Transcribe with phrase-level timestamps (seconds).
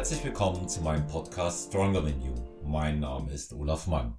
[0.00, 2.34] Herzlich willkommen zu meinem Podcast Stronger Than You.
[2.64, 4.18] Mein Name ist Olaf Mann.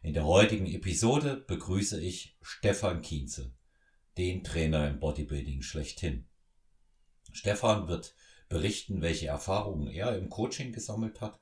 [0.00, 3.52] In der heutigen Episode begrüße ich Stefan Kienze,
[4.16, 6.26] den Trainer im Bodybuilding schlechthin.
[7.30, 8.14] Stefan wird
[8.48, 11.38] berichten, welche Erfahrungen er im Coaching gesammelt hat,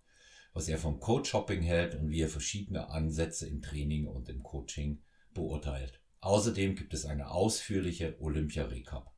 [0.52, 5.05] was er vom Coach-Shopping hält und wie er verschiedene Ansätze im Training und im Coaching
[5.32, 6.02] beurteilt.
[6.23, 9.16] Außerdem gibt es eine ausführliche Olympia-Recap.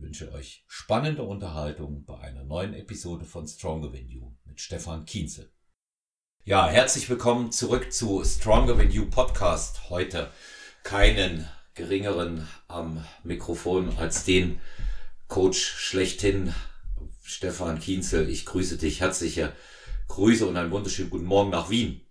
[0.00, 5.50] Wünsche euch spannende Unterhaltung bei einer neuen Episode von Stronger Than You mit Stefan Kienze.
[6.44, 9.90] Ja, herzlich willkommen zurück zu Stronger Than You Podcast.
[9.90, 10.30] Heute
[10.84, 14.60] keinen geringeren am Mikrofon als den
[15.26, 16.54] Coach schlechthin,
[17.20, 18.28] Stefan Kienzel.
[18.28, 19.00] Ich grüße dich.
[19.00, 19.52] Herzliche
[20.06, 22.07] Grüße und einen wunderschönen guten Morgen nach Wien.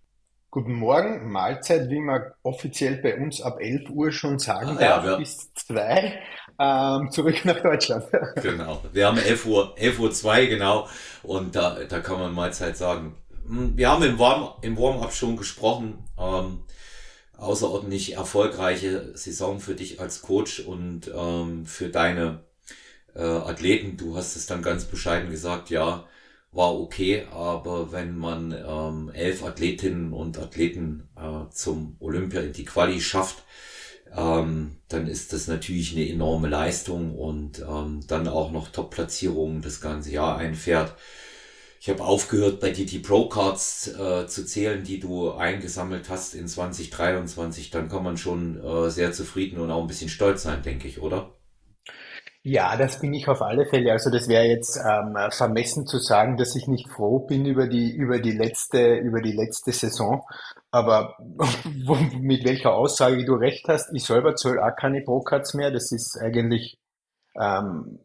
[0.58, 5.06] Guten Morgen, Mahlzeit, wie man offiziell bei uns ab 11 Uhr schon sagen ah, darf,
[5.06, 6.20] ja, bis 2,
[6.58, 8.06] ähm, zurück nach Deutschland.
[8.42, 10.88] genau, wir haben 11 Uhr, 11 Uhr 2, genau,
[11.22, 13.16] und da, da kann man Mahlzeit sagen.
[13.48, 16.64] Hm, wir haben im Warm-up im Warm schon gesprochen, ähm,
[17.38, 22.40] außerordentlich erfolgreiche Saison für dich als Coach und ähm, für deine
[23.14, 23.96] äh, Athleten.
[23.96, 26.08] Du hast es dann ganz bescheiden gesagt, ja,
[26.52, 32.66] war okay, aber wenn man ähm, elf Athletinnen und Athleten äh, zum Olympia in die
[32.66, 33.44] Quali schafft,
[34.16, 39.82] ähm, dann ist das natürlich eine enorme Leistung und ähm, dann auch noch Top-Platzierungen das
[39.82, 40.96] ganze Jahr einfährt.
[41.80, 46.48] Ich habe aufgehört, bei dir die Pro-Cards äh, zu zählen, die du eingesammelt hast in
[46.48, 47.70] 2023.
[47.70, 51.02] Dann kann man schon äh, sehr zufrieden und auch ein bisschen stolz sein, denke ich,
[51.02, 51.37] oder?
[52.50, 53.92] Ja, das bin ich auf alle Fälle.
[53.92, 57.92] Also das wäre jetzt ähm, vermessen zu sagen, dass ich nicht froh bin über die
[57.92, 60.24] über die letzte über die letzte Saison.
[60.72, 61.18] Aber
[62.22, 65.72] mit welcher Aussage du recht hast, ich selber zahle auch keine Pro-Cards mehr.
[65.72, 66.78] Das ist eigentlich
[67.38, 68.00] ähm,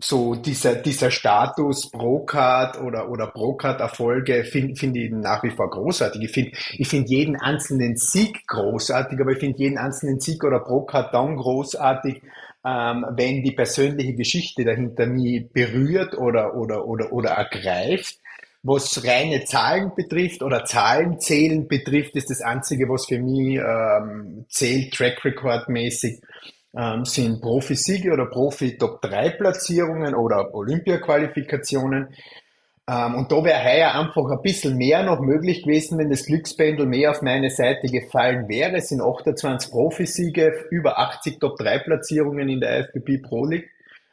[0.00, 6.22] so dieser dieser Status Pro-Card oder oder Pro-Card-Erfolge finde find ich nach wie vor großartig.
[6.22, 10.60] Ich finde ich finde jeden einzelnen Sieg großartig, aber ich finde jeden einzelnen Sieg oder
[10.60, 12.22] Pro-Card dann großartig
[12.64, 18.18] ähm, wenn die persönliche Geschichte dahinter mich berührt oder, oder, oder, oder ergreift.
[18.62, 24.92] Was reine Zahlen betrifft oder Zahlenzählen betrifft, ist das Einzige, was für mich ähm, zählt,
[24.92, 26.20] Track Record mäßig,
[26.76, 32.08] ähm, sind Profi-Siege oder Profi-Top-3-Platzierungen oder Olympia-Qualifikationen.
[32.88, 36.86] Ähm, und da wäre heuer einfach ein bisschen mehr noch möglich gewesen, wenn das Glückspendel
[36.86, 38.76] mehr auf meine Seite gefallen wäre.
[38.76, 43.68] Es sind 28 Profisiege, über 80 Top-3-Platzierungen in der FBB Pro League.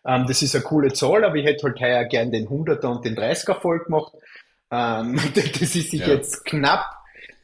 [0.05, 3.05] Ähm, das ist eine coole Zahl, aber ich hätte halt heuer gern den 100er und
[3.05, 4.11] den 30er voll gemacht.
[4.69, 6.07] Ähm, das ist sich ja.
[6.07, 6.85] jetzt knapp,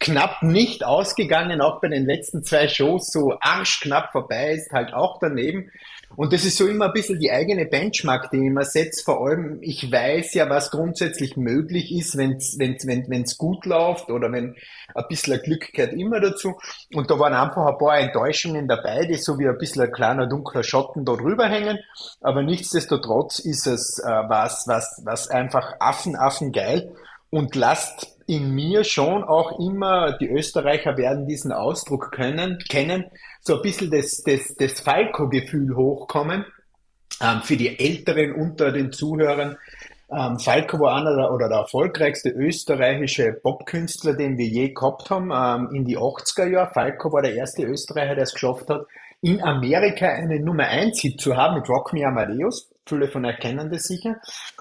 [0.02, 5.18] knapp nicht ausgegangen, auch bei den letzten zwei Shows so arschknapp vorbei ist, halt auch
[5.19, 5.72] daneben.
[6.16, 9.05] Und das ist so immer ein bisschen die eigene Benchmark, die man setzt.
[9.05, 13.66] Vor allem, ich weiß ja, was grundsätzlich möglich ist, wenn es wenn's, wenn, wenn's gut
[13.66, 14.55] läuft oder wenn
[14.94, 16.59] ein bisschen Glück gehört immer dazu.
[16.94, 20.27] Und da waren einfach ein paar Enttäuschungen dabei, die so wie ein bisschen ein kleiner
[20.27, 21.79] dunkler Schatten da drüber hängen.
[22.21, 26.94] Aber nichtsdestotrotz ist es äh, was, was, was einfach Affen, Affen geil
[27.29, 33.03] und lasst in mir schon auch immer, die Österreicher werden diesen Ausdruck können, kennen,
[33.42, 36.46] so ein bisschen das, das, das Falco-Gefühl hochkommen.
[37.22, 39.58] Ähm, für die Älteren unter den Zuhörern.
[40.09, 45.31] Ähm, Falco war einer der, oder der erfolgreichste österreichische Popkünstler, den wir je gehabt haben,
[45.34, 46.72] ähm, in die 80er Jahre.
[46.74, 48.86] Falco war der erste Österreicher, der es geschafft hat,
[49.19, 52.69] in Amerika einen Nummer 1 Hit zu haben mit Rock Me Amadeus.
[52.88, 54.16] Viele von euch kennen das sicher.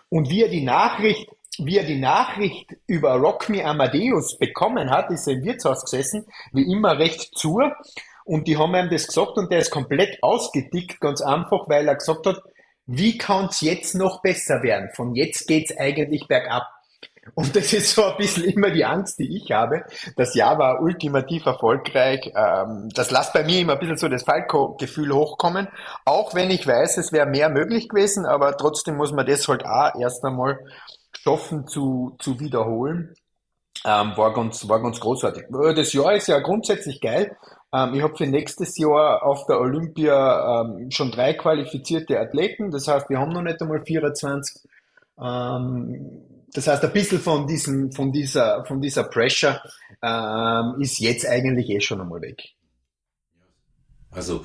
[0.08, 1.28] Und wie er die Nachricht
[1.64, 6.26] wie er die Nachricht über Rock Me Amadeus bekommen hat, ist er im Wirtshaus gesessen,
[6.52, 7.60] wie immer recht zu.
[8.24, 11.96] Und die haben ihm das gesagt und der ist komplett ausgedickt, ganz einfach, weil er
[11.96, 12.42] gesagt hat,
[12.86, 14.90] wie kann es jetzt noch besser werden?
[14.94, 16.66] Von jetzt geht's eigentlich bergab.
[17.34, 19.84] Und das ist so ein bisschen immer die Angst, die ich habe.
[20.16, 22.32] Das Jahr war ultimativ erfolgreich.
[22.34, 25.68] Ähm, das lässt bei mir immer ein bisschen so das Falco-Gefühl hochkommen.
[26.04, 29.64] Auch wenn ich weiß, es wäre mehr möglich gewesen, aber trotzdem muss man das halt
[29.64, 30.58] auch erst einmal
[31.12, 33.14] schaffen zu, zu wiederholen.
[33.84, 35.44] Ähm, war ganz, war ganz großartig.
[35.44, 37.36] Äh, das Jahr ist ja grundsätzlich geil.
[37.72, 42.70] Ähm, ich habe für nächstes Jahr auf der Olympia ähm, schon drei qualifizierte Athleten.
[42.70, 44.68] Das heißt, wir haben noch nicht einmal 24.
[45.20, 46.22] Ähm,
[46.52, 49.62] das heißt, ein bisschen von diesem, von dieser, von dieser Pressure
[50.02, 52.42] ähm, ist jetzt eigentlich eh schon einmal weg.
[54.10, 54.44] Also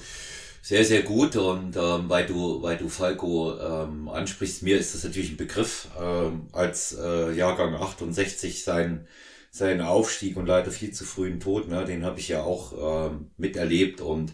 [0.65, 5.03] sehr, sehr gut und ähm, weil du, weil du Falco ähm, ansprichst, mir ist das
[5.03, 9.07] natürlich ein Begriff, ähm, als äh, Jahrgang 68 sein,
[9.51, 13.29] sein Aufstieg und leider viel zu frühen Tod, ne, den habe ich ja auch ähm,
[13.37, 14.33] miterlebt und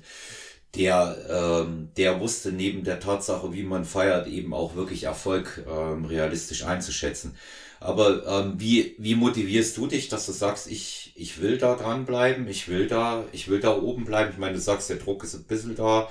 [0.75, 6.05] der, ähm, der wusste neben der Tatsache, wie man feiert, eben auch wirklich Erfolg ähm,
[6.05, 7.35] realistisch einzuschätzen.
[7.81, 12.47] Aber ähm, wie, wie motivierst du dich, dass du sagst, ich, ich will da dranbleiben,
[12.47, 14.29] ich will da, ich will da oben bleiben?
[14.31, 16.07] Ich meine, du sagst, der Druck ist ein bisschen da,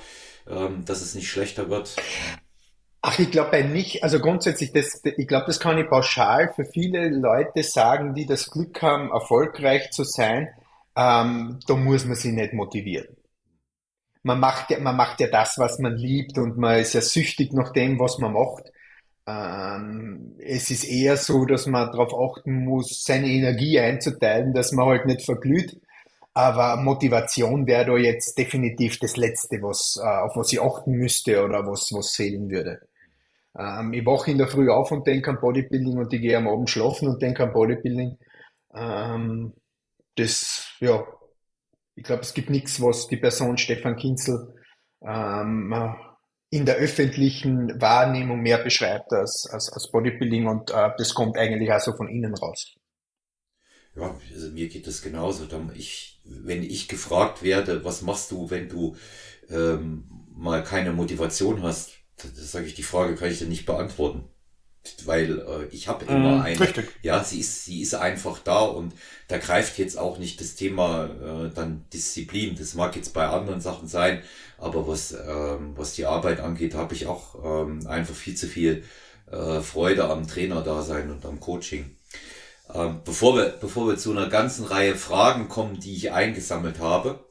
[0.49, 1.96] ähm, dass es nicht schlechter wird.
[3.02, 6.64] Ach, ich glaube bei nicht, also grundsätzlich, das, ich glaube, das kann ich pauschal für
[6.64, 10.49] viele Leute sagen, die das Glück haben, erfolgreich zu sein.
[10.96, 13.16] Ähm, da muss man sich nicht motivieren.
[14.23, 17.52] Man macht ja, man macht ja das, was man liebt und man ist ja süchtig
[17.52, 18.69] nach dem, was man macht.
[19.31, 24.87] Ähm, es ist eher so, dass man darauf achten muss, seine Energie einzuteilen, dass man
[24.87, 25.81] halt nicht verglüht.
[26.35, 31.44] Aber Motivation wäre da jetzt definitiv das Letzte, was, äh, auf was ich achten müsste
[31.44, 32.81] oder was, was fehlen würde.
[33.59, 36.49] Ähm, ich wache in der Früh auf und denke an Bodybuilding und ich gehe am
[36.49, 38.19] Abend schlafen und denke an Bodybuilding.
[38.75, 39.55] Ähm,
[40.17, 41.05] das, ja,
[41.97, 44.55] ich glaube, es gibt nichts, was die Person Stefan Kinzel
[45.03, 45.69] ähm,
[46.50, 51.73] in der öffentlichen Wahrnehmung mehr beschreibt als, als, als Bodybuilding und äh, das kommt eigentlich
[51.73, 52.75] auch so von innen raus.
[53.97, 55.47] Ja, also mir geht es genauso.
[55.75, 58.97] Ich, wenn ich gefragt werde, was machst du, wenn du
[59.49, 60.05] ähm,
[60.35, 64.30] mal keine Motivation hast, das sage ich, die Frage kann ich dir nicht beantworten.
[65.05, 66.61] Weil äh, ich habe immer mm, eine.
[66.61, 66.88] Richtig.
[67.03, 68.94] Ja, sie ist, sie ist einfach da und
[69.29, 72.56] da greift jetzt auch nicht das Thema äh, dann Disziplin.
[72.56, 74.23] Das mag jetzt bei anderen Sachen sein,
[74.59, 78.85] aber was, ähm, was die Arbeit angeht, habe ich auch ähm, einfach viel zu viel
[79.31, 81.97] äh, Freude am Trainer da sein und am Coaching.
[82.75, 87.25] Ähm, bevor wir, bevor wir zu einer ganzen Reihe Fragen kommen, die ich eingesammelt habe.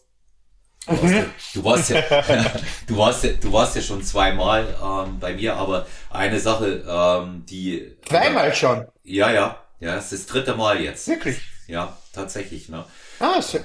[1.53, 2.01] Du warst ja,
[2.87, 7.45] du warst ja, du warst ja schon zweimal ähm, bei mir, aber eine Sache, ähm,
[7.45, 8.87] die zweimal äh, schon.
[9.03, 11.07] Ja, ja, ja, es ist das dritte Mal jetzt.
[11.07, 11.39] Wirklich?
[11.67, 12.69] Ja, tatsächlich.
[12.69, 12.83] Ne?
[13.19, 13.63] Ah, schön.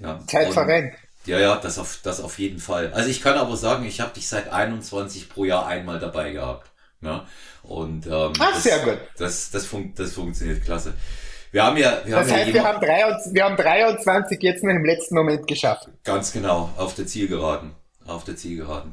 [0.00, 0.20] Ja.
[0.26, 0.94] Zeit verrennt.
[1.24, 2.92] Ja, ja, das auf, das auf jeden Fall.
[2.92, 6.70] Also ich kann aber sagen, ich habe dich seit 21 pro Jahr einmal dabei gehabt.
[7.00, 7.26] Ne?
[7.62, 8.98] Und ähm, Ach, das, sehr gut.
[9.18, 10.94] Das, das, fun das funktioniert klasse.
[11.56, 14.62] Wir haben ja, wir das haben heißt, ja wir, haben 23, wir haben 23 jetzt
[14.62, 15.88] noch im letzten Moment geschafft.
[16.04, 17.70] Ganz genau, auf der Zielgeraden.
[18.06, 18.92] Auf der Zielgeraden.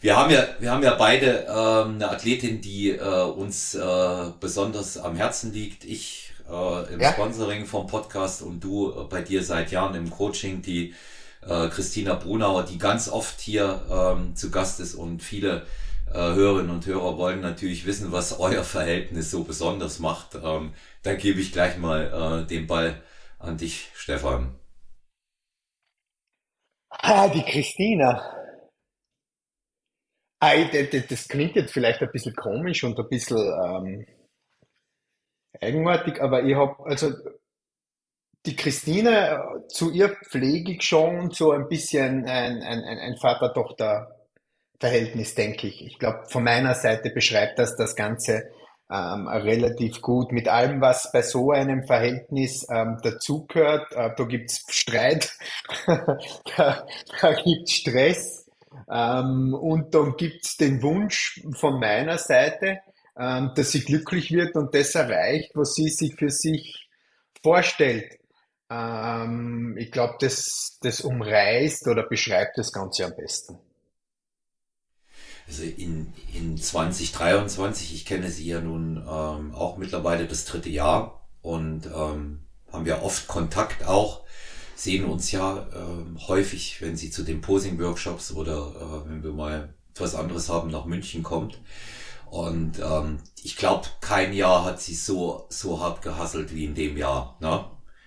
[0.00, 3.80] Wir haben ja, wir haben ja beide ähm, eine Athletin, die äh, uns äh,
[4.38, 5.84] besonders am Herzen liegt.
[5.84, 7.10] Ich äh, im ja?
[7.14, 10.94] Sponsoring vom Podcast und du äh, bei dir seit Jahren im Coaching, die
[11.44, 15.66] äh, Christina Brunauer, die ganz oft hier ähm, zu Gast ist und viele
[16.12, 20.36] äh, Hörerinnen und Hörer wollen natürlich wissen, was euer Verhältnis so besonders macht.
[20.40, 23.02] Ähm, dann gebe ich gleich mal äh, den Ball
[23.38, 24.58] an dich, Stefan.
[26.88, 28.32] Ah, die Christina.
[30.40, 30.54] Ah,
[31.08, 34.06] das klingt jetzt vielleicht ein bisschen komisch und ein bisschen ähm,
[35.60, 37.12] eigenartig, aber ich habe, also
[38.46, 45.66] die Christine, zu ihr pflege ich schon so ein bisschen ein, ein, ein Vater-Tochter-Verhältnis, denke
[45.66, 45.82] ich.
[45.84, 48.50] Ich glaube, von meiner Seite beschreibt das das Ganze
[48.94, 53.92] ähm, relativ gut mit allem, was bei so einem Verhältnis ähm, dazugehört.
[53.92, 55.32] Äh, da gibt's Streit,
[55.86, 56.86] da,
[57.20, 58.50] da gibt's Stress
[58.90, 62.78] ähm, und dann gibt's den Wunsch von meiner Seite,
[63.18, 66.88] ähm, dass sie glücklich wird und das erreicht, was sie sich für sich
[67.42, 68.18] vorstellt.
[68.70, 73.58] Ähm, ich glaube, das, das umreißt oder beschreibt das Ganze am besten.
[75.46, 81.26] Also in, in 2023, ich kenne sie ja nun ähm, auch mittlerweile das dritte Jahr
[81.42, 82.40] und ähm,
[82.72, 84.22] haben ja oft Kontakt auch,
[84.74, 89.74] sehen uns ja ähm, häufig, wenn sie zu den Posing-Workshops oder äh, wenn wir mal
[89.96, 91.60] was anderes haben, nach München kommt.
[92.26, 96.96] Und ähm, ich glaube, kein Jahr hat sie so, so hart gehasselt wie in dem
[96.96, 97.36] Jahr.
[97.40, 97.64] Ne?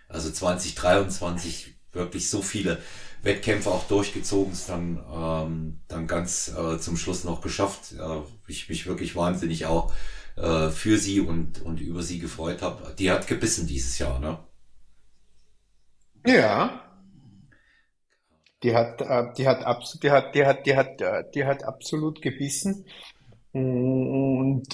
[0.09, 2.81] Also 2023 wirklich so viele
[3.23, 7.93] Wettkämpfe auch durchgezogen, ist dann, ähm, dann ganz äh, zum Schluss noch geschafft.
[7.93, 9.91] Äh, ich mich wirklich wahnsinnig auch
[10.37, 12.93] äh, für sie und, und über sie gefreut habe.
[12.97, 14.39] Die hat gebissen dieses Jahr, ne?
[16.25, 16.83] Ja.
[18.63, 21.63] Die hat, äh, die hat absolut, die hat, die hat, die hat, äh, die hat
[21.63, 22.85] absolut gebissen.
[23.51, 24.67] Und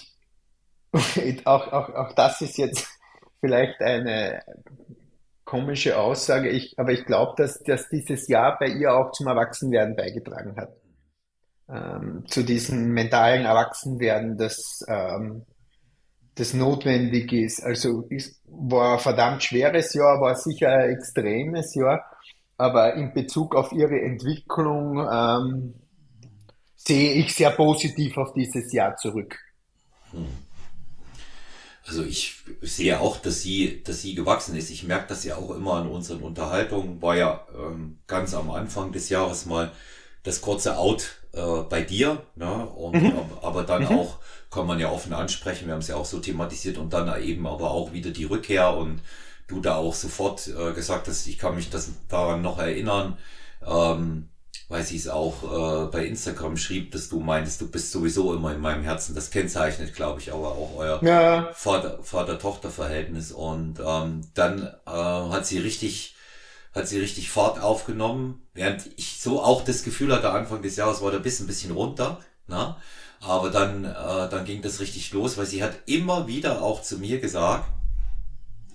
[1.46, 2.88] auch, auch, auch das ist jetzt
[3.40, 4.42] vielleicht eine
[5.46, 9.96] komische Aussage, ich, aber ich glaube, dass, dass dieses Jahr bei ihr auch zum Erwachsenwerden
[9.96, 10.70] beigetragen hat.
[11.70, 15.46] Ähm, zu diesem mentalen Erwachsenwerden, das, ähm,
[16.36, 17.64] das notwendig ist.
[17.64, 22.04] Also es war ein verdammt schweres Jahr, war sicher ein extremes Jahr,
[22.58, 25.74] aber in Bezug auf ihre Entwicklung ähm,
[26.76, 29.38] sehe ich sehr positiv auf dieses Jahr zurück.
[30.12, 30.28] Hm.
[31.86, 34.70] Also ich sehe auch, dass sie, dass sie gewachsen ist.
[34.70, 37.02] Ich merke das ja auch immer an unseren Unterhaltungen.
[37.02, 39.72] War ja ähm, ganz am Anfang des Jahres mal
[40.24, 42.66] das kurze Out äh, bei dir, ne?
[42.68, 43.13] Und mhm.
[43.42, 44.00] aber dann mhm.
[44.00, 45.66] auch kann man ja offen ansprechen.
[45.66, 48.75] Wir haben es ja auch so thematisiert und dann eben aber auch wieder die Rückkehr
[48.78, 49.02] und
[49.48, 53.18] du da auch sofort äh, gesagt hast, ich kann mich das daran noch erinnern,
[53.66, 54.30] ähm,
[54.74, 58.53] weil sie es auch äh, bei Instagram schrieb, dass du meintest, du bist sowieso immer
[58.53, 59.13] in meinem Herzen.
[59.13, 61.51] Das kennzeichnet, glaube ich, aber auch euer ja.
[61.53, 63.32] Vater-Tochter-Verhältnis.
[63.32, 66.15] und ähm, dann äh, hat sie richtig
[66.74, 71.03] hat sie richtig Fahrt aufgenommen, während ich so auch das Gefühl hatte, Anfang des Jahres
[71.03, 72.82] war der Biss ein bisschen runter, na?
[73.20, 76.98] aber dann, äh, dann ging das richtig los, weil sie hat immer wieder auch zu
[76.98, 77.65] mir gesagt,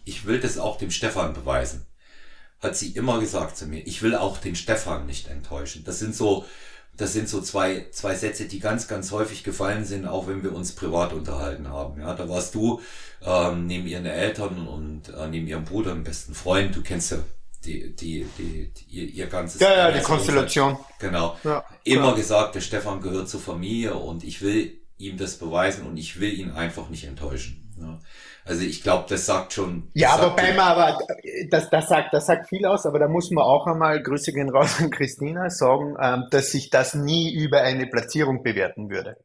[0.05, 1.88] ich will das auch dem Stefan beweisen.
[2.61, 3.87] Hat sie immer gesagt zu mir.
[3.87, 5.85] Ich will auch den Stefan nicht enttäuschen.
[5.85, 6.45] Das sind so,
[6.97, 10.53] das sind so zwei, zwei Sätze, die ganz, ganz häufig gefallen sind, auch wenn wir
[10.53, 12.01] uns privat unterhalten haben.
[12.01, 12.81] Ja, da warst du
[13.25, 16.75] ähm, neben ihren Eltern und äh, neben ihrem Bruder, dem besten Freund.
[16.75, 17.19] Du kennst ja
[17.65, 19.61] die, die, die, die ihr, ihr ganzes.
[19.61, 20.77] Ja, ja, die Konstellation.
[20.99, 21.37] Genau.
[21.45, 22.15] Ja, Immer klar.
[22.17, 26.33] gesagt, der Stefan gehört zur Familie und ich will ihm das beweisen und ich will
[26.33, 27.73] ihn einfach nicht enttäuschen.
[27.81, 28.01] Ja.
[28.49, 29.91] Also ich glaube, das sagt schon.
[29.93, 30.99] Ja, sagt wobei man aber,
[31.51, 34.49] das, das, sagt, das sagt viel aus, aber da muss man auch einmal, Grüße gehen
[34.49, 39.19] raus an Christina, sagen, ähm, dass sich das nie über eine Platzierung bewerten würde.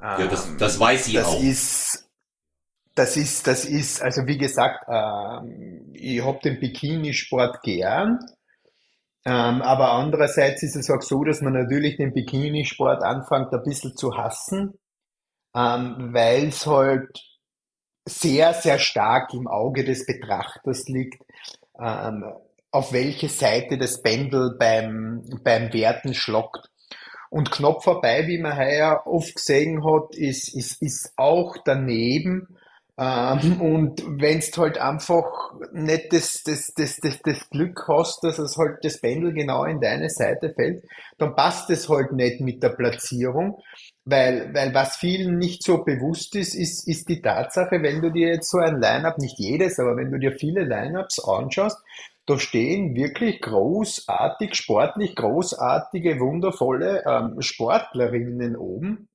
[0.00, 1.42] Ja, das, ähm, das weiß sie das auch.
[1.42, 2.08] Ist,
[2.94, 8.18] das ist, das ist, also wie gesagt, ähm, ich hab den Bikinisport gern.
[9.26, 13.94] Ähm, aber andererseits ist es auch so, dass man natürlich den Bikinisport anfängt ein bisschen
[13.94, 14.78] zu hassen,
[15.54, 17.10] ähm, weil es halt
[18.06, 21.22] sehr, sehr stark im Auge des Betrachters liegt,
[21.78, 22.24] ähm,
[22.70, 26.70] auf welche Seite das Pendel beim, beim Werten schlockt.
[27.30, 32.56] Und knapp vorbei, wie man heuer oft gesehen hat, ist, ist, ist auch daneben.
[32.98, 35.26] Ähm, und wenn's halt einfach
[35.72, 39.80] nicht das, das, das, das, das Glück hast, dass es halt das Pendel genau in
[39.80, 40.82] deine Seite fällt,
[41.18, 43.60] dann passt es halt nicht mit der Platzierung.
[44.08, 48.28] Weil, weil was vielen nicht so bewusst ist, ist, ist die Tatsache, wenn du dir
[48.28, 51.82] jetzt so ein Line-Up, nicht jedes, aber wenn du dir viele Line-Ups anschaust,
[52.24, 59.08] da stehen wirklich großartig, sportlich großartige, wundervolle ähm, Sportlerinnen oben,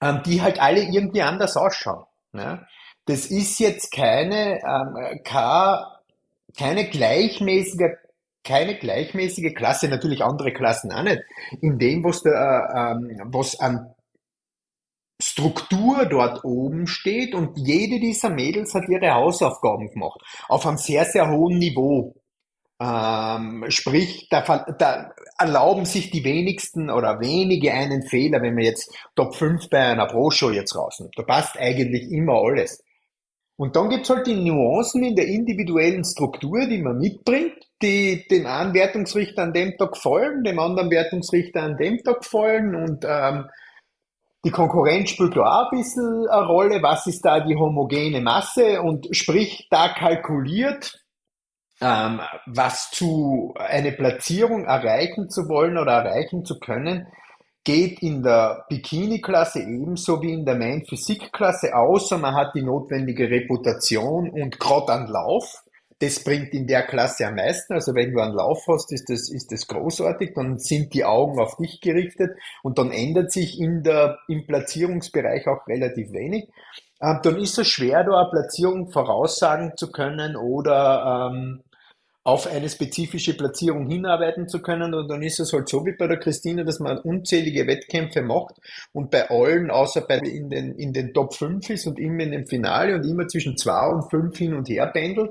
[0.00, 2.04] ähm, die halt alle irgendwie anders ausschauen.
[2.32, 2.66] Ne?
[3.06, 7.96] Das ist jetzt keine, ähm, keine gleichmäßige
[8.44, 11.20] keine gleichmäßige Klasse, natürlich andere Klassen auch nicht,
[11.60, 13.94] in dem, was, da, ähm, was an
[15.22, 20.20] Struktur dort oben steht und jede dieser Mädels hat ihre Hausaufgaben gemacht.
[20.48, 22.14] Auf einem sehr, sehr hohen Niveau.
[22.82, 24.40] Ähm, sprich, da,
[24.78, 29.80] da erlauben sich die wenigsten oder wenige einen Fehler, wenn wir jetzt Top 5 bei
[29.80, 31.12] einer Pro-Show jetzt rausnehmen.
[31.14, 32.82] Da passt eigentlich immer alles.
[33.56, 38.46] Und dann gibt's halt die Nuancen in der individuellen Struktur, die man mitbringt, die dem
[38.46, 43.46] einen Wertungsrichter an dem Tag fallen, dem anderen Wertungsrichter an dem Tag fallen und ähm,
[44.44, 46.82] die Konkurrenz spielt da auch ein bisschen eine Rolle.
[46.82, 48.80] Was ist da die homogene Masse?
[48.80, 50.98] Und sprich, da kalkuliert,
[51.82, 57.06] ähm, was zu eine Platzierung erreichen zu wollen oder erreichen zu können,
[57.64, 64.30] geht in der Bikini-Klasse ebenso wie in der Main-Physik-Klasse, außer man hat die notwendige Reputation
[64.30, 65.62] und gerade an Lauf.
[66.00, 67.74] Das bringt in der Klasse am meisten.
[67.74, 70.32] Also wenn du einen Lauf hast, ist das, ist das großartig.
[70.34, 72.30] Dann sind die Augen auf dich gerichtet
[72.62, 76.48] und dann ändert sich in der, im Platzierungsbereich auch relativ wenig.
[77.02, 81.62] Ähm, dann ist es schwer, da eine Platzierung voraussagen zu können oder ähm,
[82.22, 84.94] auf eine spezifische Platzierung hinarbeiten zu können.
[84.94, 88.56] Und dann ist es halt so wie bei der Christine, dass man unzählige Wettkämpfe macht
[88.92, 92.32] und bei allen, außer bei in den, in den Top 5 ist und immer in
[92.32, 95.30] dem Finale und immer zwischen 2 und 5 hin und her pendelt.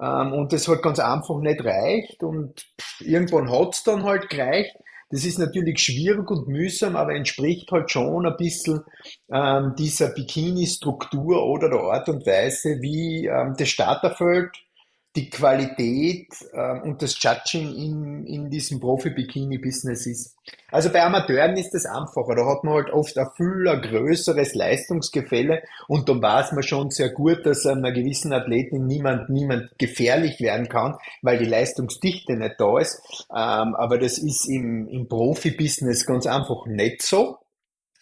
[0.00, 2.66] Ähm, und das halt ganz einfach nicht reicht und
[3.00, 4.76] irgendwann hat's dann halt gereicht.
[5.10, 8.80] Das ist natürlich schwierig und mühsam, aber entspricht halt schon ein bisschen
[9.30, 14.50] ähm, dieser Bikini-Struktur oder der Art und Weise, wie ähm, das Starterfeld
[15.14, 20.36] die Qualität äh, und das Judging in, in diesem Profi-Bikini-Business ist.
[20.70, 22.34] Also bei Amateuren ist das einfacher.
[22.34, 27.10] Da hat man halt oft ein viel größeres Leistungsgefälle und dann weiß man schon sehr
[27.10, 32.78] gut, dass einer gewissen Athletin niemand, niemand gefährlich werden kann, weil die Leistungsdichte nicht da
[32.78, 33.02] ist.
[33.30, 37.36] Ähm, aber das ist im, im Profi-Business ganz einfach nicht so.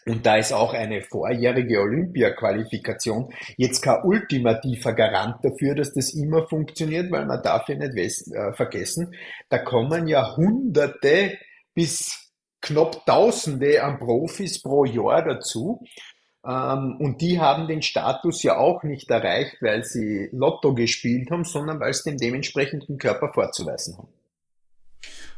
[0.06, 6.48] Und da ist auch eine vorjährige Olympia-Qualifikation jetzt kein ultimativer Garant dafür, dass das immer
[6.48, 7.96] funktioniert, weil man darf ja nicht
[8.32, 9.14] äh, vergessen,
[9.48, 11.38] da kommen ja Hunderte
[11.74, 12.30] bis
[12.60, 15.82] knapp Tausende an Profis pro Jahr dazu.
[16.46, 21.44] Ähm, und die haben den Status ja auch nicht erreicht, weil sie Lotto gespielt haben,
[21.44, 24.08] sondern weil sie den dementsprechenden Körper vorzuweisen haben.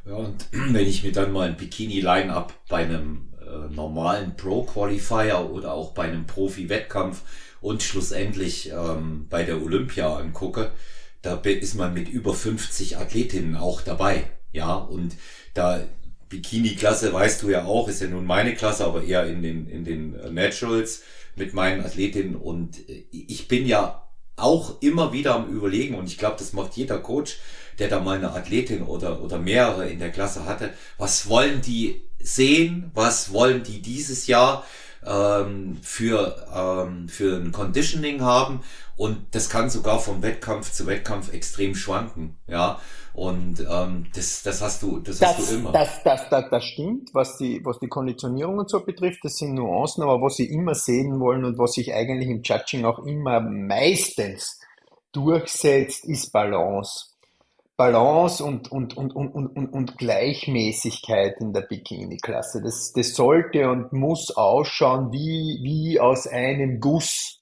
[0.06, 5.74] Ja, und wenn ich mir dann mal ein Bikini-Line-Up bei einem äh, normalen Pro-Qualifier oder
[5.74, 7.22] auch bei einem Profi-Wettkampf
[7.60, 10.72] und schlussendlich ähm, bei der Olympia angucke,
[11.22, 14.24] da ist man mit über 50 Athletinnen auch dabei.
[14.52, 15.16] Ja, und
[15.54, 15.86] da
[16.28, 19.84] Bikini-Klasse, weißt du ja auch, ist ja nun meine Klasse, aber eher in den, in
[19.84, 21.02] den äh, Naturals
[21.36, 22.36] mit meinen Athletinnen.
[22.36, 26.74] Und äh, ich bin ja auch immer wieder am Überlegen, und ich glaube, das macht
[26.74, 27.38] jeder Coach,
[27.78, 32.02] der da mal eine Athletin oder, oder mehrere in der Klasse hatte, was wollen die
[32.22, 34.64] sehen, was wollen die dieses Jahr
[35.04, 38.60] ähm, für, ähm, für ein Conditioning haben
[38.96, 42.78] und das kann sogar vom Wettkampf zu Wettkampf extrem schwanken, ja.
[43.14, 45.72] Und ähm, das, das hast du, das, das hast du immer.
[45.72, 49.54] Das, das, das, das stimmt, was die, was die Konditionierung und so betrifft, das sind
[49.54, 53.40] Nuancen, aber was sie immer sehen wollen und was sich eigentlich im Judging auch immer
[53.40, 54.60] meistens
[55.12, 57.11] durchsetzt, ist Balance.
[57.82, 62.62] Balance und, und, und, und, und, und, Gleichmäßigkeit in der Bikini-Klasse.
[62.62, 67.40] Das, das sollte und muss ausschauen wie, wie aus einem Guss.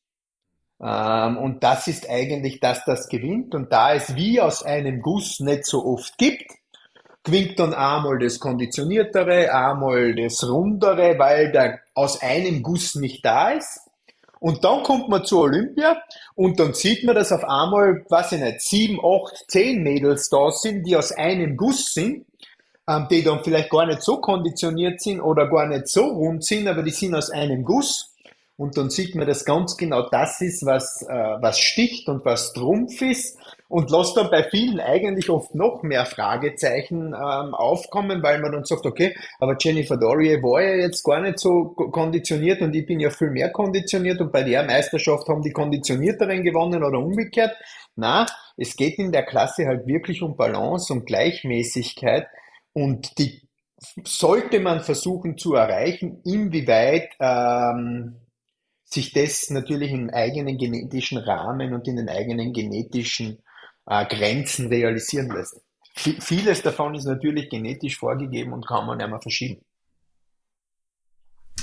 [0.82, 3.54] Ähm, und das ist eigentlich das, das gewinnt.
[3.54, 6.50] Und da es wie aus einem Guss nicht so oft gibt,
[7.22, 13.50] gewinnt dann einmal das Konditioniertere, einmal das Rundere, weil der aus einem Guss nicht da
[13.50, 13.89] ist.
[14.40, 16.02] Und dann kommt man zur Olympia
[16.34, 20.50] und dann sieht man, dass auf einmal, weiß ich nicht, sieben, acht, zehn Mädels da
[20.50, 22.24] sind, die aus einem Guss sind,
[22.88, 26.66] ähm, die dann vielleicht gar nicht so konditioniert sind oder gar nicht so rund sind,
[26.68, 28.14] aber die sind aus einem Guss.
[28.56, 32.52] Und dann sieht man, dass ganz genau das ist, was, äh, was sticht und was
[32.54, 33.38] Trumpf ist
[33.70, 38.64] und lässt dann bei vielen eigentlich oft noch mehr Fragezeichen ähm, aufkommen, weil man dann
[38.64, 42.98] sagt, okay, aber Jennifer Dorier war ja jetzt gar nicht so konditioniert und ich bin
[42.98, 47.56] ja viel mehr konditioniert und bei der Meisterschaft haben die Konditionierteren gewonnen oder umgekehrt.
[47.94, 52.26] Na, es geht in der Klasse halt wirklich um Balance, um Gleichmäßigkeit
[52.72, 53.40] und die
[54.02, 58.16] sollte man versuchen zu erreichen, inwieweit ähm,
[58.84, 63.38] sich das natürlich im eigenen genetischen Rahmen und in den eigenen genetischen
[63.90, 65.60] äh, Grenzen realisieren lässt.
[65.94, 69.62] V vieles davon ist natürlich genetisch vorgegeben und kann man mehr verschieben.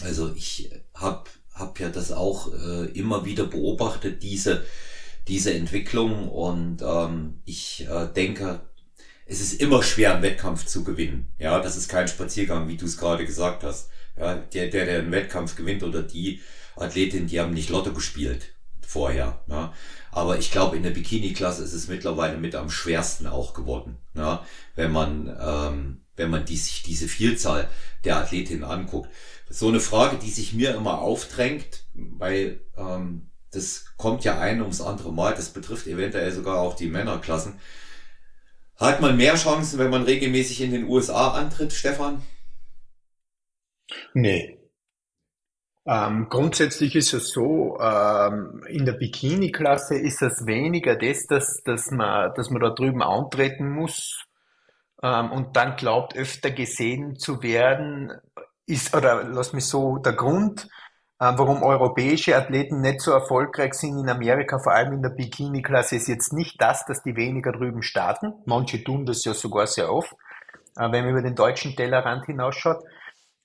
[0.04, 4.66] Also ich habe hab ja das auch äh, immer wieder beobachtet, diese,
[5.28, 8.62] diese Entwicklung und ähm, ich äh, denke,
[9.26, 11.34] es ist immer schwer, einen Wettkampf zu gewinnen.
[11.40, 13.90] Ja, das ist kein Spaziergang, wie du es gerade gesagt hast.
[14.18, 16.42] Ja, der, der, der einen Wettkampf gewinnt oder die
[16.76, 19.42] Athletin, die haben nicht Lotto gespielt vorher.
[19.48, 19.74] Ja.
[20.18, 24.44] Aber ich glaube, in der Bikini-Klasse ist es mittlerweile mit am schwersten auch geworden, ja,
[24.74, 27.70] wenn man, ähm, wenn man die, sich diese Vielzahl
[28.04, 29.12] der Athletinnen anguckt.
[29.48, 34.82] So eine Frage, die sich mir immer aufdrängt, weil ähm, das kommt ja ein ums
[34.82, 37.60] andere Mal, das betrifft eventuell sogar auch die Männerklassen.
[38.76, 42.24] Hat man mehr Chancen, wenn man regelmäßig in den USA antritt, Stefan?
[44.16, 44.57] Nee,
[45.88, 51.92] ähm, grundsätzlich ist es so, ähm, in der Bikini-Klasse ist es weniger das, dass, dass,
[51.92, 54.26] man, dass man da drüben antreten muss
[55.02, 58.12] ähm, und dann glaubt, öfter gesehen zu werden,
[58.66, 60.68] ist, oder lass mich so, der Grund,
[61.20, 65.96] äh, warum europäische Athleten nicht so erfolgreich sind in Amerika, vor allem in der Bikini-Klasse,
[65.96, 68.34] ist jetzt nicht das, dass die weniger drüben starten.
[68.46, 70.12] Manche tun das ja sogar sehr oft,
[70.76, 72.84] äh, wenn man über den deutschen Tellerrand hinausschaut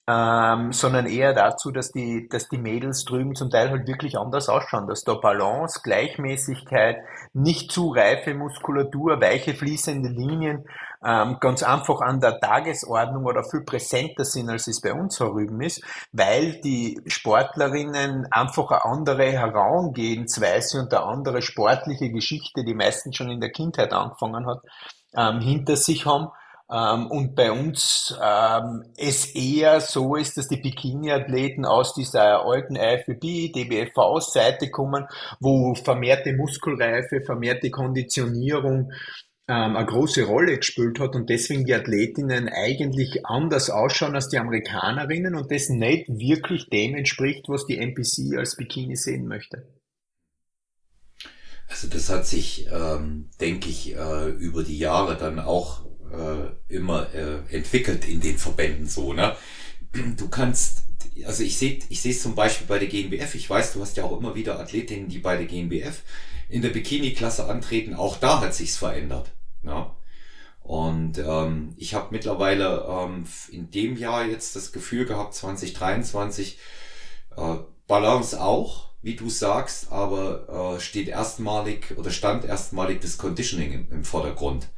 [0.08, 4.48] ähm, sondern eher dazu, dass die, dass die Mädels drüben zum Teil halt wirklich anders
[4.48, 6.96] ausschauen, dass da Balance, Gleichmäßigkeit,
[7.32, 10.64] nicht zu reife Muskulatur, weiche fließende Linien
[11.04, 15.60] ähm, ganz einfach an der Tagesordnung oder viel präsenter sind, als es bei uns herüben
[15.60, 23.16] ist, weil die Sportlerinnen einfach eine andere Herangehensweise und eine andere sportliche Geschichte, die meistens
[23.16, 24.62] schon in der Kindheit angefangen hat,
[25.14, 26.28] ähm, hinter sich haben
[26.72, 32.76] ähm, und bei uns ähm, es eher so ist, dass die Bikini-Athleten aus dieser alten
[32.76, 35.06] IFBB, DBFV-Seite kommen,
[35.38, 38.90] wo vermehrte Muskelreife, vermehrte Konditionierung
[39.48, 44.38] ähm, eine große Rolle gespielt hat und deswegen die Athletinnen eigentlich anders ausschauen als die
[44.38, 49.66] Amerikanerinnen und das nicht wirklich dem entspricht, was die NPC als Bikini sehen möchte.
[51.68, 57.12] Also das hat sich, ähm, denke ich, äh, über die Jahre dann auch äh, immer
[57.14, 59.36] äh, entwickelt in den Verbänden so, ne?
[60.16, 60.84] Du kannst,
[61.26, 63.96] also ich sehe ich sehe es zum Beispiel bei der GNBF, ich weiß, du hast
[63.96, 66.02] ja auch immer wieder Athletinnen, die bei der GNBF
[66.48, 69.32] in der Bikini-Klasse antreten, auch da hat sich's verändert.
[69.62, 69.90] Ne?
[70.62, 76.58] Und ähm, ich habe mittlerweile ähm, in dem Jahr jetzt das Gefühl gehabt, 2023,
[77.36, 77.56] äh,
[77.88, 83.90] Balance auch, wie du sagst, aber äh, steht erstmalig oder stand erstmalig das Conditioning im,
[83.90, 84.68] im Vordergrund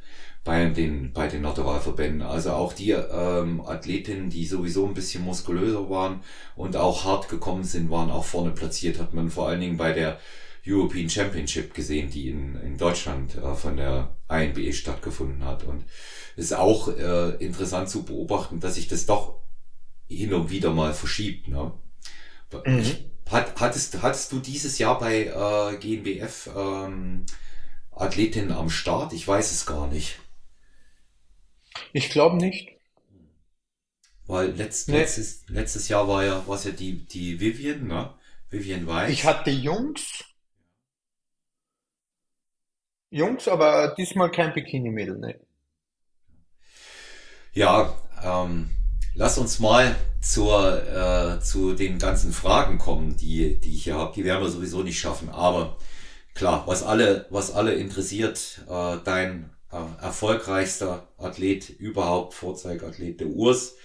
[0.45, 2.21] bei den, bei den Naturalverbänden.
[2.21, 6.21] Also auch die ähm, Athletinnen, die sowieso ein bisschen muskulöser waren
[6.55, 9.91] und auch hart gekommen sind, waren auch vorne platziert, hat man vor allen Dingen bei
[9.91, 10.19] der
[10.65, 15.63] European Championship gesehen, die in, in Deutschland äh, von der INBE stattgefunden hat.
[15.63, 15.83] Und
[16.37, 19.41] es ist auch äh, interessant zu beobachten, dass sich das doch
[20.07, 21.47] hin und wieder mal verschiebt.
[21.47, 21.71] Ne?
[22.65, 22.85] Mhm.
[23.31, 27.25] Hat, hattest, hattest du dieses Jahr bei äh, GNBF ähm,
[27.91, 29.11] Athletinnen am Start?
[29.13, 30.19] Ich weiß es gar nicht.
[31.93, 32.75] Ich glaube nicht.
[34.27, 34.97] Weil letzt, nee.
[34.97, 38.13] letztes, letztes Jahr war ja, war ja die, die Vivian, ne?
[38.49, 39.11] Vivian Weiß.
[39.11, 40.23] Ich hatte Jungs.
[43.11, 45.39] Jungs, aber diesmal kein Bikini-Mädel, ne?
[47.53, 48.69] Ja, ähm,
[49.13, 54.13] lass uns mal zur, äh, zu den ganzen Fragen kommen, die, die ich hier habe.
[54.13, 55.29] Die werden wir sowieso nicht schaffen.
[55.29, 55.77] Aber
[56.33, 59.54] klar, was alle, was alle interessiert, äh, dein
[60.01, 63.75] erfolgreichster Athlet überhaupt, Vorzeigathlet der Urs.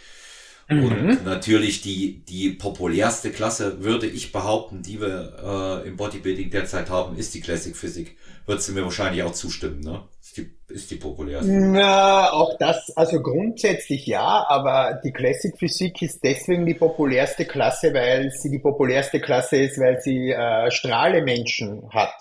[0.70, 0.84] Mhm.
[0.84, 6.90] Und natürlich die, die populärste Klasse, würde ich behaupten, die wir äh, im Bodybuilding derzeit
[6.90, 8.16] haben, ist die Classic Physik.
[8.46, 10.04] Würdest du mir wahrscheinlich auch zustimmen, ne?
[10.22, 11.50] Ist die, ist die populärste.
[11.50, 17.92] Na, auch das, also grundsätzlich ja, aber die Classic Physik ist deswegen die populärste Klasse,
[17.92, 22.12] weil sie die populärste Klasse ist, weil sie äh, Strahlemenschen hat.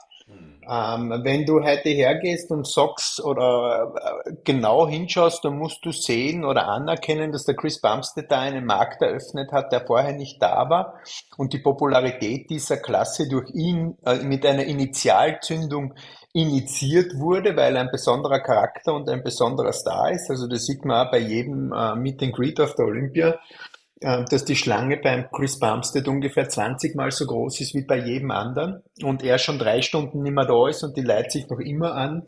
[0.71, 3.91] Ähm, wenn du heute hergehst und sagst oder
[4.25, 8.65] äh, genau hinschaust, dann musst du sehen oder anerkennen, dass der Chris Bumstead da einen
[8.65, 10.99] Markt eröffnet hat, der vorher nicht da war
[11.37, 15.95] und die Popularität dieser Klasse durch ihn äh, mit einer Initialzündung
[16.33, 20.29] initiiert wurde, weil er ein besonderer Charakter und ein besonderer Star ist.
[20.29, 23.39] Also das sieht man auch bei jedem äh, Meet and Greet auf der Olympia
[24.01, 28.31] dass die Schlange beim Chris Bumstead ungefähr 20 mal so groß ist wie bei jedem
[28.31, 31.59] anderen und er schon drei Stunden nicht mehr da ist und die Leute sich noch
[31.59, 32.23] immer an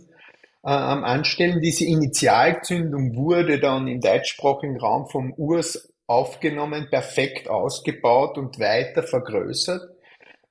[0.64, 1.62] äh, am Anstellen.
[1.62, 9.82] Diese Initialzündung wurde dann im deutschsprachigen Raum vom Urs aufgenommen, perfekt ausgebaut und weiter vergrößert.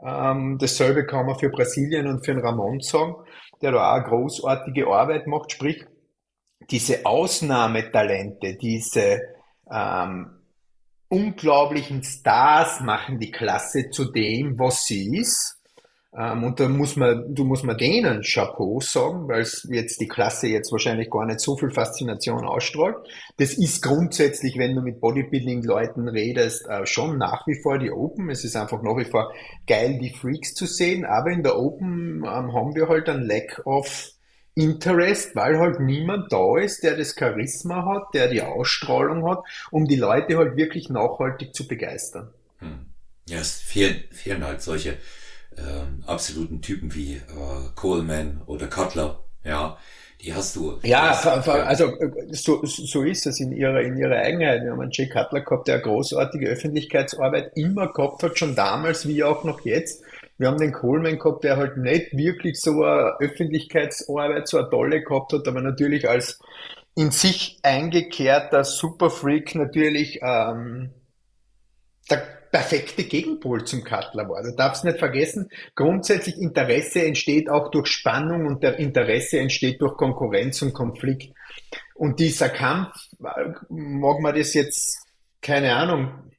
[0.03, 3.17] Ähm, dasselbe kann man für Brasilien und für den Ramon sagen,
[3.61, 5.53] der da auch großartige Arbeit macht.
[5.53, 5.85] Sprich,
[6.71, 9.21] diese Ausnahmetalente, diese
[9.71, 10.40] ähm,
[11.11, 15.59] unglaublichen Stars machen die Klasse zu dem, was sie ist.
[16.17, 20.09] Ähm, und da muss man, du muss man denen Chapeau sagen, weil es jetzt die
[20.09, 22.97] Klasse jetzt wahrscheinlich gar nicht so viel Faszination ausstrahlt.
[23.37, 28.31] Das ist grundsätzlich, wenn du mit Bodybuilding-Leuten redest, äh, schon nach wie vor die Open.
[28.31, 29.33] Es ist einfach nach wie vor
[29.67, 31.05] geil, die Freaks zu sehen.
[31.05, 34.11] Aber in der Open ähm, haben wir halt ein Lack of
[34.55, 39.87] Interest, weil halt niemand da ist, der das Charisma hat, der die Ausstrahlung hat, um
[39.87, 42.33] die Leute halt wirklich nachhaltig zu begeistern.
[42.59, 42.87] Hm.
[43.29, 44.97] Ja, es fehlen, fehlen halt solche
[45.57, 47.21] ähm, absoluten Typen wie äh,
[47.75, 49.79] Coleman oder Cutler, ja,
[50.23, 50.79] die hast du.
[50.83, 51.95] Ja, hast, also
[52.31, 54.63] so, so ist es in ihrer, in ihrer Eigenheit.
[54.63, 59.25] Wir haben einen Jay Cutler gehabt, der großartige Öffentlichkeitsarbeit immer gehabt hat, schon damals wie
[59.25, 60.03] auch noch jetzt.
[60.41, 65.03] Wir haben den Coleman gehabt, der halt nicht wirklich so eine Öffentlichkeitsarbeit, so eine tolle
[65.03, 66.39] gehabt hat, aber natürlich als
[66.97, 70.95] in sich eingekehrter Superfreak natürlich ähm,
[72.09, 74.43] der perfekte Gegenpol zum Cutler war.
[74.43, 79.99] Du darfst nicht vergessen, grundsätzlich Interesse entsteht auch durch Spannung und der Interesse entsteht durch
[79.99, 81.35] Konkurrenz und Konflikt.
[81.95, 85.07] Und dieser Kampf, äh, mag man das jetzt,
[85.43, 86.33] keine Ahnung,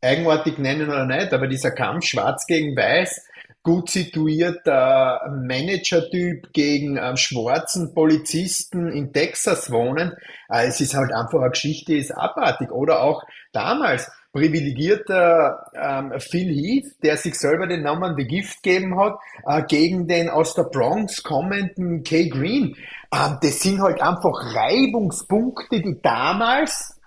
[0.00, 3.28] eigenartig nennen oder nicht, aber dieser Kampf schwarz gegen weiß,
[3.62, 10.12] gut situierter Manager-Typ gegen einen schwarzen Polizisten in Texas wohnen.
[10.48, 12.72] Äh, es ist halt einfach eine Geschichte, ist abartig.
[12.72, 13.22] Oder auch
[13.52, 19.62] damals privilegierter ähm, Phil Heath, der sich selber den Namen The Gift gegeben hat, äh,
[19.62, 22.76] gegen den aus der Bronx kommenden Kay Green.
[23.14, 26.98] Ähm, das sind halt einfach Reibungspunkte, die damals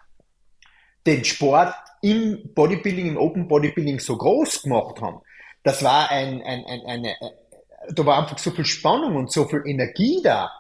[1.05, 5.19] den Sport im Bodybuilding, im Open Bodybuilding so groß gemacht haben
[5.65, 9.45] das war ein, ein, ein, eine, äh, da war einfach so viel Spannung und so
[9.45, 10.51] viel Energie da.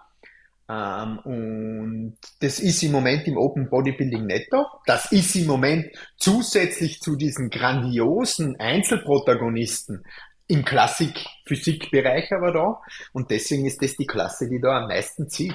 [0.67, 4.65] Ähm, und das ist im Moment im Open Bodybuilding nicht da.
[4.87, 10.03] Das ist im Moment zusätzlich zu diesen grandiosen Einzelprotagonisten
[10.47, 12.81] im Klassik-Physik-Bereich aber da.
[13.13, 15.53] Und deswegen ist das die Klasse, die da am meisten zieht.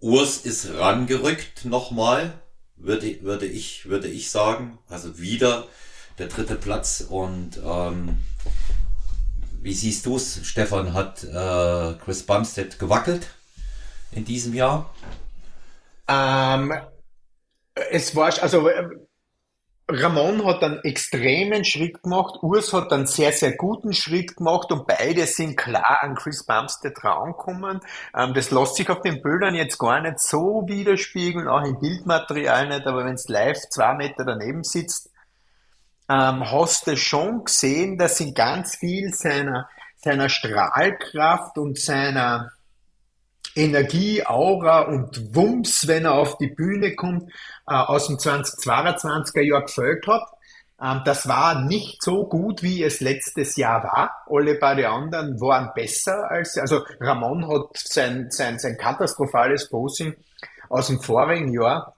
[0.00, 2.32] Urs ist rangerückt nochmal,
[2.74, 4.80] würde, würde ich, würde ich sagen.
[4.88, 5.68] Also wieder
[6.18, 7.04] der dritte Platz.
[7.08, 8.22] Und ähm,
[9.62, 10.40] wie siehst du es?
[10.46, 13.28] Stefan hat äh, Chris Bumstead gewackelt
[14.10, 14.90] in diesem Jahr?
[16.08, 16.74] Ähm,
[17.74, 18.68] es war, also
[19.88, 24.86] Ramon hat einen extremen Schritt gemacht, Urs hat einen sehr, sehr guten Schritt gemacht und
[24.86, 27.80] beide sind klar an Chris Bumstead rangekommen.
[28.16, 32.68] Ähm, das lässt sich auf den Bildern jetzt gar nicht so widerspiegeln, auch im Bildmaterial
[32.68, 35.11] nicht, aber wenn es live zwei Meter daneben sitzt,
[36.12, 42.52] ähm, hast du schon gesehen, dass in ganz viel seiner, seiner Strahlkraft und seiner
[43.54, 47.30] Energie, Aura und Wumms, wenn er auf die Bühne kommt,
[47.66, 50.26] äh, aus dem 2022er Jahr gefällt hat.
[50.82, 54.24] Ähm, das war nicht so gut, wie es letztes Jahr war.
[54.28, 60.14] Alle beide anderen waren besser als, also Ramon hat sein, sein, sein katastrophales Posing
[60.68, 61.96] aus dem vorigen Jahr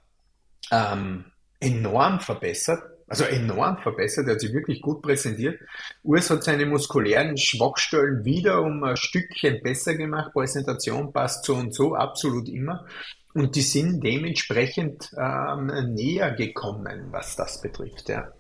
[0.70, 1.24] ähm,
[1.58, 5.60] enorm verbessert also enorm verbessert, er hat sich wirklich gut präsentiert.
[6.02, 11.74] Urs hat seine muskulären Schwachstellen wieder um ein Stückchen besser gemacht, Präsentation passt so und
[11.74, 12.86] so, absolut immer.
[13.34, 18.32] Und die sind dementsprechend ähm, näher gekommen, was das betrifft, ja.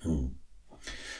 [0.00, 0.36] Hm.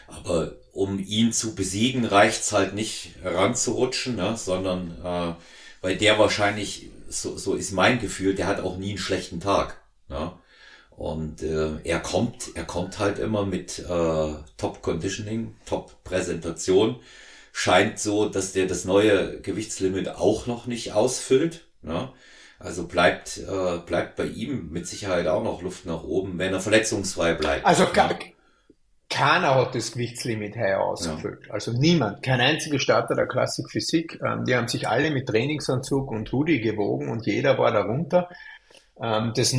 [0.08, 4.36] Aber um ihn zu besiegen, reicht's halt nicht heranzurutschen, ne?
[4.36, 5.34] sondern äh,
[5.80, 9.80] weil der wahrscheinlich, so, so ist mein Gefühl, der hat auch nie einen schlechten Tag.
[10.08, 10.32] Ne?
[10.96, 16.96] Und äh, er kommt, er kommt halt immer mit äh, Top Conditioning, Top Präsentation.
[17.52, 21.66] Scheint so, dass der das neue Gewichtslimit auch noch nicht ausfüllt.
[21.82, 22.10] Ne?
[22.58, 26.60] Also bleibt, äh, bleibt bei ihm mit Sicherheit auch noch Luft nach oben, wenn er
[26.60, 27.66] verletzungsfrei bleibt.
[27.66, 28.18] Also ne?
[29.12, 31.46] keiner hat das Gewichtslimit heuer ausgefüllt.
[31.46, 31.54] Ja.
[31.54, 34.18] Also niemand, kein einziger Starter der Klassik Physik.
[34.24, 38.28] Ähm, die haben sich alle mit Trainingsanzug und Hoodie gewogen und jeder war darunter.
[39.00, 39.54] Ähm, das,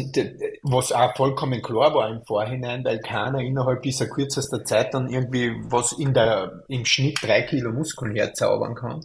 [0.62, 5.54] was auch vollkommen klar war im Vorhinein, weil keiner innerhalb dieser kürzester Zeit dann irgendwie
[5.64, 9.04] was in der, im Schnitt drei Kilo Muskeln herzaubern kann,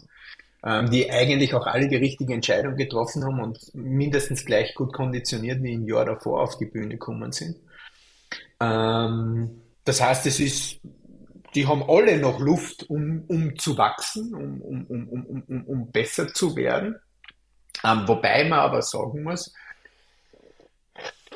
[0.63, 5.63] ähm, die eigentlich auch alle die richtige Entscheidung getroffen haben und mindestens gleich gut konditioniert
[5.63, 7.57] wie im Jahr davor auf die Bühne gekommen sind.
[8.59, 10.79] Ähm, das heißt, es ist,
[11.55, 15.91] die haben alle noch Luft, um, um zu wachsen, um, um, um, um, um, um
[15.91, 16.95] besser zu werden.
[17.81, 19.51] wobei man aber sagen muss,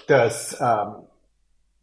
[0.07, 1.07] dass ähm,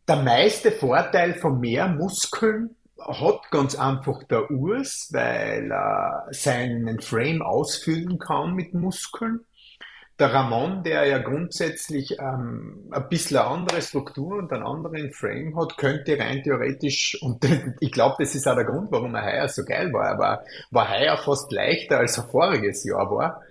[0.08, 7.42] der meiste Vorteil von mehr Muskeln hat ganz einfach der Urs, weil er seinen Frame
[7.42, 9.40] ausfüllen kann mit Muskeln.
[10.18, 15.56] Der Ramon, der ja grundsätzlich ähm, ein bisschen eine andere Struktur und einen anderen Frame
[15.56, 17.42] hat, könnte rein theoretisch, und
[17.80, 20.90] ich glaube, das ist auch der Grund, warum er heuer so geil war, aber war
[20.90, 23.42] heuer fast leichter als er voriges Jahr war,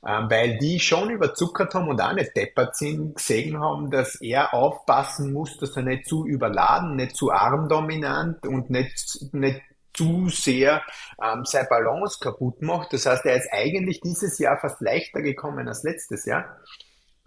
[0.00, 5.32] weil die schon überzuckert haben und auch nicht deppert sind, gesehen haben, dass er aufpassen
[5.32, 9.60] muss, dass er nicht zu überladen, nicht zu armdominant und nicht, nicht
[9.92, 10.82] zu sehr
[11.22, 12.92] ähm, seine Balance kaputt macht.
[12.92, 16.56] Das heißt, er ist eigentlich dieses Jahr fast leichter gekommen als letztes Jahr.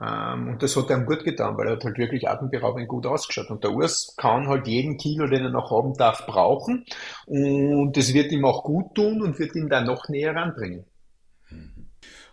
[0.01, 3.51] Ähm, und das hat ihm gut getan, weil er hat halt wirklich atemberaubend gut ausgeschaut.
[3.51, 6.85] Und der Urs kann halt jeden Kilo, den er noch haben darf, brauchen.
[7.25, 10.85] Und das wird ihm auch gut tun und wird ihn dann noch näher ranbringen.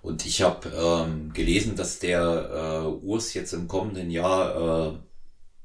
[0.02, 4.98] Und ich habe ähm, gelesen, dass der äh, Urs jetzt im kommenden Jahr, äh,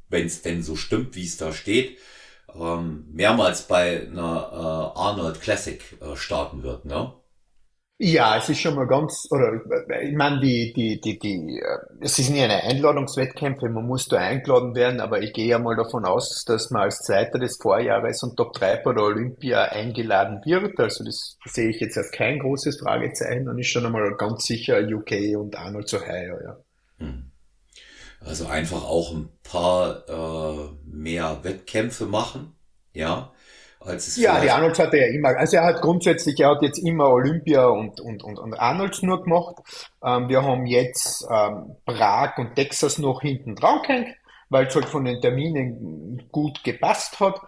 [0.10, 1.98] wenn es denn so stimmt, wie es da steht,
[2.56, 7.14] ähm, mehrmals bei einer äh, Arnold Classic äh, starten wird, ne?
[8.00, 9.62] Ja, es ist schon mal ganz, oder
[10.02, 14.18] ich meine, die, die, die, die, äh, es sind ja eine Einladungswettkämpfe, man muss da
[14.18, 18.24] eingeladen werden, aber ich gehe ja mal davon aus, dass man als Zweiter des Vorjahres
[18.24, 20.80] und Top 3 bei der Olympia eingeladen wird.
[20.80, 24.80] Also das sehe ich jetzt als kein großes Fragezeichen und ist schon einmal ganz sicher
[24.80, 26.58] UK und Arnold Ohio, ja.
[26.98, 27.32] Hm.
[28.26, 32.56] Also einfach auch ein paar äh, mehr Wettkämpfe machen,
[32.94, 33.33] ja
[34.18, 35.30] Ja, die Arnolds hat er ja immer.
[35.38, 39.24] Also er hat grundsätzlich, er hat jetzt immer Olympia und, und, und, und Arnolds nur
[39.24, 39.56] gemacht.
[40.04, 44.16] Ähm, wir haben jetzt ähm, Prag und Texas noch hinten dran gehängt,
[44.50, 47.40] weil es halt von den Terminen gut gepasst hat.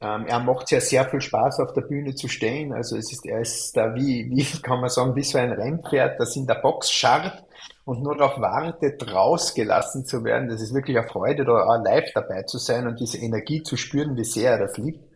[0.00, 2.72] Ähm, er macht ja sehr viel Spaß, auf der Bühne zu stehen.
[2.72, 6.18] Also es ist, er ist da wie, wie kann man sagen, wie so ein Rennpferd,
[6.18, 7.44] das in der Box scharrt
[7.84, 10.48] und nur darauf wartet, rausgelassen zu werden.
[10.48, 14.16] Das ist wirklich eine Freude, da live dabei zu sein und diese Energie zu spüren,
[14.16, 15.11] wie sehr er das liebt.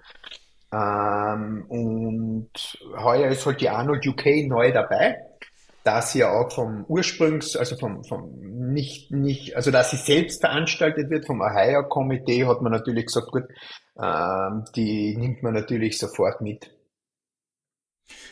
[0.77, 2.51] Ähm, und
[2.99, 5.17] heuer ist halt die Arnold UK neu dabei,
[5.85, 8.31] dass sie ja auch vom Ursprungs, also vom, vom
[8.73, 13.45] nicht, nicht, also dass sie selbst veranstaltet wird, vom Ohio-Komitee hat man natürlich gesagt, gut,
[13.99, 16.71] ähm, die nimmt man natürlich sofort mit.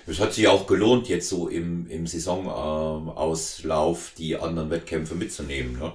[0.07, 5.79] Es hat sich auch gelohnt, jetzt so im, im Saisonauslauf die anderen Wettkämpfe mitzunehmen.
[5.79, 5.95] Ne?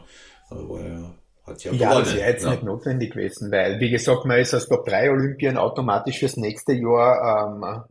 [0.49, 1.13] Also, ja
[1.49, 2.51] hat ja, ja das wäre jetzt ja.
[2.51, 6.73] nicht notwendig gewesen, weil, wie gesagt, man ist als Top 3 Olympien automatisch fürs nächste
[6.73, 7.83] Jahr ähm,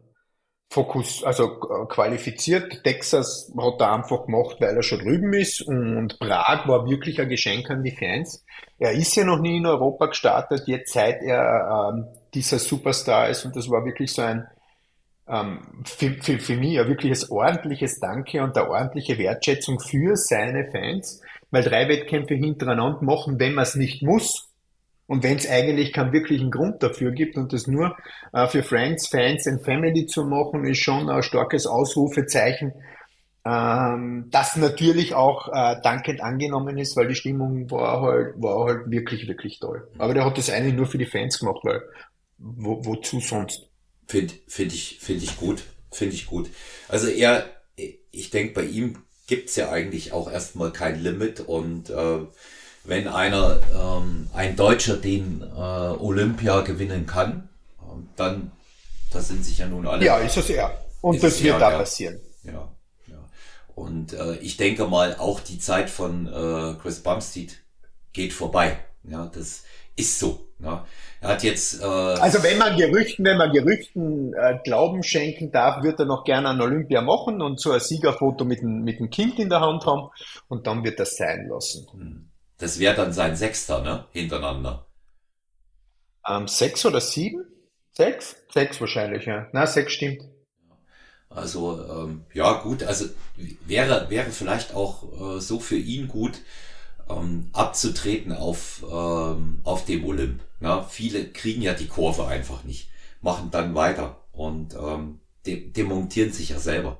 [0.71, 2.85] Fokus, also qualifiziert.
[2.85, 7.29] Texas hat er einfach gemacht, weil er schon drüben ist und Prag war wirklich ein
[7.31, 8.45] Geschenk an die Fans.
[8.79, 13.47] Er ist ja noch nie in Europa gestartet, jetzt seit er ähm, dieser Superstar ist
[13.47, 14.47] und das war wirklich so ein
[15.27, 20.71] ähm, für, für, für mich ein wirkliches ordentliches Danke und eine ordentliche Wertschätzung für seine
[20.71, 24.49] Fans, weil drei Wettkämpfe hintereinander machen, wenn man es nicht muss,
[25.09, 27.97] und wenn es eigentlich keinen wirklichen Grund dafür gibt und das nur
[28.35, 32.75] äh, für Friends, Fans and Family zu machen, ist schon ein starkes Ausrufezeichen,
[33.47, 38.91] ähm, das natürlich auch äh, dankend angenommen ist, weil die Stimmung war halt, war halt
[38.91, 39.89] wirklich, wirklich toll.
[39.97, 41.81] Aber der hat das eigentlich nur für die Fans gemacht, weil
[42.37, 43.71] wo, wozu sonst?
[44.07, 45.65] Finde find ich, find ich gut.
[45.91, 46.51] Finde ich gut.
[46.89, 52.19] Also er, ich denke, bei ihm gibt's ja eigentlich auch erstmal kein Limit und äh,
[52.85, 57.49] wenn einer, ähm, ein Deutscher den äh, Olympia gewinnen kann,
[57.81, 57.85] äh,
[58.17, 58.51] dann,
[59.13, 60.05] das sind sich ja nun alle.
[60.05, 60.73] Ja, ist es ja.
[61.03, 62.19] Und das wird da passieren.
[62.43, 62.73] Ja,
[63.07, 63.29] ja.
[63.75, 67.59] Und äh, ich denke mal, auch die Zeit von äh, Chris Bumstead
[68.15, 68.79] geht vorbei.
[69.05, 69.63] Ja, das
[69.95, 70.49] ist so.
[70.59, 70.87] Ja.
[71.21, 71.83] Er hat jetzt.
[71.83, 76.25] Äh, also wenn man Gerüchten, wenn man Gerüchten äh, Glauben schenken darf, wird er noch
[76.25, 79.61] gerne ein Olympia machen und so ein Siegerfoto mit dem, mit dem Kind in der
[79.61, 80.11] Hand haben
[80.49, 81.87] und dann wird das sein lassen.
[81.93, 82.31] Hm.
[82.59, 84.07] Das wäre dann sein Sechster, ne?
[84.13, 84.87] Hintereinander.
[86.29, 87.45] Ähm, sechs oder sieben?
[87.93, 88.37] Sechs?
[88.53, 89.49] Sechs wahrscheinlich, ja.
[89.53, 90.23] Na, sechs stimmt.
[91.31, 93.07] Also, ähm, ja, gut, also
[93.67, 96.41] wäre, wäre vielleicht auch äh, so für ihn gut,
[97.11, 100.41] ähm, abzutreten auf, ähm, auf dem Olymp.
[100.61, 100.85] Ne?
[100.89, 102.91] Viele kriegen ja die Kurve einfach nicht,
[103.21, 106.99] machen dann weiter und ähm, de demontieren sich ja selber.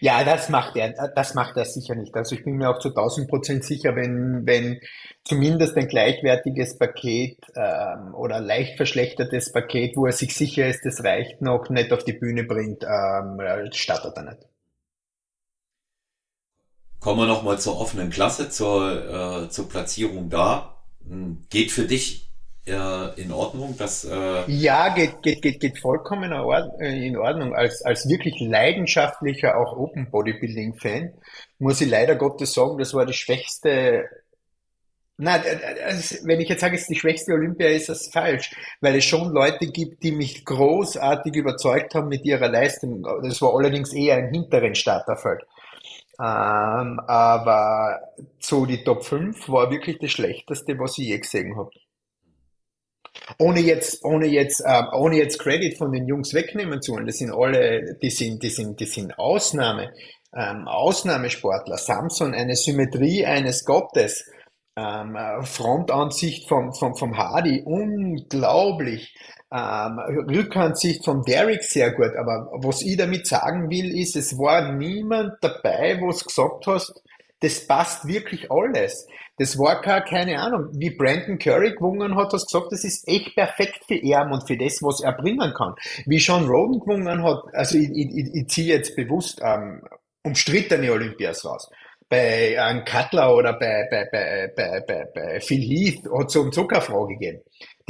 [0.00, 2.14] Ja, das macht er, das macht er sicher nicht.
[2.16, 4.80] Also ich bin mir auch zu 1000 Prozent sicher, wenn, wenn
[5.24, 11.04] zumindest ein gleichwertiges Paket ähm, oder leicht verschlechtertes Paket, wo er sich sicher ist, das
[11.04, 13.40] reicht noch, nicht auf die Bühne bringt, ähm,
[13.72, 14.46] startet er nicht.
[17.00, 20.76] Kommen wir nochmal zur offenen Klasse, zur, äh, zur Platzierung da.
[21.08, 22.30] Hm, geht für dich
[22.66, 23.76] äh, in Ordnung?
[23.78, 27.54] Dass, äh ja, geht, geht, geht, geht vollkommen äh, in Ordnung.
[27.54, 31.14] Als, als wirklich leidenschaftlicher, auch Open Bodybuilding-Fan,
[31.58, 34.04] muss ich leider Gottes sagen, das war die schwächste
[35.22, 35.42] Nein,
[36.24, 39.32] wenn ich jetzt sage, es ist die schwächste Olympia, ist das falsch, weil es schon
[39.32, 43.02] Leute gibt, die mich großartig überzeugt haben mit ihrer Leistung.
[43.22, 45.42] Das war allerdings eher ein hinteren Starterfeld.
[46.20, 48.00] Ähm, aber
[48.38, 51.70] so die Top 5 war wirklich das Schlechteste, was ich je gesehen habe
[53.38, 57.18] ohne jetzt, ohne jetzt, äh, ohne jetzt Credit von den Jungs wegnehmen zu wollen, das
[57.18, 59.92] sind alle, die sind, die sind, die sind Ausnahme,
[60.34, 61.76] ähm, Ausnahmesportler.
[61.76, 64.30] Samson, eine Symmetrie eines Gottes.
[64.76, 69.14] Ähm, Frontansicht vom, vom, vom Hardy, unglaublich.
[69.52, 72.14] Ähm, Rückansicht vom Derek sehr gut.
[72.16, 77.02] Aber was ich damit sagen will, ist, es war niemand dabei, wo es gesagt hast,
[77.40, 79.06] das passt wirklich alles.
[79.38, 83.34] Das war keine, keine Ahnung, wie Brandon Curry gewonnen hat, hast gesagt, das ist echt
[83.34, 85.74] perfekt für ihn und für das, was er bringen kann.
[86.04, 89.80] Wie Sean Roden gewonnen hat, also ich, ich, ich ziehe jetzt bewusst ähm,
[90.22, 91.70] umstrittene Olympias raus.
[92.10, 96.52] Bei einem Cutler oder bei, bei, bei, bei, bei, bei Phil Heath hat es um
[96.52, 97.40] Zuckerfrage gegeben.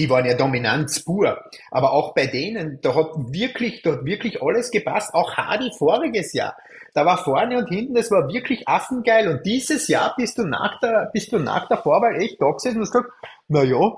[0.00, 1.44] Die waren ja dominant pur.
[1.70, 5.12] Aber auch bei denen, da hat wirklich, da hat wirklich alles gepasst.
[5.12, 6.56] Auch Hardy voriges Jahr.
[6.94, 9.28] Da war vorne und hinten, das war wirklich affengeil.
[9.28, 12.78] Und dieses Jahr bist du nach der, bist du nach der Vorwahl echt da gesessen
[12.78, 13.10] und hast gesagt,
[13.48, 13.92] na ja,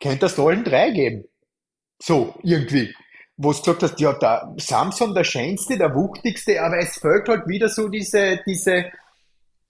[0.00, 1.24] könnte das allen drei geben.
[2.00, 2.94] So, irgendwie.
[3.36, 7.48] Wo du gesagt hast, ja, der Samson der schönste, der wuchtigste, aber es fehlt halt
[7.48, 8.92] wieder so diese, diese,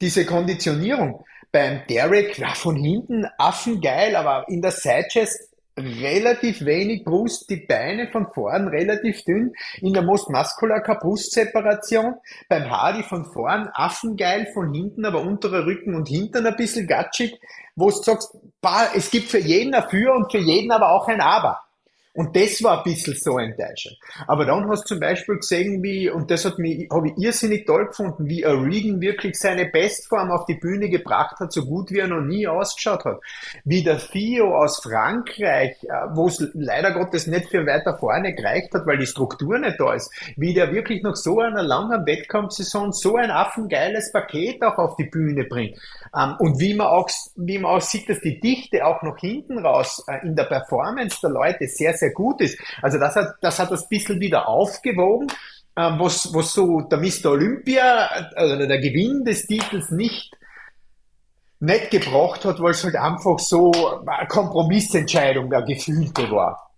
[0.02, 1.24] diese Konditionierung.
[1.50, 8.08] Beim Derek, ja, von hinten affengeil, aber in der Sidechest relativ wenig Brust, die Beine
[8.08, 12.16] von vorn relativ dünn, in der Most Muscular Brustseparation,
[12.48, 17.38] beim Hardy von vorn affengeil, von hinten aber unterer Rücken und Hintern ein bisschen gatschig,
[17.76, 21.08] wo du sagst, bah, es gibt für jeden ein Für und für jeden aber auch
[21.08, 21.60] ein Aber.
[22.14, 23.96] Und das war ein bisschen so enttäuschend.
[24.26, 27.64] Aber dann hast du zum Beispiel gesehen, wie, und das hat mich, habe ich irrsinnig
[27.64, 31.98] toll gefunden, wie Regan wirklich seine Bestform auf die Bühne gebracht hat, so gut wie
[31.98, 33.20] er noch nie ausgeschaut hat.
[33.64, 38.74] Wie der Theo aus Frankreich, äh, wo es leider Gottes nicht für weiter vorne gereicht
[38.74, 42.92] hat, weil die Struktur nicht da ist, wie der wirklich nach so einer langen Wettkampfsaison
[42.92, 45.78] so ein affengeiles Paket auch auf die Bühne bringt.
[46.16, 49.58] Ähm, und wie man auch, wie man auch sieht, dass die Dichte auch noch hinten
[49.58, 52.58] raus äh, in der Performance der Leute sehr, sehr gut ist.
[52.82, 55.28] Also das hat das, hat das bisschen wieder aufgewogen,
[55.76, 57.30] äh, was, was so der Mr.
[57.30, 60.32] Olympia, also der Gewinn des Titels nicht
[61.60, 63.72] nicht gebracht hat, weil es halt einfach so
[64.06, 66.70] eine Kompromissentscheidung der Gefühlte war.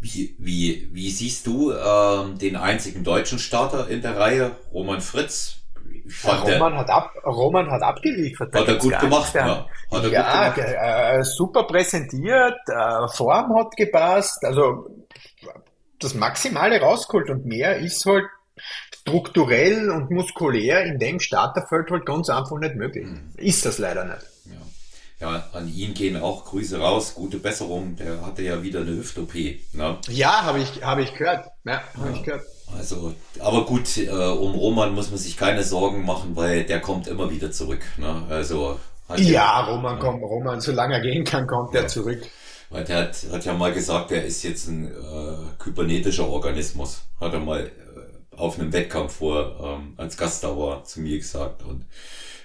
[0.00, 5.56] Wie, wie, wie siehst du ähm, den einzigen deutschen Starter in der Reihe, Roman Fritz?
[6.22, 8.54] Ja, Roman, hat ab, Roman hat abgeliefert.
[8.54, 9.66] Hat er gut gemacht, ja.
[9.90, 10.76] Hat er ja, gut gemacht.
[10.76, 14.88] Äh, super präsentiert, äh, Form hat gepasst, also
[15.98, 18.24] das Maximale rausgeholt und mehr ist halt
[19.08, 23.06] strukturell und muskulär in dem Starterfeld halt ganz einfach nicht möglich.
[23.06, 23.32] Mhm.
[23.36, 24.26] Ist das leider nicht.
[25.20, 25.28] Ja.
[25.28, 27.96] ja, an ihn gehen auch Grüße raus, gute Besserung.
[27.96, 29.34] Der hatte ja wieder eine Hüft-OP.
[29.72, 29.98] Ne?
[30.08, 31.46] Ja, habe ich, hab ich gehört.
[31.64, 32.14] Ja, habe ja.
[32.14, 32.44] ich gehört.
[32.76, 37.06] Also, aber gut, äh, um Roman muss man sich keine Sorgen machen, weil der kommt
[37.06, 37.80] immer wieder zurück.
[37.96, 38.22] Ne?
[38.28, 38.78] Also
[39.16, 40.00] ja, Roman ja.
[40.00, 41.80] kommt, Roman, solange er gehen kann, kommt ja.
[41.80, 42.20] er zurück.
[42.70, 47.02] Weil der hat, hat ja mal gesagt, der ist jetzt ein äh, kybernetischer Organismus.
[47.18, 51.62] Hat er mal äh, auf einem Wettkampf vor ähm, als Gastdauer zu mir gesagt.
[51.62, 51.86] Und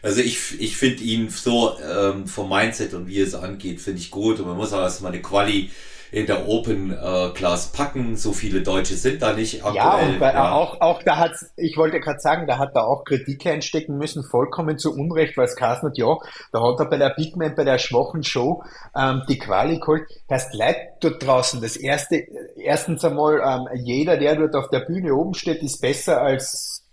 [0.01, 4.11] also ich, ich finde ihn so ähm, vom Mindset und wie es angeht, finde ich
[4.11, 4.39] gut.
[4.39, 5.71] Und man muss auch erstmal eine Quali
[6.13, 8.15] in der Open äh, Class packen.
[8.15, 9.75] So viele Deutsche sind da nicht aktuell.
[9.75, 10.51] Ja, und bei, ja.
[10.51, 14.23] auch, auch da hat, ich wollte gerade sagen, da hat er auch Kritik einstecken müssen,
[14.23, 16.15] vollkommen zu Unrecht, weil es Carsten hat, ja,
[16.51, 18.63] da hat er bei der Big Man, bei der schwachen Show,
[18.95, 20.03] ähm, die Quali geholt.
[20.29, 22.23] Heißt, Leute dort draußen, das erste,
[22.57, 26.87] erstens einmal, ähm, jeder, der dort auf der Bühne oben steht, ist besser als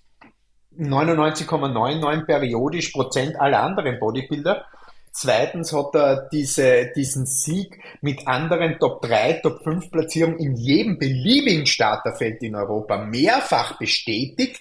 [0.78, 4.64] 99,99 periodisch Prozent aller anderen Bodybuilder.
[5.12, 10.98] Zweitens hat er diese, diesen Sieg mit anderen Top 3, Top 5 Platzierungen in jedem
[10.98, 14.60] beliebigen Starterfeld in Europa mehrfach bestätigt.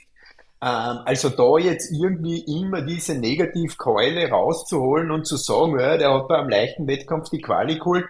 [0.61, 6.29] Ähm, also da jetzt irgendwie immer diese Negativkeule rauszuholen und zu sagen, ja, der hat
[6.29, 8.05] da am leichten Wettkampf die Quali geholt.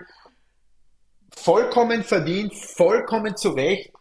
[1.35, 3.91] Vollkommen verdient, vollkommen zu Recht.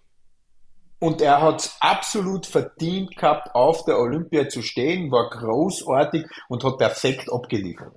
[1.00, 6.78] Und er hat absolut verdient gehabt, auf der Olympia zu stehen, war großartig und hat
[6.78, 7.92] perfekt abgeliefert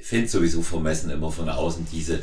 [0.00, 2.22] finde sowieso vermessen, immer von außen diese,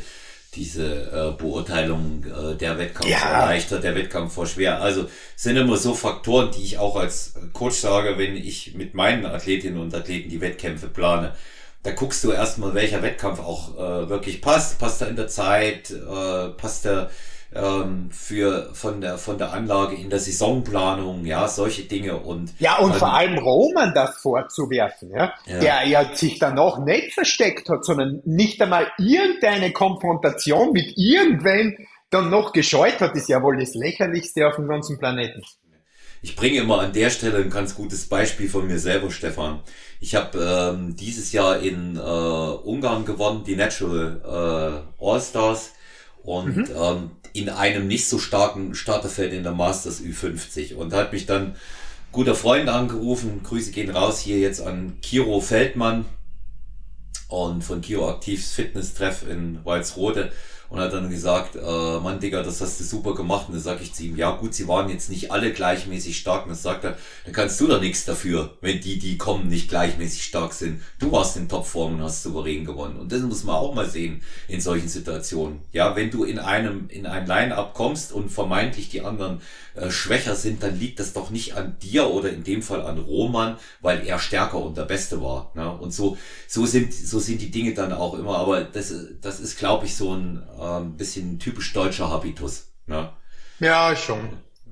[0.56, 3.22] diese äh, Beurteilung, äh, der Wettkampf ja.
[3.22, 4.82] war leichter, der Wettkampf war schwer.
[4.82, 9.26] Also sind immer so Faktoren, die ich auch als Coach sage, wenn ich mit meinen
[9.26, 11.36] Athletinnen und Athleten die Wettkämpfe plane.
[11.84, 14.80] Da guckst du erstmal, welcher Wettkampf auch äh, wirklich passt.
[14.80, 15.92] Passt er in der Zeit?
[15.92, 17.12] Äh, passt er
[17.54, 22.78] ähm, für von der von der Anlage in der Saisonplanung, ja, solche Dinge und ja
[22.78, 27.14] und ähm, vor allem Roman das vorzuwerfen, ja, ja, der ja sich dann noch nicht
[27.14, 31.78] versteckt hat, sondern nicht einmal irgendeine Konfrontation mit irgendwen
[32.10, 35.44] dann noch gescheut hat, ist ja wohl das lächerlichste auf dem ganzen Planeten.
[36.22, 39.60] Ich bringe immer an der Stelle ein ganz gutes Beispiel von mir selber, Stefan.
[40.00, 45.74] Ich habe ähm, dieses Jahr in äh, Ungarn gewonnen, die Natural äh, All Stars.
[46.26, 46.70] Und mhm.
[46.76, 51.56] ähm, in einem nicht so starken Starterfeld in der Masters Ü50 und hat mich dann
[52.12, 53.42] guter Freund angerufen.
[53.44, 56.06] Grüße gehen raus hier jetzt an Kiro Feldmann
[57.28, 60.32] und von Kiro Aktivs Fitness Treff in Walsrode
[60.70, 63.48] und hat dann gesagt, äh, Mann, Digga, das hast du super gemacht.
[63.48, 66.44] Und dann sage ich zu ihm, ja gut, sie waren jetzt nicht alle gleichmäßig stark.
[66.44, 69.70] Und dann sagt er, dann kannst du doch nichts dafür, wenn die, die kommen, nicht
[69.70, 70.82] gleichmäßig stark sind.
[71.00, 72.98] Du warst in Topform und hast souverän gewonnen.
[72.98, 75.60] Und das muss man auch mal sehen in solchen Situationen.
[75.72, 79.42] Ja, wenn du in einem, in ein Line-Up kommst und vermeintlich die anderen
[79.76, 82.98] äh, schwächer sind, dann liegt das doch nicht an dir oder in dem Fall an
[82.98, 85.52] Roman, weil er stärker und der Beste war.
[85.54, 85.70] Ne?
[85.70, 88.38] Und so, so sind, so sind die Dinge dann auch immer.
[88.38, 92.72] Aber das, das ist, glaube ich, so ein ähm, bisschen typisch deutscher Habitus.
[92.88, 93.12] Ne?
[93.60, 94.30] Ja, schon.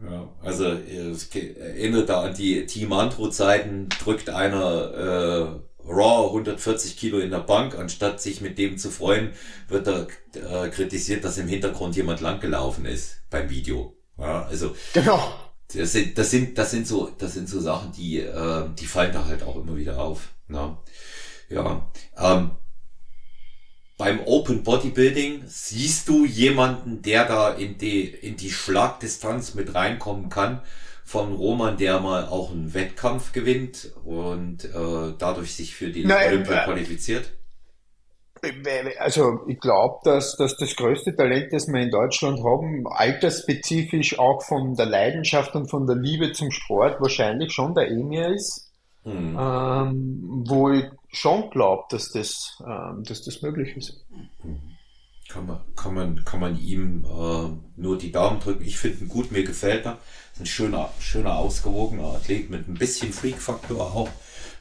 [0.10, 6.98] Ja, also es erinnert da an die Team Antro Zeiten, drückt einer äh, Raw 140
[6.98, 9.32] Kilo in der Bank, anstatt sich mit dem zu freuen,
[9.68, 13.96] wird da äh, kritisiert, dass im Hintergrund jemand langgelaufen ist beim Video.
[14.18, 15.34] Ja, also genau.
[15.74, 19.12] Das sind, das sind, das sind so, das sind so Sachen, die, äh, die fallen
[19.12, 20.30] da halt auch immer wieder auf.
[20.48, 20.78] Ne?
[21.50, 21.90] Ja.
[22.18, 22.52] Ähm,
[24.04, 30.30] beim Open Bodybuilding siehst du jemanden, der da in die, in die Schlagdistanz mit reinkommen
[30.30, 30.62] kann
[31.06, 36.34] von Roman, der mal auch einen Wettkampf gewinnt und äh, dadurch sich für die Nein,
[36.34, 37.32] Olympia äh, qualifiziert?
[39.00, 44.44] Also ich glaube, dass, dass das größte Talent, das wir in Deutschland haben, altersspezifisch auch
[44.44, 48.70] von der Leidenschaft und von der Liebe zum Sport wahrscheinlich schon der Emir ist.
[49.04, 49.38] Hm.
[49.40, 54.06] Ähm, wo ich schon glaube, dass das, ähm, dass das möglich ist.
[55.30, 58.66] Kann man, kann man, kann man ihm äh, nur die Daumen drücken.
[58.66, 60.00] Ich finde ihn gut, mir gefällt er.
[60.40, 64.10] Ein schöner, schöner, ausgewogener Athlet mit ein bisschen Freak-Faktor auch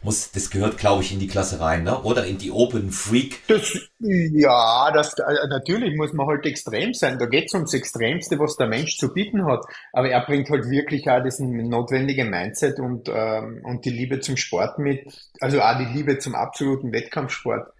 [0.05, 2.03] muss, das gehört, glaube ich, in die Klasse rein, ne?
[2.03, 3.41] oder in die Open Freak.
[3.49, 7.19] Das, ja, das, äh, natürlich muss man halt extrem sein.
[7.19, 9.65] Da geht es ums Extremste, was der Mensch zu bieten hat.
[9.93, 14.37] Aber er bringt halt wirklich auch diesen notwendigen Mindset und, ähm, und die Liebe zum
[14.37, 15.07] Sport mit,
[15.41, 17.73] also auch die Liebe zum absoluten Wettkampfsport.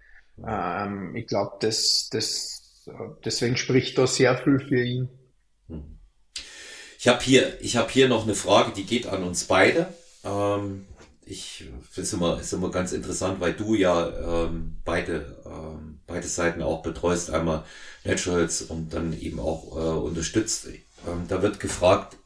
[0.47, 2.87] Ähm, ich glaube, das, das,
[3.25, 5.09] deswegen spricht da sehr viel für ihn.
[7.03, 9.93] Ich habe hier, ich habe hier noch eine Frage, die geht an uns beide.
[10.23, 10.85] Ähm,
[11.25, 16.27] ich finde es immer, ist immer ganz interessant, weil du ja ähm, beide, ähm, beide
[16.27, 17.63] Seiten auch betreust, einmal
[18.03, 20.67] Naturals und dann eben auch äh, unterstützt.
[20.67, 22.17] Ähm, da wird gefragt,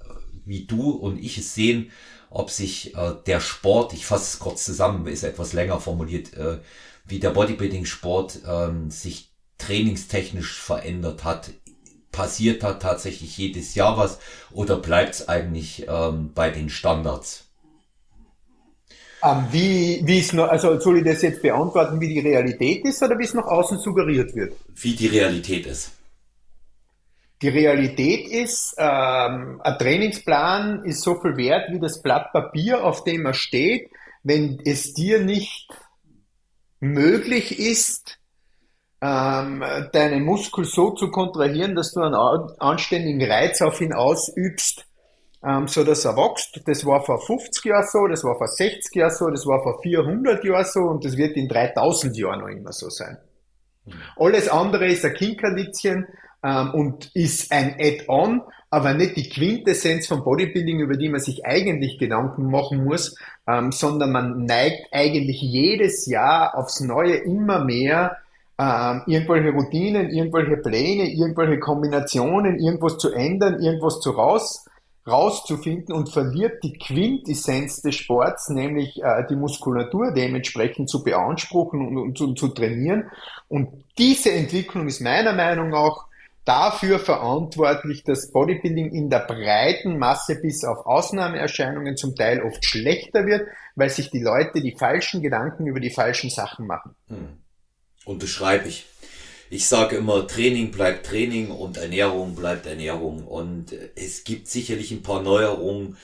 [0.45, 1.91] wie du und ich es sehen,
[2.29, 6.59] ob sich äh, der Sport, ich fasse es kurz zusammen, ist etwas länger formuliert, äh,
[7.05, 11.51] wie der Bodybuilding-Sport ähm, sich trainingstechnisch verändert hat.
[12.11, 14.19] Passiert da tatsächlich jedes Jahr was
[14.51, 17.46] oder bleibt es eigentlich ähm, bei den Standards?
[19.23, 23.01] Ähm, wie, wie es noch, also soll ich das jetzt beantworten, wie die Realität ist
[23.01, 24.53] oder wie es nach außen suggeriert wird?
[24.75, 25.91] Wie die Realität ist.
[27.41, 33.03] Die Realität ist, ähm, ein Trainingsplan ist so viel wert wie das Blatt Papier, auf
[33.03, 33.91] dem er steht.
[34.23, 35.67] Wenn es dir nicht
[36.79, 38.19] möglich ist,
[39.01, 39.63] ähm,
[39.93, 42.15] deinen Muskel so zu kontrahieren, dass du einen
[42.59, 44.87] anständigen Reiz auf ihn ausübst,
[45.45, 46.61] ähm, so dass er wächst.
[46.65, 49.81] Das war vor 50 Jahren so, das war vor 60 Jahren so, das war vor
[49.81, 53.17] 400 Jahren so und das wird in 3000 Jahren noch immer so sein.
[53.85, 53.93] Mhm.
[54.17, 56.07] Alles andere ist ein Kinkerlitzchen
[56.43, 61.45] ähm, und ist ein Add-on, aber nicht die Quintessenz vom Bodybuilding, über die man sich
[61.45, 63.15] eigentlich Gedanken machen muss,
[63.47, 68.17] ähm, sondern man neigt eigentlich jedes Jahr aufs Neue immer mehr
[68.59, 74.66] ähm, irgendwelche Routinen, irgendwelche Pläne, irgendwelche Kombinationen, irgendwas zu ändern, irgendwas zu raus
[75.07, 81.97] rauszufinden und verliert die Quintessenz des Sports, nämlich äh, die Muskulatur dementsprechend zu beanspruchen und,
[81.97, 83.09] und, und zu trainieren.
[83.47, 86.07] Und diese Entwicklung ist meiner Meinung nach
[86.43, 93.25] dafür verantwortlich, dass Bodybuilding in der breiten Masse bis auf Ausnahmeerscheinungen zum Teil oft schlechter
[93.25, 96.95] wird, weil sich die Leute die falschen Gedanken über die falschen Sachen machen.
[97.07, 97.37] Hm.
[98.05, 98.85] Unterschreibe ich
[99.49, 103.25] ich sage immer, Training bleibt Training und Ernährung bleibt Ernährung.
[103.25, 105.97] Und es gibt sicherlich ein paar Neuerungen,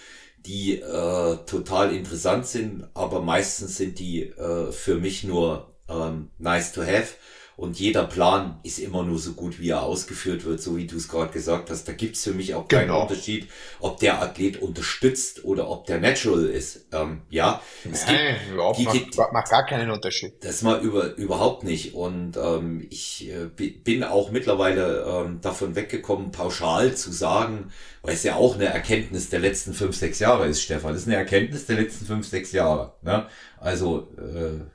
[0.45, 6.73] die äh, total interessant sind, aber meistens sind die äh, für mich nur ähm, nice
[6.73, 7.13] to have.
[7.55, 10.97] Und jeder Plan ist immer nur so gut, wie er ausgeführt wird, so wie du
[10.97, 11.87] es gerade gesagt hast.
[11.87, 13.03] Da gibt's für mich auch keinen genau.
[13.03, 13.47] Unterschied,
[13.79, 16.87] ob der Athlet unterstützt oder ob der natural ist.
[16.91, 20.33] Ähm, ja, es Nein, gibt, überhaupt die, macht, macht gar keinen Unterschied.
[20.43, 21.93] Das mal über, überhaupt nicht.
[21.93, 28.23] Und ähm, ich äh, bin auch mittlerweile ähm, davon weggekommen, pauschal zu sagen, weil es
[28.23, 30.93] ja auch eine Erkenntnis der letzten fünf, sechs Jahre ist, Stefan.
[30.93, 32.93] Das ist eine Erkenntnis der letzten fünf, sechs Jahre.
[33.03, 33.27] Ne?
[33.59, 34.65] Also äh,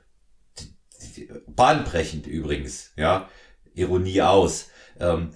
[1.47, 3.29] bahnbrechend übrigens, ja,
[3.73, 4.67] Ironie aus.
[4.99, 5.31] Ähm,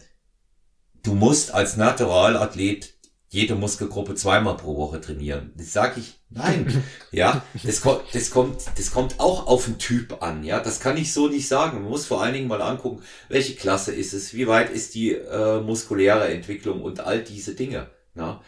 [1.03, 2.93] du musst als Naturalathlet
[3.34, 5.53] jede Muskelgruppe zweimal pro Woche trainieren.
[5.57, 6.84] Das sage ich, nein.
[7.11, 10.43] ja, das, kommt, das kommt, das kommt auch auf den Typ an.
[10.43, 11.82] Ja, das kann ich so nicht sagen.
[11.82, 15.13] Man muss vor allen Dingen mal angucken, welche Klasse ist es, wie weit ist die
[15.13, 17.89] äh, muskuläre Entwicklung und all diese Dinge.
[18.15, 18.41] Ja?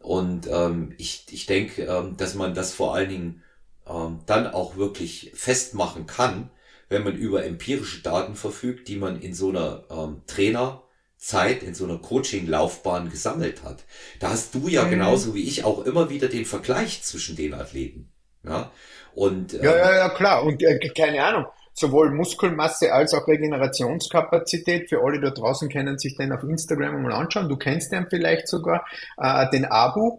[0.00, 3.42] Und ähm, ich, ich denke, ähm, dass man das vor allen Dingen
[3.86, 6.50] ähm, dann auch wirklich festmachen kann,
[6.92, 11.84] wenn man über empirische Daten verfügt, die man in so einer ähm, Trainerzeit, in so
[11.84, 13.84] einer Coaching-Laufbahn gesammelt hat.
[14.20, 14.90] Da hast du ja mhm.
[14.90, 18.12] genauso wie ich auch immer wieder den Vergleich zwischen den Athleten.
[18.44, 18.70] Ja,
[19.14, 20.44] und, ähm, ja, ja, ja, klar.
[20.44, 24.88] Und äh, keine Ahnung, sowohl Muskelmasse als auch Regenerationskapazität.
[24.88, 27.48] Für alle da draußen können sich den auf Instagram mal anschauen.
[27.48, 28.84] Du kennst den vielleicht sogar.
[29.18, 30.18] Äh, den Abu.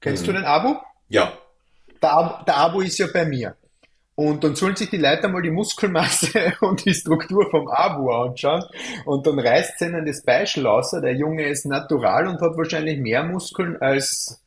[0.00, 0.26] Kennst mhm.
[0.26, 0.76] du den Abu?
[1.08, 1.32] Ja.
[2.02, 3.56] Der, der Abu ist ja bei mir.
[4.16, 8.64] Und dann sollen sich die Leute mal die Muskelmasse und die Struktur vom Abu anschauen.
[9.04, 10.90] Und dann reißt ihnen das Beispiel aus.
[10.90, 14.42] Der Junge ist natural und hat wahrscheinlich mehr Muskeln als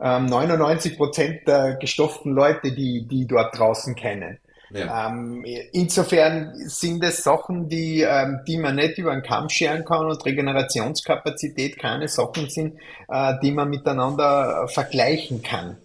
[0.00, 4.38] ähm, 99 Prozent der gestofften Leute, die, die dort draußen kennen.
[4.70, 5.08] Ja.
[5.08, 10.06] Ähm, insofern sind es Sachen, die, ähm, die man nicht über einen Kamm scheren kann
[10.06, 15.78] und Regenerationskapazität keine Sachen sind, äh, die man miteinander vergleichen kann.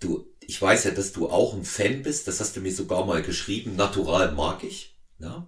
[0.00, 3.04] Du, ich weiß ja, dass du auch ein Fan bist, das hast du mir sogar
[3.04, 4.96] mal geschrieben, natural mag ich.
[5.18, 5.46] Ja.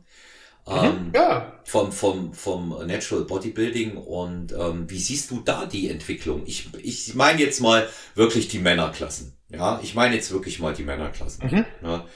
[0.66, 1.58] Mhm, ähm, ja.
[1.64, 6.42] Vom, vom, vom Natural Bodybuilding und ähm, wie siehst du da die Entwicklung?
[6.44, 9.32] Ich, ich meine jetzt mal wirklich die Männerklassen.
[9.48, 11.46] Ja, ich meine jetzt wirklich mal die Männerklassen.
[11.46, 11.64] Mhm.
[11.82, 12.06] Ja.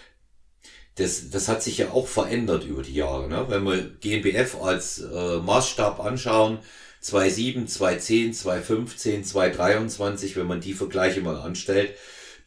[0.97, 3.31] Das, das hat sich ja auch verändert über die Jahre.
[3.31, 3.47] Ne?
[3.49, 6.59] Wenn wir GmbF als äh, Maßstab anschauen,
[7.03, 11.97] 2,7, 2,10, 2,15, 2,23, wenn man die Vergleiche mal anstellt,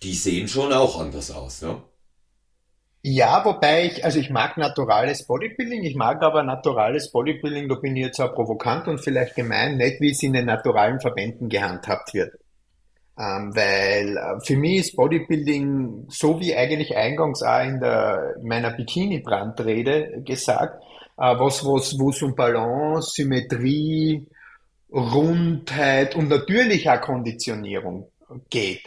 [0.03, 1.81] die sehen schon auch anders aus, ne?
[3.03, 7.95] Ja, wobei ich, also ich mag naturales Bodybuilding, ich mag aber naturales Bodybuilding, da bin
[7.95, 12.13] ich jetzt auch provokant und vielleicht gemein, nicht wie es in den naturalen Verbänden gehandhabt
[12.13, 12.33] wird.
[13.17, 18.47] Ähm, weil äh, für mich ist Bodybuilding, so wie eigentlich eingangs auch in, der, in
[18.47, 20.83] meiner Bikini-Brandrede gesagt,
[21.17, 24.27] äh, was, was, wo es um Balance, Symmetrie,
[24.91, 28.09] Rundheit und natürlich auch Konditionierung
[28.49, 28.81] geht.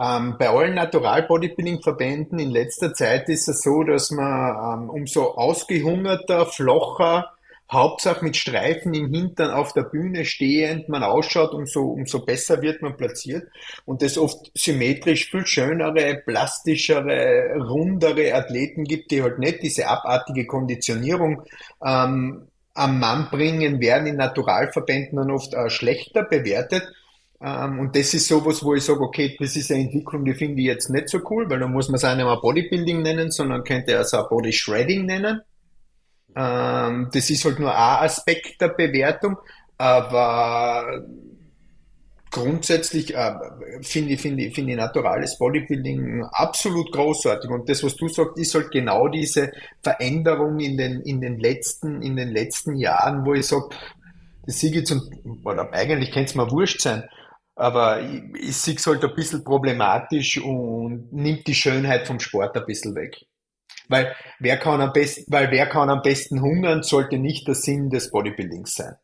[0.00, 4.90] Ähm, bei allen Natural Bodybuilding Verbänden in letzter Zeit ist es so, dass man ähm,
[4.90, 7.32] umso ausgehungerter, flocher,
[7.70, 12.80] Hauptsache mit Streifen im Hintern auf der Bühne stehend man ausschaut, umso, umso besser wird
[12.80, 13.48] man platziert.
[13.84, 20.46] Und es oft symmetrisch viel schönere, plastischere, rundere Athleten gibt, die halt nicht diese abartige
[20.46, 21.42] Konditionierung
[21.84, 26.88] ähm, am Mann bringen, werden in Naturalverbänden dann oft äh, schlechter bewertet.
[27.40, 30.60] Ähm, und das ist sowas, wo ich sage, okay, das ist eine Entwicklung, die finde
[30.60, 33.30] ich jetzt nicht so cool, weil dann muss man es auch nicht mehr Bodybuilding nennen,
[33.30, 35.40] sondern könnte es auch Body Shredding nennen.
[36.34, 39.36] Ähm, das ist halt nur ein Aspekt der Bewertung,
[39.76, 41.04] aber
[42.30, 43.34] grundsätzlich äh,
[43.82, 47.48] finde ich, finde ich, finde ich naturales Bodybuilding absolut großartig.
[47.50, 52.02] Und das, was du sagst, ist halt genau diese Veränderung in den, in den letzten,
[52.02, 53.68] in den letzten Jahren, wo ich sage,
[54.44, 55.02] das sehe ich zum,
[55.44, 57.04] oder eigentlich könnte es mir wurscht sein,
[57.58, 62.56] aber ich, ich sehe es halt ein bisschen problematisch und nimmt die Schönheit vom Sport
[62.56, 63.26] ein bisschen weg.
[63.88, 67.90] Weil wer kann am besten, weil wer kann am besten hungern, sollte nicht der Sinn
[67.90, 68.94] des Bodybuildings sein.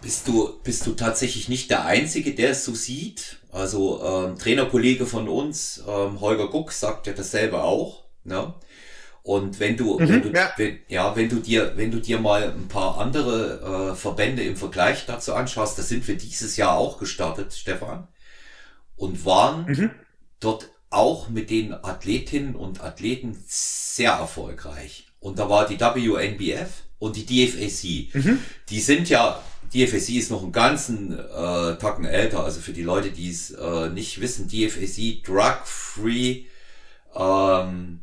[0.00, 3.38] Bist du, bist du tatsächlich nicht der Einzige, der es so sieht?
[3.50, 8.04] Also ähm, Trainerkollege von uns, ähm, Holger Guck, sagt ja dasselbe auch.
[8.24, 8.54] Ne?
[9.22, 10.52] Und wenn du, mhm, wenn du ja.
[10.56, 14.56] Wenn, ja, wenn du dir, wenn du dir mal ein paar andere äh, Verbände im
[14.56, 18.08] Vergleich dazu anschaust, da sind wir dieses Jahr auch gestartet, Stefan,
[18.96, 19.90] und waren mhm.
[20.40, 25.06] dort auch mit den Athletinnen und Athleten sehr erfolgreich.
[25.20, 28.14] Und da war die WNBF und die DFAC.
[28.14, 28.38] Mhm.
[28.68, 29.40] Die sind ja
[29.72, 33.88] DFSC ist noch einen ganzen äh, Tacken älter, also für die Leute, die es äh,
[33.88, 36.44] nicht wissen, DFSC Drug Free
[37.14, 38.00] ähm,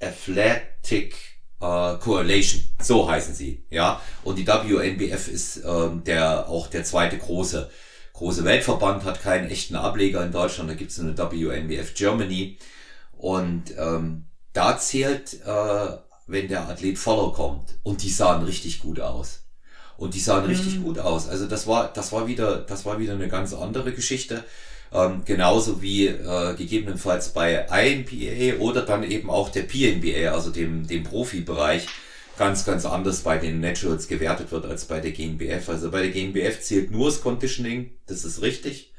[0.00, 1.14] Athletic
[1.60, 4.00] äh, Coalition, so heißen sie, ja.
[4.22, 7.70] Und die WNBF ist ähm, der auch der zweite große
[8.14, 10.70] große Weltverband, hat keinen echten Ableger in Deutschland.
[10.70, 12.58] Da gibt es eine WNBF Germany
[13.12, 19.00] und ähm, da zählt, äh, wenn der Athlet Follow kommt und die sahen richtig gut
[19.00, 19.42] aus.
[19.96, 20.50] Und die sahen mhm.
[20.50, 21.28] richtig gut aus.
[21.28, 24.44] Also das war, das war wieder, das war wieder eine ganz andere Geschichte.
[24.94, 30.86] Ähm, genauso wie äh, gegebenenfalls bei INPA oder dann eben auch der PNBA, also dem,
[30.86, 31.86] dem Profibereich,
[32.38, 35.68] ganz, ganz anders bei den Naturals gewertet wird als bei der GNBF.
[35.68, 38.92] Also bei der GNBF zählt nur das Conditioning, das ist richtig.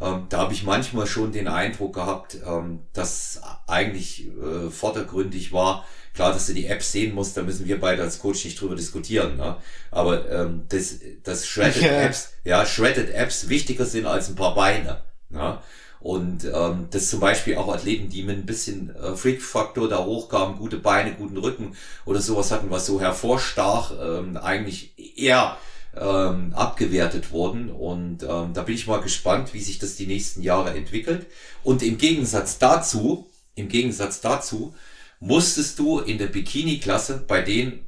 [0.00, 5.84] Ähm, da habe ich manchmal schon den Eindruck gehabt, ähm, dass eigentlich äh, vordergründig war,
[6.18, 8.74] Klar, dass du die Apps sehen musst, da müssen wir beide als Coach nicht drüber
[8.74, 9.36] diskutieren.
[9.36, 9.56] Ne?
[9.92, 12.02] Aber ähm, das, das Shredded ja.
[12.02, 15.00] Apps, ja, Shredded Apps wichtiger sind als ein paar Beine.
[15.30, 15.58] Ne?
[16.00, 20.58] Und ähm, das zum Beispiel auch Athleten, die mit ein bisschen äh, Freak-Faktor da hochkamen,
[20.58, 25.58] gute Beine, guten Rücken oder sowas hatten, was so hervorstach, ähm, eigentlich eher
[25.96, 27.70] ähm, abgewertet wurden.
[27.70, 31.26] Und ähm, da bin ich mal gespannt, wie sich das die nächsten Jahre entwickelt.
[31.64, 34.74] Und im Gegensatz dazu, im Gegensatz dazu,
[35.18, 37.86] musstest du in der Bikini-Klasse bei den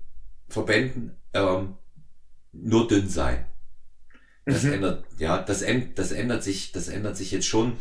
[0.48, 1.76] Verbänden ähm,
[2.52, 3.46] nur dünn sein.
[4.46, 4.74] Das mhm.
[4.74, 5.64] ändert, ja, das,
[5.94, 7.74] das ändert sich, das ändert sich jetzt schon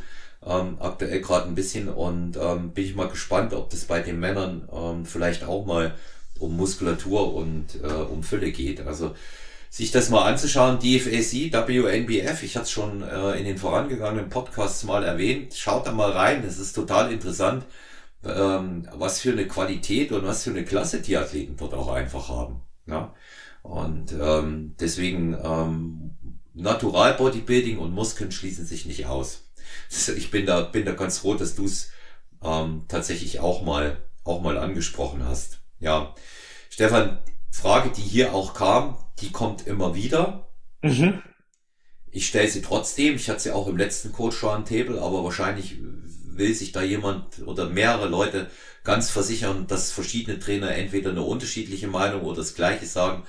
[0.45, 4.20] ähm, aktuell gerade ein bisschen und ähm, bin ich mal gespannt, ob das bei den
[4.20, 5.95] Männern ähm, vielleicht auch mal
[6.39, 8.86] um Muskulatur und äh, um Fülle geht.
[8.86, 9.16] Also
[9.70, 14.84] sich das mal anzuschauen, DFAC, WNBF, ich hatte es schon äh, in den vorangegangenen Podcasts
[14.84, 17.66] mal erwähnt, schaut da mal rein, das ist total interessant
[18.24, 22.30] ähm, was für eine Qualität und was für eine Klasse die Athleten dort auch einfach
[22.30, 22.62] haben.
[22.86, 23.14] Ja?
[23.62, 26.09] Und ähm, deswegen ähm,
[26.60, 29.45] Natural Bodybuilding und Muskeln schließen sich nicht aus.
[30.18, 31.91] Ich bin da, bin da ganz froh, dass du es
[32.43, 35.60] ähm, tatsächlich auch mal, auch mal angesprochen hast.
[35.80, 36.16] Ja,
[36.70, 37.20] Stefan,
[37.51, 40.49] Frage, die hier auch kam, die kommt immer wieder.
[40.82, 41.22] Mhm.
[42.12, 43.16] Ich stelle sie trotzdem.
[43.16, 47.70] Ich hatte sie auch im letzten Coach Roundtable, aber wahrscheinlich will sich da jemand oder
[47.70, 48.49] mehrere Leute
[48.84, 53.24] ganz versichern, dass verschiedene Trainer entweder eine unterschiedliche Meinung oder das Gleiche sagen.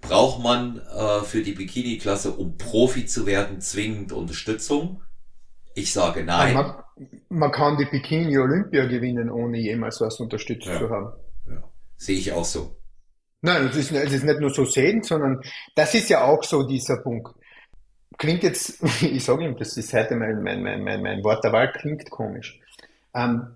[0.00, 5.02] Braucht man äh, für die Bikini-Klasse, um Profi zu werden, zwingend Unterstützung?
[5.74, 6.54] Ich sage nein.
[6.54, 6.74] Man,
[7.28, 10.78] man kann die Bikini-Olympia gewinnen, ohne jemals was unterstützt ja.
[10.78, 11.12] zu haben.
[11.48, 11.62] Ja.
[11.96, 12.76] Sehe ich auch so.
[13.42, 15.40] Nein, es ist, es ist nicht nur so sehen, sondern
[15.74, 17.34] das ist ja auch so dieser Punkt
[18.20, 21.52] klingt jetzt, ich sage ihm, das ist heute mein, mein, mein, mein, mein Wort der
[21.52, 22.60] Wahl, klingt komisch.
[23.14, 23.48] Ähm,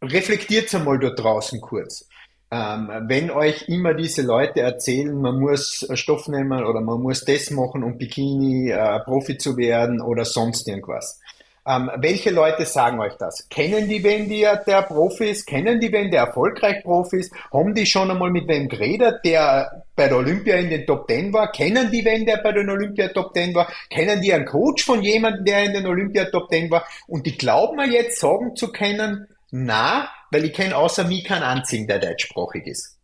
[0.00, 2.08] reflektiert einmal dort draußen kurz.
[2.52, 7.50] Ähm, wenn euch immer diese Leute erzählen, man muss Stoff nehmen oder man muss das
[7.50, 11.18] machen, um Bikini äh, Profi zu werden oder sonst irgendwas.
[11.66, 13.48] Ähm, welche Leute sagen euch das?
[13.48, 15.46] Kennen die wen der, der Profis?
[15.46, 17.30] Kennen die wen der erfolgreich Profis?
[17.50, 21.32] Haben die schon einmal mit wem geredet, der bei der Olympia in den Top Ten
[21.32, 21.52] war?
[21.52, 23.72] Kennen die wen der bei den Olympia Top Ten war?
[23.88, 26.84] Kennen die einen Coach von jemandem, der in den Olympia Top Ten war?
[27.06, 31.42] Und die glauben mir jetzt sagen zu können, na, weil ich kenne außer mir keinen
[31.42, 32.98] einzigen, der deutschsprachig ist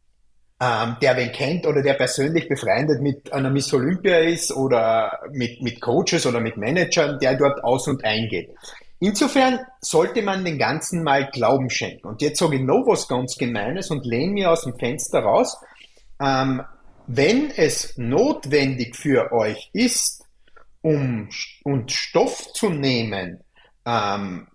[0.61, 5.63] ähm, der wen kennt oder der persönlich befreundet mit einer Miss Olympia ist oder mit,
[5.63, 8.51] mit Coaches oder mit Managern, der dort aus und eingeht.
[9.01, 12.09] Insofern sollte man den Ganzen mal Glauben schenken.
[12.09, 15.57] Und jetzt sage ich noch was ganz Gemeines und lehne mir aus dem Fenster raus.
[16.21, 16.63] Ähm,
[17.07, 20.25] wenn es notwendig für euch ist,
[20.83, 21.29] um
[21.63, 23.45] und Stoff zu nehmen,
[23.87, 24.49] ähm,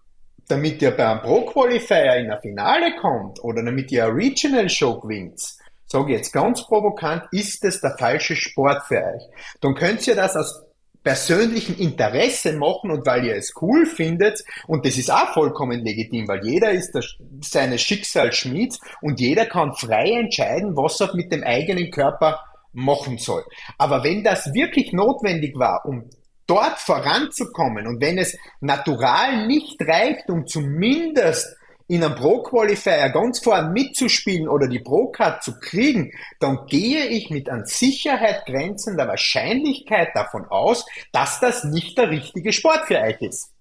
[0.48, 5.00] damit ihr beim Pro Qualifier in ein Finale kommt oder damit ihr eine Regional Show
[5.00, 5.42] gewinnt,
[5.86, 9.24] sage jetzt ganz provokant, ist es der falsche Sport für euch.
[9.62, 10.64] Dann könnt ihr das aus
[11.04, 16.28] persönlichem Interesse machen und weil ihr es cool findet und das ist auch vollkommen legitim,
[16.28, 17.04] weil jeder ist der,
[17.42, 22.40] seines Schicksalsschmied und jeder kann frei entscheiden, was er mit dem eigenen Körper
[22.72, 23.44] machen soll.
[23.78, 26.10] Aber wenn das wirklich notwendig war, um
[26.54, 33.72] dort voranzukommen und wenn es natural nicht reicht, um zumindest in einem Pro-Qualifier ganz vorne
[33.72, 40.46] mitzuspielen oder die Pro-Card zu kriegen, dann gehe ich mit an Sicherheit grenzender Wahrscheinlichkeit davon
[40.46, 43.52] aus, dass das nicht der richtige Sport für euch ist.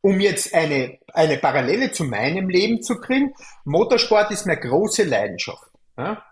[0.00, 5.70] Um jetzt eine, eine Parallele zu meinem Leben zu kriegen, Motorsport ist meine große Leidenschaft.
[5.96, 6.22] Ja?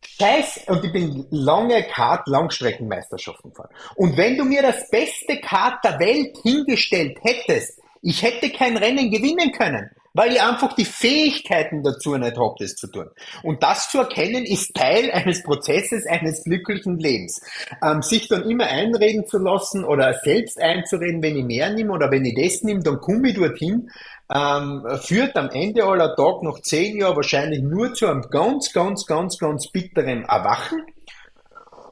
[0.00, 3.70] Scheiß, und ich bin lange Kart, Langstreckenmeisterschaften gefahren.
[3.96, 9.10] Und wenn du mir das beste Kart der Welt hingestellt hättest, ich hätte kein Rennen
[9.10, 13.08] gewinnen können weil ich einfach die Fähigkeiten dazu nicht habe, das zu tun.
[13.44, 17.40] Und das zu erkennen, ist Teil eines Prozesses eines glücklichen Lebens.
[17.84, 22.10] Ähm, sich dann immer einreden zu lassen oder selbst einzureden, wenn ich mehr nehme oder
[22.10, 23.90] wenn ich das nehme, dann komme ich dorthin,
[24.34, 29.06] ähm, führt am Ende aller Tag noch zehn Jahre wahrscheinlich nur zu einem ganz, ganz,
[29.06, 30.82] ganz, ganz bitteren Erwachen.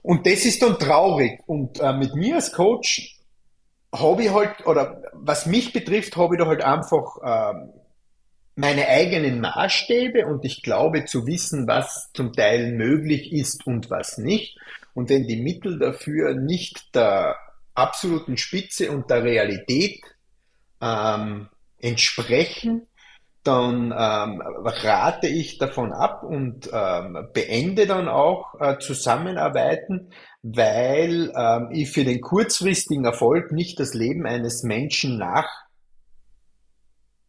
[0.03, 1.41] Und das ist dann traurig.
[1.47, 3.17] Und äh, mit mir als Coach
[3.95, 7.73] habe ich halt, oder was mich betrifft, habe ich da halt einfach ähm,
[8.55, 14.19] meine eigenen Maßstäbe und ich glaube zu wissen, was zum Teil möglich ist und was
[14.19, 14.59] nicht.
[14.95, 17.37] Und wenn die Mittel dafür nicht der
[17.75, 20.01] absoluten Spitze und der Realität
[20.81, 21.49] ähm,
[21.81, 22.87] entsprechen,
[23.47, 30.11] dann ähm, rate ich davon ab und ähm, beende dann auch äh, Zusammenarbeiten,
[30.43, 35.49] weil ähm, ich für den kurzfristigen Erfolg nicht das Leben eines Menschen nach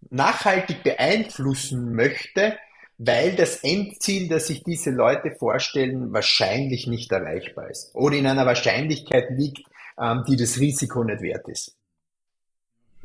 [0.09, 2.57] nachhaltig beeinflussen möchte,
[2.97, 8.45] weil das Endziel, das sich diese Leute vorstellen, wahrscheinlich nicht erreichbar ist oder in einer
[8.45, 9.67] Wahrscheinlichkeit liegt,
[10.01, 11.76] ähm, die das Risiko nicht wert ist.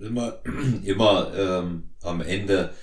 [0.03, 0.43] Immer,
[0.85, 2.75] immer ähm, am Ende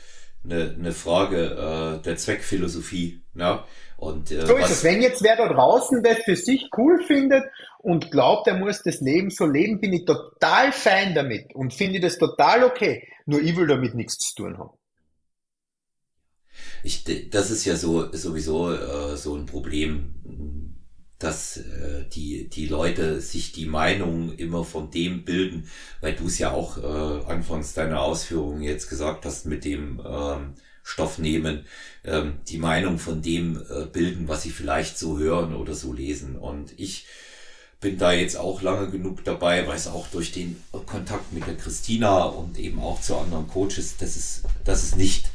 [0.44, 3.22] eine, eine Frage äh, der Zweckphilosophie.
[3.36, 3.66] Ja?
[3.98, 4.84] Und, äh, so ist es.
[4.84, 7.44] Wenn jetzt wer da draußen das für sich cool findet
[7.80, 12.00] und glaubt, er muss das Leben so leben, bin ich total fein damit und finde
[12.00, 13.08] das total okay.
[13.26, 14.72] Nur ich will damit nichts zu tun haben.
[16.84, 20.69] Ich, das ist ja so sowieso äh, so ein Problem,
[21.20, 25.70] dass äh, die die Leute sich die Meinung immer von dem bilden,
[26.02, 30.54] weil du es ja auch äh, anfangs deiner Ausführungen jetzt gesagt hast mit dem ähm,
[30.84, 31.66] Stoff nehmen,
[32.04, 36.36] ähm, die Meinung von dem äh, bilden, was sie vielleicht so hören oder so lesen.
[36.36, 37.06] Und ich
[37.80, 42.24] bin da jetzt auch lange genug dabei, weiß auch durch den Kontakt mit der Christina
[42.24, 45.30] und eben auch zu anderen Coaches, das ist, das ist nicht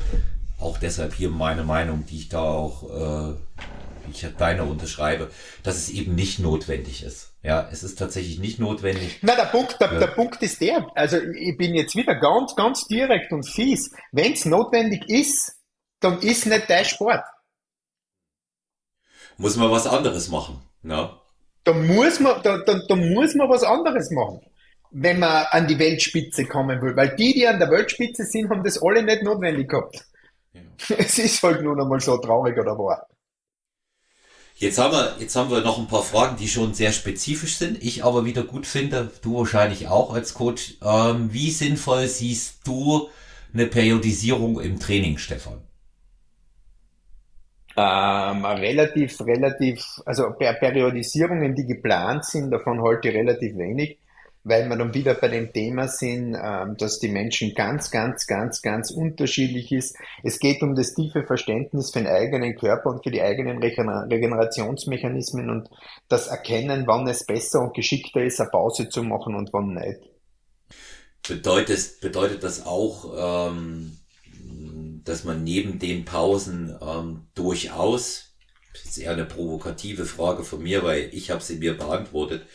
[0.59, 3.35] auch deshalb hier meine Meinung, die ich da auch, äh,
[4.13, 5.31] ich deine unterschreibe,
[5.63, 7.35] dass es eben nicht notwendig ist.
[7.43, 9.19] Ja, es ist tatsächlich nicht notwendig.
[9.21, 12.87] Na, der Punkt, der, der Punkt ist der, also ich bin jetzt wieder ganz, ganz
[12.87, 13.95] direkt und fies.
[14.13, 15.53] Wenn es notwendig ist,
[16.01, 17.23] dann ist nicht dein Sport.
[19.37, 21.11] Muss man was anderes machen, ne?
[21.65, 24.41] Da muss man, da, da, da muss man was anderes machen,
[24.91, 26.97] wenn man an die Weltspitze kommen will.
[26.97, 30.05] Weil die, die an der Weltspitze sind, haben das alle nicht notwendig gehabt.
[30.53, 30.61] Ja.
[30.99, 33.07] Es ist halt nun einmal so traurig oder wahr.
[34.57, 37.83] Jetzt haben wir, jetzt haben wir noch ein paar Fragen, die schon sehr spezifisch sind.
[37.83, 40.75] Ich aber wieder gut finde, du wahrscheinlich auch als Coach.
[40.83, 43.09] Ähm, wie sinnvoll siehst du
[43.53, 45.61] eine Periodisierung im Training, Stefan?
[47.77, 53.99] Ähm, relativ, relativ, also per Periodisierungen, die geplant sind, davon halte ich relativ wenig,
[54.45, 58.61] weil wir dann wieder bei dem Thema sind, ähm, dass die Menschen ganz, ganz, ganz,
[58.61, 59.97] ganz unterschiedlich ist.
[60.23, 65.49] Es geht um das tiefe Verständnis für den eigenen Körper und für die eigenen Regenerationsmechanismen
[65.49, 65.71] und
[66.09, 70.01] das Erkennen, wann es besser und geschickter ist, eine Pause zu machen und wann nicht.
[71.27, 73.97] bedeutet, bedeutet das auch, ähm,
[75.05, 78.35] dass man neben den Pausen ähm, durchaus,
[78.75, 82.47] das ist eher eine provokative Frage von mir, weil ich habe sie mir beantwortet,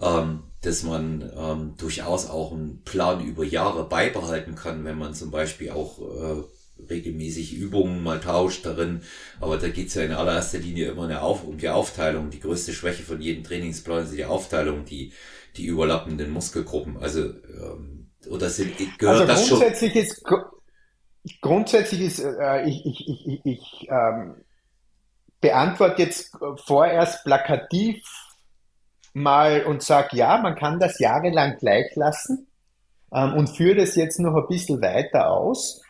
[0.00, 5.30] ähm, dass man ähm, durchaus auch einen Plan über Jahre beibehalten kann, wenn man zum
[5.30, 6.42] Beispiel auch äh,
[6.88, 9.02] regelmäßig Übungen mal tauscht darin.
[9.40, 12.30] Aber da geht's ja in allererster Linie immer eine Auf um die Aufteilung.
[12.30, 15.12] Die größte Schwäche von jedem Trainingsplan ist die Aufteilung, die,
[15.56, 16.98] die überlappenden Muskelgruppen.
[16.98, 20.02] Also ähm, oder sind, gehört also das grundsätzlich schon?
[20.02, 24.34] Ist, grundsätzlich ist, äh, ich, ich, ich, ich ähm,
[25.40, 26.36] beantworte jetzt
[26.66, 28.02] vorerst plakativ
[29.12, 32.46] mal und sage, ja, man kann das jahrelang gleich lassen
[33.12, 35.82] ähm, und führe das jetzt noch ein bisschen weiter aus.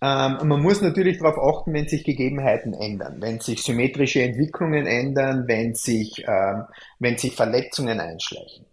[0.00, 5.44] Ähm, man muss natürlich darauf achten, wenn sich Gegebenheiten ändern, wenn sich symmetrische Entwicklungen ändern,
[5.48, 6.64] wenn sich, ähm,
[7.00, 8.64] wenn sich Verletzungen einschleichen.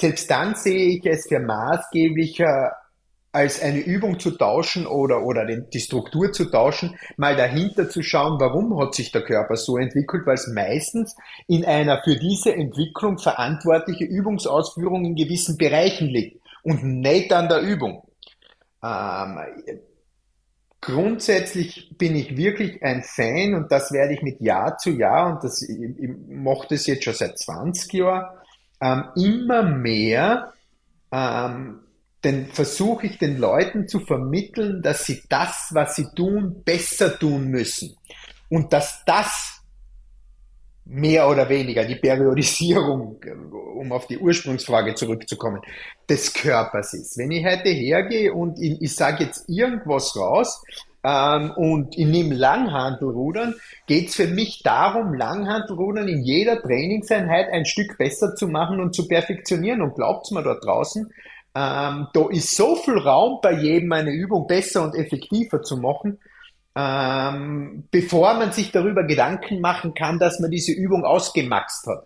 [0.00, 2.74] Selbst dann sehe ich es für maßgeblicher,
[3.32, 8.40] als eine Übung zu tauschen oder, oder die Struktur zu tauschen, mal dahinter zu schauen,
[8.40, 11.14] warum hat sich der Körper so entwickelt, weil es meistens
[11.46, 17.60] in einer für diese Entwicklung verantwortliche Übungsausführung in gewissen Bereichen liegt und nicht an der
[17.60, 18.02] Übung.
[18.82, 19.38] Ähm,
[20.80, 25.44] grundsätzlich bin ich wirklich ein Fan und das werde ich mit Jahr zu Jahr und
[25.44, 28.36] das, ich, ich mache das jetzt schon seit 20 Jahren,
[28.80, 30.52] ähm, immer mehr
[31.12, 31.80] ähm,
[32.24, 37.48] denn versuche ich den Leuten zu vermitteln, dass sie das, was sie tun, besser tun
[37.48, 37.96] müssen.
[38.48, 39.60] Und dass das
[40.84, 43.20] mehr oder weniger die Periodisierung,
[43.76, 45.60] um auf die Ursprungsfrage zurückzukommen,
[46.08, 47.16] des Körpers ist.
[47.16, 50.62] Wenn ich heute hergehe und ich, ich sage jetzt irgendwas raus
[51.04, 53.54] ähm, und ich nehme Langhantelrudern,
[53.86, 58.92] geht es für mich darum, Langhantelrudern in jeder Trainingseinheit ein Stück besser zu machen und
[58.94, 59.82] zu perfektionieren.
[59.82, 61.12] Und glaubt's mir dort draußen,
[61.54, 66.18] ähm, da ist so viel Raum bei jedem eine Übung besser und effektiver zu machen,
[66.76, 72.04] ähm, bevor man sich darüber Gedanken machen kann, dass man diese Übung ausgemaxt hat.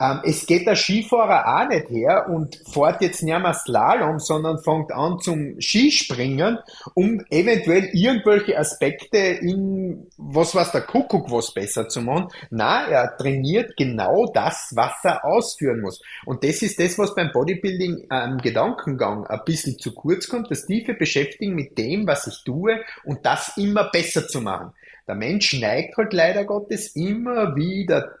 [0.00, 4.58] Ähm, es geht der Skifahrer auch nicht her und fährt jetzt nicht mehr Slalom, sondern
[4.58, 6.58] fängt an zum Skispringen,
[6.94, 12.28] um eventuell irgendwelche Aspekte in was was der Kuckuck was besser zu machen.
[12.48, 16.00] Na, er trainiert genau das, was er ausführen muss.
[16.24, 20.64] Und das ist das, was beim Bodybuilding am Gedankengang ein bisschen zu kurz kommt, das
[20.64, 24.72] tiefe Beschäftigen mit dem, was ich tue und das immer besser zu machen.
[25.06, 28.14] Der Mensch neigt halt leider Gottes immer wieder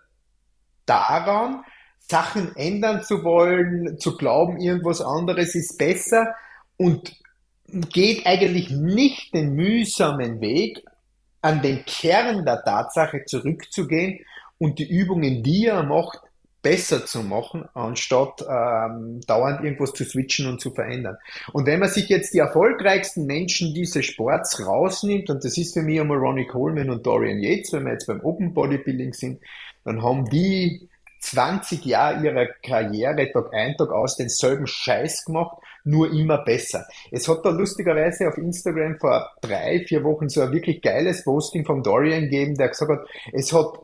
[0.84, 1.64] daran,
[2.10, 6.34] Sachen ändern zu wollen, zu glauben, irgendwas anderes ist besser
[6.76, 7.16] und
[7.92, 10.82] geht eigentlich nicht den mühsamen Weg,
[11.40, 14.20] an den Kern der Tatsache zurückzugehen
[14.58, 16.18] und die Übungen, die er macht,
[16.62, 21.16] besser zu machen, anstatt ähm, dauernd irgendwas zu switchen und zu verändern.
[21.52, 25.80] Und wenn man sich jetzt die erfolgreichsten Menschen dieses Sports rausnimmt, und das ist für
[25.80, 29.40] mich einmal Ronnie Coleman und Dorian Yates, wenn wir jetzt beim Open Bodybuilding sind,
[29.84, 30.89] dann haben die
[31.20, 36.86] 20 Jahre ihrer Karriere Tag ein, Tag aus denselben Scheiß gemacht, nur immer besser.
[37.10, 41.64] Es hat da lustigerweise auf Instagram vor drei, vier Wochen so ein wirklich geiles Posting
[41.64, 43.78] vom Dorian gegeben, der gesagt hat, es hat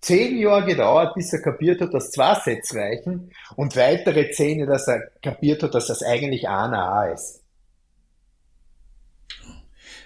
[0.00, 4.88] zehn Jahre gedauert, bis er kapiert hat, dass zwei Sets reichen und weitere zehn, dass
[4.88, 7.40] er kapiert hat, dass das eigentlich einer A ist.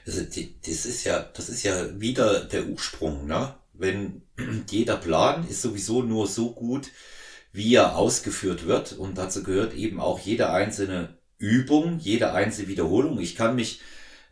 [0.07, 3.55] Also das ist ja, das ist ja wieder der Ursprung, ne?
[3.75, 4.23] Wenn
[4.71, 6.91] jeder Plan ist sowieso nur so gut,
[7.53, 8.93] wie er ausgeführt wird.
[8.93, 13.21] Und dazu gehört eben auch jede einzelne Übung, jede einzelne Wiederholung.
[13.21, 13.81] Ich kann mich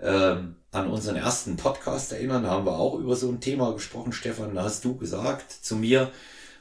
[0.01, 4.13] ähm, an unseren ersten Podcast erinnern, da haben wir auch über so ein Thema gesprochen,
[4.13, 4.55] Stefan.
[4.55, 6.11] Da hast du gesagt zu mir,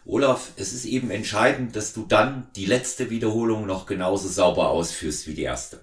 [0.05, 5.27] Olaf, es ist eben entscheidend, dass du dann die letzte Wiederholung noch genauso sauber ausführst
[5.27, 5.79] wie die erste.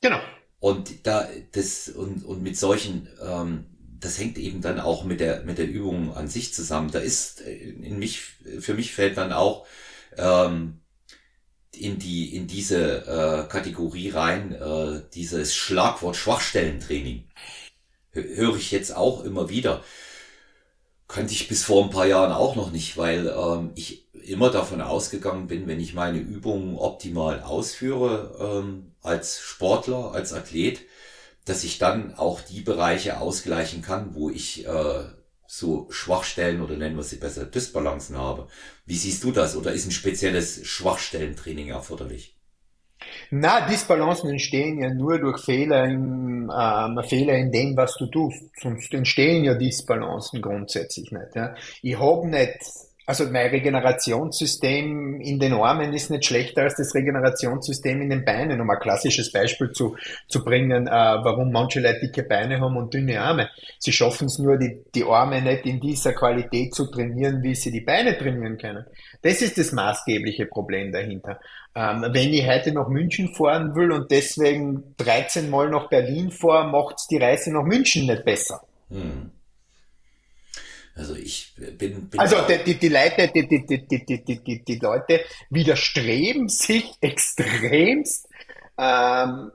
[0.00, 0.20] Genau.
[0.58, 3.66] Und da das und, und mit solchen ähm,
[4.04, 6.90] das hängt eben dann auch mit der, mit der Übung an sich zusammen.
[6.90, 8.20] Da ist äh, in mich,
[8.60, 9.66] für mich fällt dann auch
[10.16, 10.80] ähm,
[11.72, 17.24] in die, in diese äh, Kategorie rein, äh, dieses Schlagwort Schwachstellentraining.
[18.12, 19.82] Höre ich jetzt auch immer wieder.
[21.08, 24.80] Kannte ich bis vor ein paar Jahren auch noch nicht, weil ähm, ich immer davon
[24.80, 30.82] ausgegangen bin, wenn ich meine Übungen optimal ausführe, ähm, als Sportler, als Athlet,
[31.44, 35.04] dass ich dann auch die Bereiche ausgleichen kann, wo ich äh,
[35.46, 38.48] so Schwachstellen oder nennen wir sie besser Dysbalancen habe.
[38.86, 39.56] Wie siehst du das?
[39.56, 42.38] Oder ist ein spezielles Schwachstellentraining erforderlich?
[43.30, 48.42] Na, Disbalancen entstehen ja nur durch Fehler im, ähm, Fehler in dem, was du tust.
[48.60, 51.34] Sonst entstehen ja Disbalancen grundsätzlich nicht.
[51.34, 51.54] Ja.
[51.82, 52.58] Ich habe nicht
[53.06, 58.60] also mein Regenerationssystem in den Armen ist nicht schlechter als das Regenerationssystem in den Beinen,
[58.60, 59.96] um ein klassisches Beispiel zu,
[60.26, 63.50] zu bringen, äh, warum manche Leute dicke Beine haben und dünne Arme.
[63.78, 67.70] Sie schaffen es nur, die, die Arme nicht in dieser Qualität zu trainieren, wie sie
[67.70, 68.86] die Beine trainieren können.
[69.20, 71.40] Das ist das maßgebliche Problem dahinter.
[71.74, 76.68] Ähm, wenn ich heute nach München fahren will und deswegen 13 Mal nach Berlin fahre,
[76.68, 78.62] macht die Reise nach München nicht besser.
[78.90, 79.30] Hm.
[80.96, 84.64] Also ich bin, bin also die, die, die Leute, die, die, die, die, die, die,
[84.64, 85.20] die Leute
[85.50, 88.28] widerstreben sich extremst
[88.78, 89.50] ähm,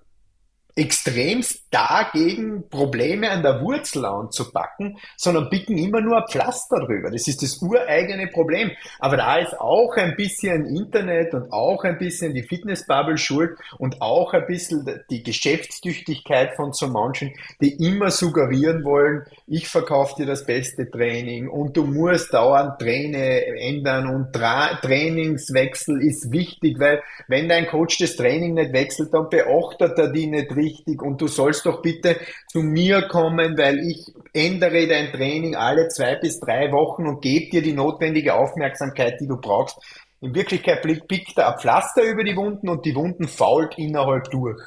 [0.80, 7.11] extremst dagegen, Probleme an der Wurzel anzupacken, sondern bicken immer nur ein Pflaster drüber.
[7.11, 8.71] Das ist das ureigene Problem.
[8.99, 14.01] Aber da ist auch ein bisschen Internet und auch ein bisschen die Fitnessbubble schuld und
[14.01, 20.25] auch ein bisschen die Geschäftstüchtigkeit von so manchen, die immer suggerieren wollen, ich verkaufe dir
[20.25, 27.01] das beste Training und du musst dauernd Traine ändern und Tra Trainingswechsel ist wichtig, weil
[27.27, 31.20] wenn dein Coach das Training nicht wechselt, dann beachtet er die nicht richtig wichtig und
[31.22, 36.39] du sollst doch bitte zu mir kommen, weil ich ändere dein Training alle zwei bis
[36.39, 39.78] drei Wochen und gebe dir die notwendige Aufmerksamkeit, die du brauchst.
[40.22, 44.61] In Wirklichkeit pickt er ein Pflaster über die Wunden und die Wunden fault innerhalb durch.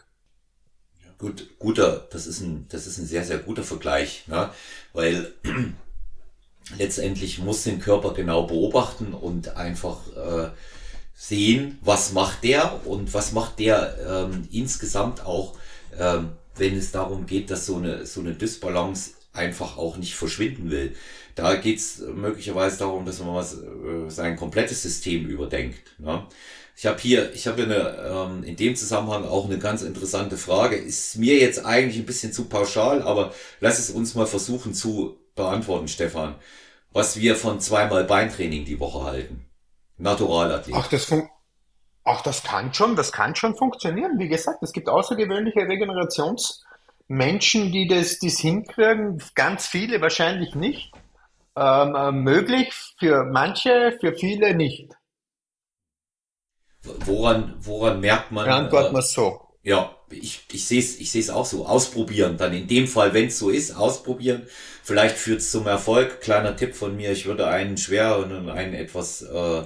[1.19, 4.51] Gut, guter, das ist ein, das ist ein sehr, sehr guter Vergleich, ne?
[4.93, 5.33] weil
[6.79, 10.51] letztendlich muss den Körper genau beobachten und einfach äh,
[11.15, 15.57] sehen, was macht der und was macht der ähm, insgesamt auch
[15.99, 20.71] ähm, wenn es darum geht, dass so eine, so eine Dysbalance einfach auch nicht verschwinden
[20.71, 20.95] will.
[21.35, 25.99] Da geht es möglicherweise darum, dass man was, äh, sein komplettes System überdenkt.
[25.99, 26.27] Ne?
[26.77, 30.77] Ich habe hier, ich habe eine, ähm, in dem Zusammenhang auch eine ganz interessante Frage.
[30.77, 35.19] Ist mir jetzt eigentlich ein bisschen zu pauschal, aber lass es uns mal versuchen zu
[35.35, 36.35] beantworten, Stefan.
[36.93, 39.47] Was wir von zweimal Beintraining die Woche halten.
[39.97, 40.77] Naturalathlet.
[40.77, 41.29] Ach, das, fun
[42.05, 44.19] Ach, das kann schon, das kann schon funktionieren.
[44.19, 49.23] Wie gesagt, es gibt außergewöhnliche Regenerationsmenschen, die das, das hinkriegen.
[49.35, 50.93] Ganz viele wahrscheinlich nicht.
[51.55, 54.91] Ähm, äh, möglich für manche, für viele nicht.
[56.83, 58.47] Woran, woran merkt man?
[58.47, 59.41] Beantworten äh, wir so.
[59.63, 61.67] Ja, ich, ich sehe es ich seh's auch so.
[61.67, 62.37] Ausprobieren.
[62.37, 64.49] Dann in dem Fall, wenn es so ist, ausprobieren.
[64.83, 66.21] Vielleicht führt es zum Erfolg.
[66.21, 69.63] Kleiner Tipp von mir, ich würde einen schwereren und einen etwas äh,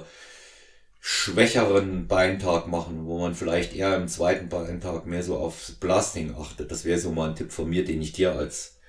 [0.99, 6.71] schwächeren Beintag machen, wo man vielleicht eher im zweiten Beintag mehr so aufs Blasting achtet.
[6.71, 8.79] Das wäre so mal ein Tipp von mir, den ich dir als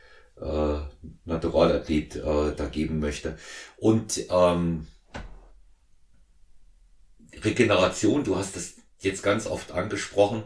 [0.41, 0.79] äh,
[1.25, 3.37] Naturalathlet äh, da geben möchte.
[3.77, 4.87] Und ähm,
[7.45, 10.43] Regeneration, du hast das jetzt ganz oft angesprochen,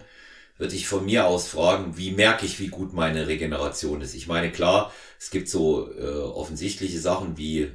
[0.59, 4.15] würde ich von mir aus fragen, wie merke ich, wie gut meine Regeneration ist.
[4.15, 7.73] Ich meine, klar, es gibt so äh, offensichtliche Sachen wie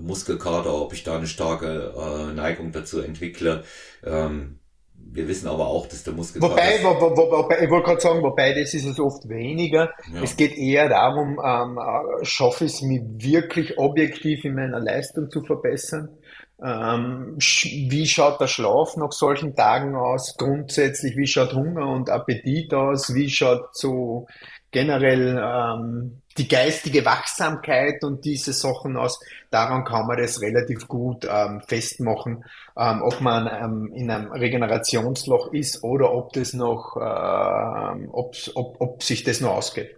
[0.00, 3.64] Muskelkater, ob ich da eine starke äh, Neigung dazu entwickle.
[4.04, 4.60] Ähm,
[5.12, 6.52] wir wissen aber auch, dass der Muskelkater...
[6.52, 9.90] Wobei, wo, wo, wo, wobei ich wollte gerade sagen, wobei das ist es oft weniger.
[10.14, 10.22] Ja.
[10.22, 15.30] Es geht eher darum, ähm, äh, schaffe ich es mich wirklich objektiv in meiner Leistung
[15.30, 16.10] zu verbessern.
[16.62, 20.36] Ähm, wie schaut der Schlaf nach solchen Tagen aus?
[20.36, 23.14] Grundsätzlich, wie schaut Hunger und Appetit aus?
[23.14, 24.26] Wie schaut so
[24.70, 29.20] generell ähm, die geistige Wachsamkeit und diese Sachen aus.
[29.50, 32.44] Daran kann man das relativ gut ähm, festmachen,
[32.76, 39.02] ähm, ob man ähm, in einem Regenerationsloch ist oder ob das noch, äh, ob, ob,
[39.02, 39.96] sich das noch ausgeht.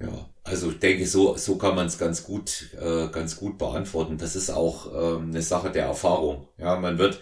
[0.00, 4.16] Ja, also ich denke, so, so kann man es ganz gut, äh, ganz gut beantworten.
[4.16, 6.46] Das ist auch ähm, eine Sache der Erfahrung.
[6.56, 7.20] Ja, man wird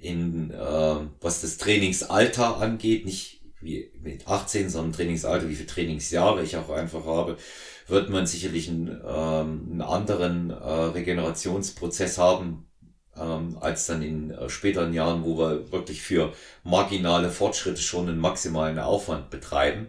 [0.00, 6.42] in, äh, was das Trainingsalter angeht, nicht wie mit 18, sondern Trainingsalter, wie viele Trainingsjahre
[6.42, 7.36] ich auch einfach habe,
[7.86, 12.68] wird man sicherlich einen, ähm, einen anderen äh, Regenerationsprozess haben,
[13.16, 16.32] ähm, als dann in äh, späteren Jahren, wo wir wirklich für
[16.62, 19.88] marginale Fortschritte schon einen maximalen Aufwand betreiben.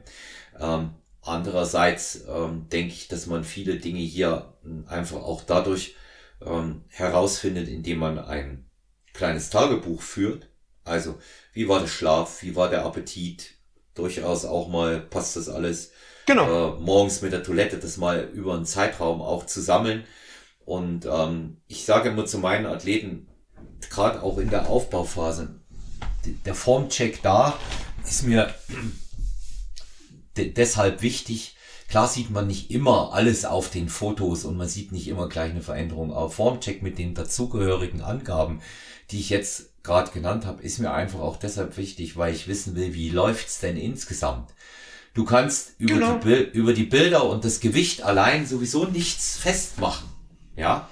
[0.59, 0.91] Ähm,
[1.21, 4.53] andererseits ähm, denke ich, dass man viele Dinge hier
[4.87, 5.95] einfach auch dadurch
[6.45, 8.69] ähm, herausfindet, indem man ein
[9.13, 10.49] kleines Tagebuch führt.
[10.83, 11.19] Also,
[11.53, 13.58] wie war der Schlaf, wie war der Appetit,
[13.95, 15.91] durchaus auch mal, passt das alles
[16.25, 16.77] genau.
[16.77, 20.05] äh, morgens mit der Toilette, das mal über einen Zeitraum auch zu sammeln.
[20.65, 23.27] Und ähm, ich sage immer zu meinen Athleten,
[23.89, 25.59] gerade auch in der Aufbauphase,
[26.45, 27.57] der Formcheck da
[28.03, 28.53] ist mir
[30.37, 31.55] deshalb wichtig.
[31.89, 35.49] Klar sieht man nicht immer alles auf den Fotos und man sieht nicht immer gleich
[35.49, 36.13] eine Veränderung.
[36.13, 38.61] Aber Formcheck mit den dazugehörigen Angaben,
[39.09, 42.75] die ich jetzt gerade genannt habe, ist mir einfach auch deshalb wichtig, weil ich wissen
[42.75, 44.53] will, wie läuft's denn insgesamt.
[45.15, 46.19] Du kannst über, genau.
[46.19, 50.07] die, über die Bilder und das Gewicht allein sowieso nichts festmachen.
[50.55, 50.87] Ja,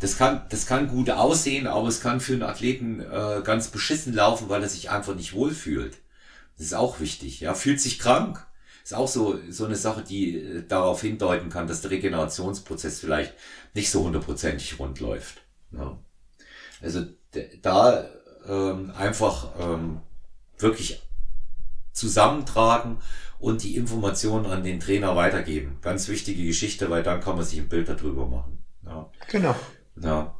[0.00, 4.14] das kann, das kann gut aussehen, aber es kann für einen Athleten äh, ganz beschissen
[4.14, 5.98] laufen, weil er sich einfach nicht wohlfühlt.
[6.56, 7.38] Das ist auch wichtig.
[7.38, 8.44] Ja, fühlt sich krank.
[8.82, 13.34] Ist auch so, so eine Sache, die äh, darauf hindeuten kann, dass der Regenerationsprozess vielleicht
[13.74, 15.42] nicht so hundertprozentig rund läuft.
[15.70, 15.96] Ja.
[16.82, 17.06] Also
[17.62, 18.10] da
[18.46, 20.00] ähm, einfach ähm,
[20.58, 21.02] wirklich
[21.92, 22.98] zusammentragen
[23.38, 25.78] und die Informationen an den Trainer weitergeben.
[25.80, 28.62] Ganz wichtige Geschichte, weil dann kann man sich ein Bild darüber machen.
[28.84, 29.10] Ja.
[29.28, 29.56] Genau.
[29.96, 30.34] Ja.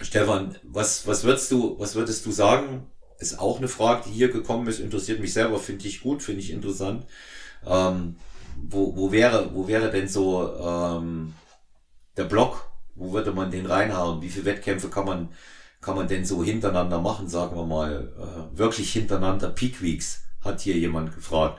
[0.00, 2.86] Stefan, was, was würdest du, was würdest du sagen?
[3.18, 6.40] Ist auch eine Frage, die hier gekommen ist, interessiert mich selber, finde ich gut, finde
[6.40, 7.04] ich interessant.
[7.66, 8.16] Ähm,
[8.56, 11.34] wo, wo wäre, wo wäre denn so ähm,
[12.16, 12.68] der Block?
[12.94, 14.22] Wo würde man den reinhauen?
[14.22, 15.28] Wie viele Wettkämpfe kann man,
[15.88, 20.22] kann man denn so hintereinander machen, sagen wir mal, äh, wirklich hintereinander Peak Weeks?
[20.44, 21.58] Hat hier jemand gefragt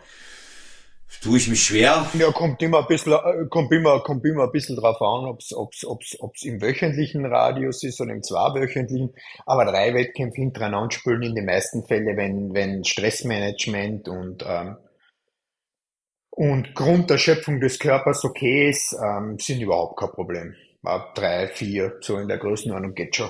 [1.21, 2.05] tue ich mich schwer.
[2.13, 5.51] Ja, kommt immer ein bisschen, äh, kommt immer, kommt immer ein bisschen drauf an, ob's,
[5.51, 9.13] ob's, ob's, ob's im wöchentlichen Radius ist oder im zweiwöchentlichen.
[9.45, 14.77] Aber drei Wettkämpfe hintereinander spielen in den meisten Fällen, wenn, wenn Stressmanagement und, ähm,
[16.29, 20.55] und Grunderschöpfung des Körpers okay ist, ähm, sind überhaupt kein Problem.
[21.15, 23.29] Drei, vier, so in der Größenordnung geht schon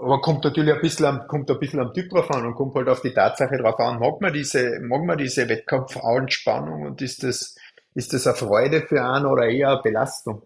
[0.00, 2.74] aber kommt natürlich ein bisschen am, kommt ein bisschen am Typ drauf an und kommt
[2.74, 7.22] halt auf die Tatsache drauf an, mag man diese, mag man diese Wettkampfanspannung und ist
[7.22, 7.54] das,
[7.94, 10.42] ist das eine Freude für einen oder eher eine Belastung?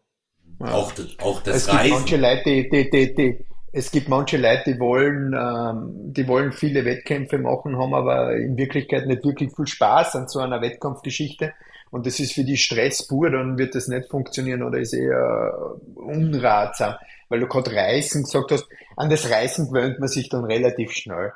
[0.61, 0.73] Ja.
[0.73, 1.83] Auch, das, auch das es Reisen.
[1.83, 6.27] Gibt manche Leute, die, die, die, die, es gibt manche Leute, die wollen, ähm, die
[6.27, 10.61] wollen viele Wettkämpfe machen, haben aber in Wirklichkeit nicht wirklich viel Spaß an so einer
[10.61, 11.53] Wettkampfgeschichte.
[11.91, 15.77] Und das ist für die Stress pur, dann wird das nicht funktionieren oder ist eher
[15.95, 16.97] unratsam
[17.29, 18.67] weil du gerade Reisen gesagt hast,
[18.99, 21.33] an das Reisen gewöhnt man sich dann relativ schnell.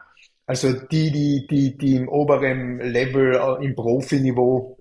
[0.46, 4.78] Also die, die, die, die im oberen Level, äh, im Profiniveau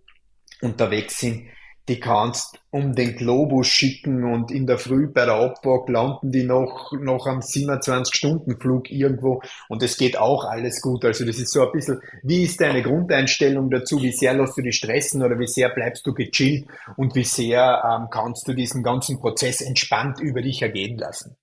[0.61, 1.43] unterwegs sind,
[1.87, 6.43] die kannst um den Globus schicken und in der Früh bei der Abwag landen die
[6.43, 11.05] noch, noch am 27-Stunden-Flug irgendwo und es geht auch alles gut.
[11.05, 14.01] Also das ist so ein bisschen, wie ist deine Grundeinstellung dazu?
[14.01, 16.65] Wie sehr lässt du dich stressen oder wie sehr bleibst du gechillt
[16.97, 21.35] und wie sehr ähm, kannst du diesen ganzen Prozess entspannt über dich ergehen lassen?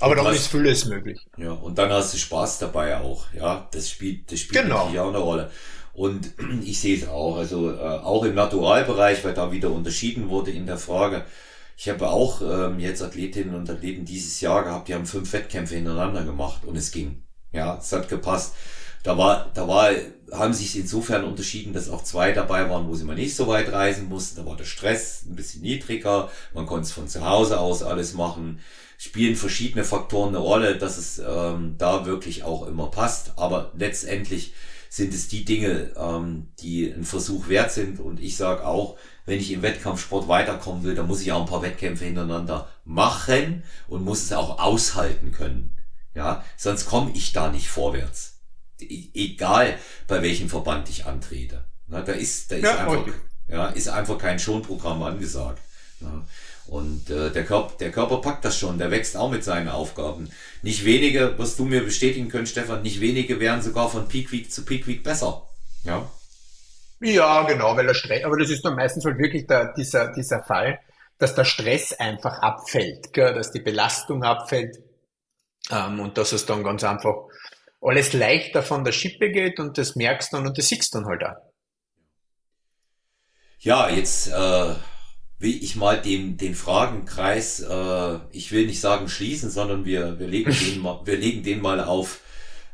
[0.00, 1.26] Aber dann ist vieles möglich.
[1.36, 3.68] Ja, und dann hast du Spaß dabei auch, ja.
[3.72, 4.76] Das spielt, das spielt genau.
[4.78, 5.50] natürlich auch eine Rolle.
[5.92, 6.32] Und
[6.64, 10.66] ich sehe es auch, also äh, auch im Naturalbereich, weil da wieder unterschieden wurde in
[10.66, 11.24] der Frage.
[11.78, 15.74] Ich habe auch ähm, jetzt Athletinnen und Athleten dieses Jahr gehabt, die haben fünf Wettkämpfe
[15.74, 17.22] hintereinander gemacht und es ging.
[17.52, 18.54] Ja, es hat gepasst.
[19.02, 19.90] Da war, da war,
[20.32, 23.70] haben sich insofern unterschieden, dass auch zwei dabei waren, wo sie mal nicht so weit
[23.70, 24.38] reisen mussten.
[24.38, 26.30] Da war der Stress ein bisschen niedriger.
[26.54, 28.58] Man konnte es von zu Hause aus alles machen.
[28.98, 33.32] Spielen verschiedene Faktoren eine Rolle, dass es ähm, da wirklich auch immer passt.
[33.36, 34.54] Aber letztendlich
[34.88, 38.00] sind es die Dinge, ähm, die ein Versuch wert sind.
[38.00, 41.48] Und ich sage auch, wenn ich im Wettkampfsport weiterkommen will, dann muss ich auch ein
[41.48, 45.76] paar Wettkämpfe hintereinander machen und muss es auch aushalten können.
[46.14, 48.40] Ja, sonst komme ich da nicht vorwärts.
[48.80, 51.64] E egal bei welchem Verband ich antrete.
[51.88, 53.06] Na, da ist, da ist ja, einfach,
[53.48, 55.60] ja, ist einfach kein Schonprogramm angesagt.
[56.00, 56.24] Ja.
[56.68, 60.30] Und äh, der, Körper, der Körper packt das schon, der wächst auch mit seinen Aufgaben.
[60.62, 64.50] Nicht wenige, was du mir bestätigen könntest, Stefan, nicht wenige werden sogar von Peak Week
[64.50, 65.42] zu Peak Week besser.
[65.84, 66.10] Ja.
[67.00, 70.42] Ja, genau, weil der Stress, aber das ist dann meistens halt wirklich der, dieser, dieser
[70.42, 70.80] Fall,
[71.18, 73.34] dass der Stress einfach abfällt, gell?
[73.34, 74.78] dass die Belastung abfällt
[75.70, 77.14] ähm, und dass es dann ganz einfach
[77.80, 81.22] alles leichter von der Schippe geht und das merkst dann und das siehst dann halt
[81.22, 81.36] auch.
[83.58, 84.74] Ja, jetzt äh,
[85.38, 90.26] will ich mal den, den Fragenkreis, äh, ich will nicht sagen schließen, sondern wir, wir,
[90.26, 92.20] legen, den mal, wir legen den mal auf,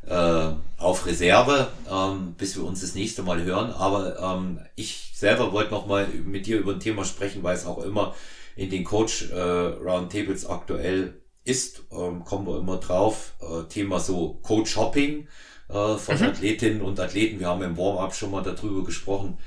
[0.07, 3.73] äh, auf Reserve, ähm, bis wir uns das nächste Mal hören.
[3.73, 7.67] Aber ähm, ich selber wollte noch mal mit dir über ein Thema sprechen, weil es
[7.67, 8.15] auch immer
[8.55, 11.83] in den Coach äh, Roundtables aktuell ist.
[11.91, 13.33] Ähm, kommen wir immer drauf.
[13.41, 15.27] Äh, Thema so Coach Hopping
[15.69, 16.25] äh, von mhm.
[16.25, 17.41] Athletinnen und Athleten.
[17.41, 19.39] Wir haben im Warm-up schon mal darüber gesprochen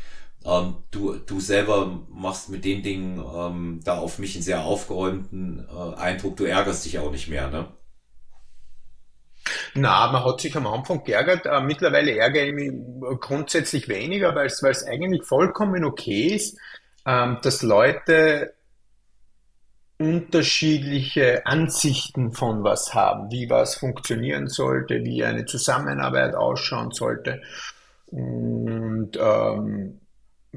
[0.46, 5.68] ähm, du, du selber machst mit den Dingen ähm, da auf mich einen sehr aufgeräumten
[5.70, 6.38] äh, Eindruck.
[6.38, 7.68] Du ärgerst dich auch nicht mehr, ne?
[9.74, 11.46] Na, man hat sich am Anfang geärgert.
[11.46, 12.72] Äh, mittlerweile ärgere ich mich
[13.20, 16.58] grundsätzlich weniger, weil es, eigentlich vollkommen okay ist,
[17.06, 18.54] ähm, dass Leute
[19.98, 27.42] unterschiedliche Ansichten von was haben, wie was funktionieren sollte, wie eine Zusammenarbeit ausschauen sollte.
[28.08, 30.02] Und ähm,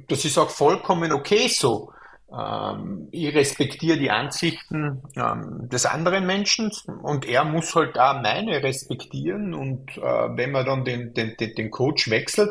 [0.09, 1.93] das ist auch vollkommen okay so.
[2.31, 6.71] Ähm, ich respektiere die Ansichten ähm, des anderen Menschen
[7.03, 9.55] und er muss halt auch meine respektieren.
[9.55, 12.51] Und äh, wenn man dann den, den, den Coach wechselt,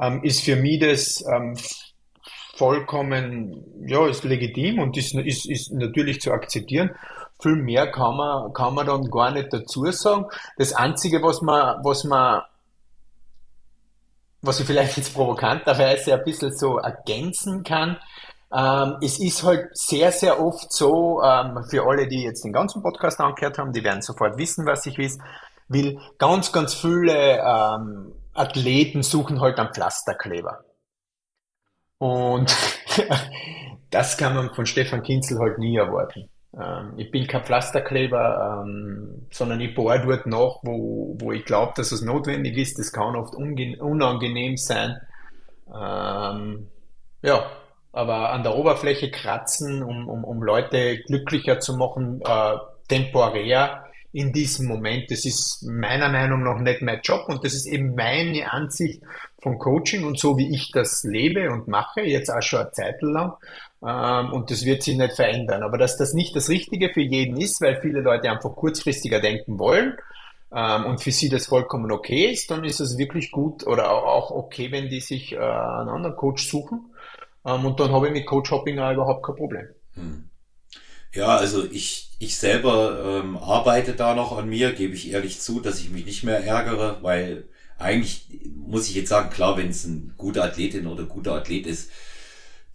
[0.00, 1.56] ähm, ist für mich das ähm,
[2.54, 6.90] vollkommen, ja, ist legitim und ist, ist, ist natürlich zu akzeptieren.
[7.40, 10.26] viel mehr kann man, kann man dann gar nicht dazu sagen.
[10.56, 12.42] Das Einzige, was man, was man,
[14.46, 17.98] was ich vielleicht jetzt provokanterweise ein bisschen so ergänzen kann,
[18.54, 22.82] ähm, es ist halt sehr, sehr oft so, ähm, für alle, die jetzt den ganzen
[22.82, 24.98] Podcast angehört haben, die werden sofort wissen, was ich
[25.68, 26.00] will.
[26.18, 30.64] Ganz, ganz viele ähm, Athleten suchen halt einen Pflasterkleber.
[31.98, 32.54] Und
[33.90, 36.30] das kann man von Stefan Kinzel halt nie erwarten.
[36.54, 41.72] Ähm, ich bin kein Pflasterkleber, ähm, sondern ich bohre dort nach, wo, wo ich glaube,
[41.76, 42.78] dass es notwendig ist.
[42.78, 44.96] Das kann oft unangenehm sein.
[45.68, 46.68] Ähm,
[47.22, 47.50] ja,
[47.92, 52.56] aber an der Oberfläche kratzen, um, um, um Leute glücklicher zu machen, äh,
[52.88, 57.66] temporär in diesem Moment, das ist meiner Meinung nach nicht mein Job und das ist
[57.66, 59.02] eben meine Ansicht
[59.42, 63.02] von Coaching und so wie ich das lebe und mache, jetzt auch schon eine Zeit
[63.02, 63.34] lang.
[63.84, 65.62] Ähm, und das wird sich nicht verändern.
[65.62, 69.58] Aber dass das nicht das Richtige für jeden ist, weil viele Leute einfach kurzfristiger denken
[69.58, 69.96] wollen,
[70.52, 74.30] ähm, und für sie das vollkommen okay ist, dann ist es wirklich gut oder auch
[74.30, 76.94] okay, wenn die sich äh, einen anderen Coach suchen.
[77.44, 79.66] Ähm, und dann habe ich mit Coach Hopping auch überhaupt kein Problem.
[79.94, 80.30] Hm.
[81.12, 85.60] Ja, also ich, ich selber ähm, arbeite da noch an mir, gebe ich ehrlich zu,
[85.60, 87.48] dass ich mich nicht mehr ärgere, weil
[87.78, 91.90] eigentlich muss ich jetzt sagen, klar, wenn es ein guter Athletin oder guter Athlet ist,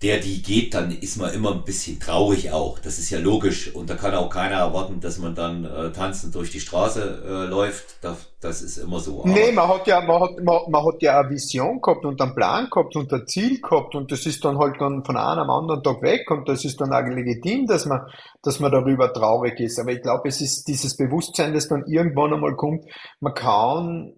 [0.01, 2.79] der die geht, dann ist man immer ein bisschen traurig auch.
[2.79, 3.73] Das ist ja logisch.
[3.75, 7.45] Und da kann auch keiner erwarten, dass man dann äh, tanzend durch die Straße äh,
[7.47, 8.03] läuft.
[8.03, 9.21] Das, das ist immer so.
[9.21, 12.19] Aber nee, man hat ja, man hat, man, man hat ja eine Vision gehabt und
[12.19, 15.49] einen Plan gehabt und ein Ziel gehabt und das ist dann halt dann von einem
[15.51, 18.01] anderen Tag weg und das ist dann auch legitim, dass man,
[18.41, 19.79] dass man darüber traurig ist.
[19.79, 22.85] Aber ich glaube, es ist dieses Bewusstsein, das dann irgendwann einmal kommt.
[23.19, 24.13] Man kann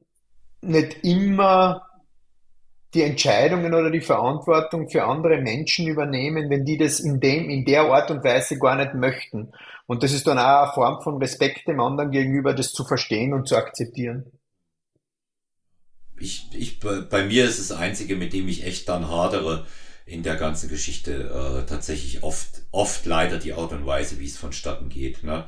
[0.62, 1.82] nicht immer
[2.94, 7.66] die Entscheidungen oder die Verantwortung für andere Menschen übernehmen, wenn die das in dem, in
[7.66, 9.52] der Art und Weise gar nicht möchten.
[9.88, 13.34] Und das ist dann auch eine Form von Respekt dem anderen gegenüber, das zu verstehen
[13.34, 14.32] und zu akzeptieren.
[16.20, 19.66] Ich, ich, bei mir ist das Einzige, mit dem ich echt dann hadere
[20.06, 24.38] in der ganzen Geschichte, äh, tatsächlich oft, oft leider die Art und Weise, wie es
[24.38, 25.24] vonstatten geht.
[25.24, 25.46] Ne?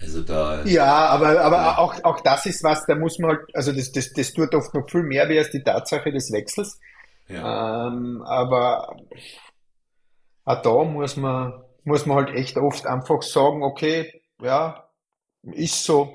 [0.00, 0.64] Also da.
[0.64, 1.78] Ja, aber, aber ja.
[1.78, 4.72] Auch, auch das ist was, da muss man halt, also das, das, das tut oft
[4.74, 6.78] noch viel mehr wie als die Tatsache des Wechsels.
[7.28, 7.88] Ja.
[7.88, 8.96] Ähm, aber
[10.44, 11.52] auch da muss man,
[11.84, 14.88] muss man halt echt oft einfach sagen, okay, ja,
[15.42, 16.14] ist so.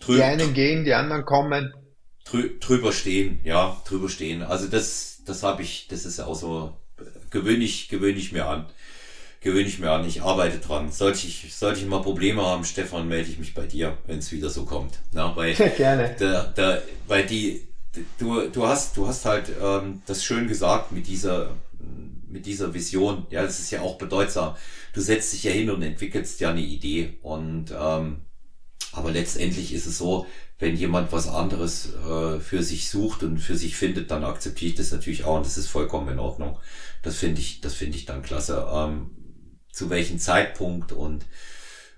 [0.00, 1.72] Trü die einen gehen, die anderen kommen.
[2.24, 4.42] Trü drüber stehen, ja, drüber stehen.
[4.42, 6.76] Also das, das habe ich, das ist auch so,
[7.30, 8.66] gewöhne ich, gewöhne ich mir an
[9.42, 10.90] gewöhne ich mir an, ich arbeite dran.
[10.90, 14.32] Sollte ich, sollte ich mal Probleme haben, Stefan, melde ich mich bei dir, wenn es
[14.32, 14.94] wieder so kommt.
[15.12, 16.16] Na, weil, Gerne.
[16.18, 17.66] Da, da, weil die,
[18.18, 21.56] du, du hast, du hast halt ähm, das schön gesagt mit dieser,
[22.28, 23.26] mit dieser Vision.
[23.30, 24.56] Ja, das ist ja auch bedeutsam.
[24.92, 27.18] Du setzt dich ja hin und entwickelst ja eine Idee.
[27.22, 28.22] Und ähm,
[28.92, 30.26] aber letztendlich ist es so,
[30.58, 34.76] wenn jemand was anderes äh, für sich sucht und für sich findet, dann akzeptiere ich
[34.76, 36.58] das natürlich auch und das ist vollkommen in Ordnung.
[37.02, 38.66] Das finde ich, das finde ich dann klasse.
[38.72, 39.10] Ähm,
[39.72, 41.24] zu welchem Zeitpunkt und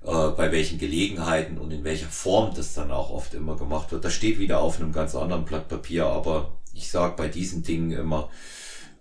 [0.05, 4.05] äh, bei welchen Gelegenheiten und in welcher Form das dann auch oft immer gemacht wird.
[4.05, 7.93] Das steht wieder auf einem ganz anderen Blatt Papier, aber ich sage bei diesen Dingen
[7.93, 8.29] immer,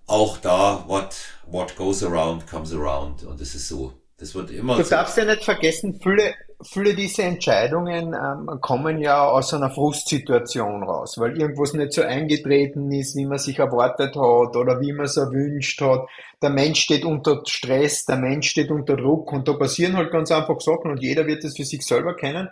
[0.07, 1.15] auch da, what,
[1.45, 3.23] what goes around comes around.
[3.23, 3.93] Und es ist so.
[4.17, 4.77] Das wird immer.
[4.77, 4.91] Du so.
[4.91, 11.17] darfst ja nicht vergessen, viele, viele dieser Entscheidungen ähm, kommen ja aus einer Frustsituation raus,
[11.17, 15.17] weil irgendwas nicht so eingetreten ist, wie man sich erwartet hat oder wie man es
[15.17, 16.07] erwünscht hat.
[16.41, 20.31] Der Mensch steht unter Stress, der Mensch steht unter Druck und da passieren halt ganz
[20.31, 22.49] einfach Sachen und jeder wird es für sich selber kennen,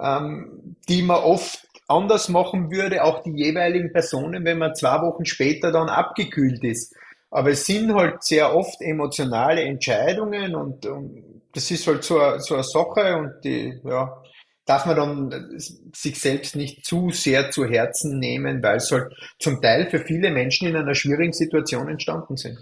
[0.00, 5.24] ähm, die man oft anders machen würde, auch die jeweiligen Personen, wenn man zwei Wochen
[5.24, 6.94] später dann abgekühlt ist.
[7.30, 12.40] Aber es sind halt sehr oft emotionale Entscheidungen und, und das ist halt so, eine,
[12.40, 14.22] so eine Sache und die, ja,
[14.66, 15.58] darf man dann
[15.94, 20.30] sich selbst nicht zu sehr zu Herzen nehmen, weil es halt zum Teil für viele
[20.30, 22.58] Menschen in einer schwierigen Situation entstanden sind.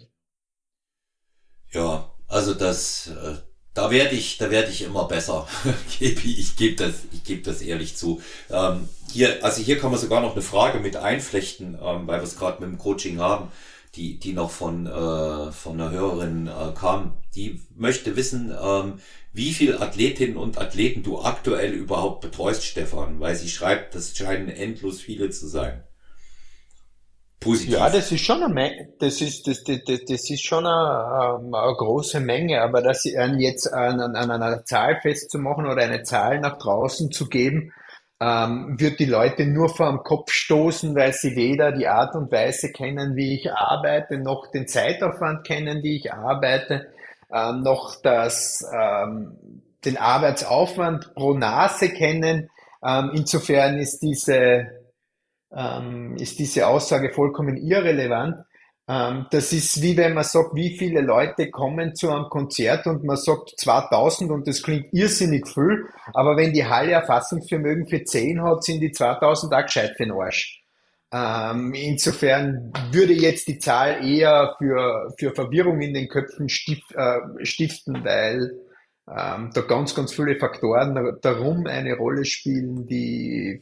[1.70, 3.36] Ja, also das, äh,
[3.72, 5.46] da werde ich, da werde ich immer besser.
[6.00, 8.20] ich gebe das, ich gebe das ehrlich zu.
[8.50, 12.24] Ähm, hier, also hier kann man sogar noch eine Frage mit einflechten, ähm, weil wir
[12.24, 13.50] es gerade mit dem Coaching haben
[13.94, 19.00] die, die noch von, äh, von einer Hörerin äh, kam, die möchte wissen, ähm,
[19.32, 24.48] wie viel Athletinnen und Athleten du aktuell überhaupt betreust, Stefan, weil sie schreibt, das scheinen
[24.48, 25.84] endlos viele zu sein.
[27.40, 27.74] Positiv.
[27.74, 31.54] Ja, das ist schon eine Menge, das ist, das, das, das ist schon eine, ähm,
[31.54, 36.58] eine große Menge, aber das jetzt an, an einer Zahl festzumachen oder eine Zahl nach
[36.58, 37.72] draußen zu geben,
[38.22, 42.30] ähm, wird die Leute nur vor den Kopf stoßen, weil sie weder die Art und
[42.30, 46.92] Weise kennen, wie ich arbeite, noch den Zeitaufwand kennen, wie ich arbeite,
[47.34, 52.48] ähm, noch das, ähm, den Arbeitsaufwand pro Nase kennen.
[52.84, 54.68] Ähm, insofern ist diese,
[55.52, 58.44] ähm, ist diese Aussage vollkommen irrelevant.
[58.88, 63.04] Ähm, das ist wie wenn man sagt, wie viele Leute kommen zu einem Konzert und
[63.04, 68.42] man sagt 2000 und das klingt irrsinnig viel, aber wenn die Halle Erfassungsvermögen für 10
[68.42, 70.62] hat, sind die 2000 auch gescheit für den Arsch.
[71.12, 78.02] Ähm, insofern würde jetzt die Zahl eher für, für Verwirrung in den Köpfen äh, stiften,
[78.02, 78.58] weil
[79.08, 83.60] ähm, da ganz, ganz viele Faktoren darum eine Rolle spielen, die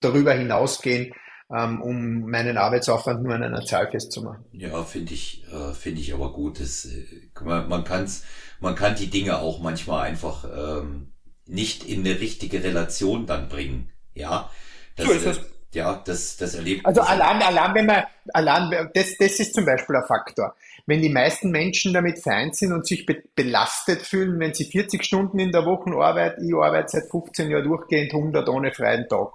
[0.00, 1.12] darüber hinausgehen,
[1.50, 4.44] ähm, um meinen Arbeitsaufwand nur an einer Zahl festzumachen.
[4.52, 6.60] Ja, finde ich, äh, finde ich aber gut.
[6.60, 7.04] Das, äh,
[7.42, 8.24] man, man, kann's,
[8.60, 11.12] man kann die Dinge auch manchmal einfach ähm,
[11.46, 13.90] nicht in eine richtige Relation dann bringen.
[14.14, 14.50] Ja,
[14.96, 15.38] das, so ist es.
[15.38, 15.42] Äh,
[15.74, 16.84] ja, das, das erlebt.
[16.86, 20.54] Also allein, allein wenn man, allein, das, das ist zum Beispiel ein Faktor.
[20.86, 25.04] Wenn die meisten Menschen damit fein sind und sich be belastet fühlen, wenn sie 40
[25.04, 29.32] Stunden in der Woche arbeiten, ich arbeite seit 15 Jahren durchgehend 100 ohne freien Tag.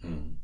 [0.00, 0.41] Hm.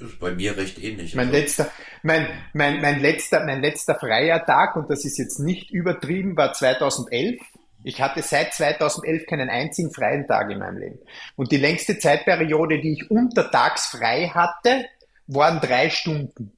[0.00, 1.14] Das ist bei mir recht ähnlich.
[1.14, 1.38] Mein also.
[1.38, 1.70] letzter,
[2.02, 6.54] mein, mein, mein letzter, mein letzter freier Tag, und das ist jetzt nicht übertrieben, war
[6.54, 7.38] 2011.
[7.82, 10.98] Ich hatte seit 2011 keinen einzigen freien Tag in meinem Leben.
[11.36, 14.86] Und die längste Zeitperiode, die ich untertags frei hatte,
[15.26, 16.52] waren drei Stunden.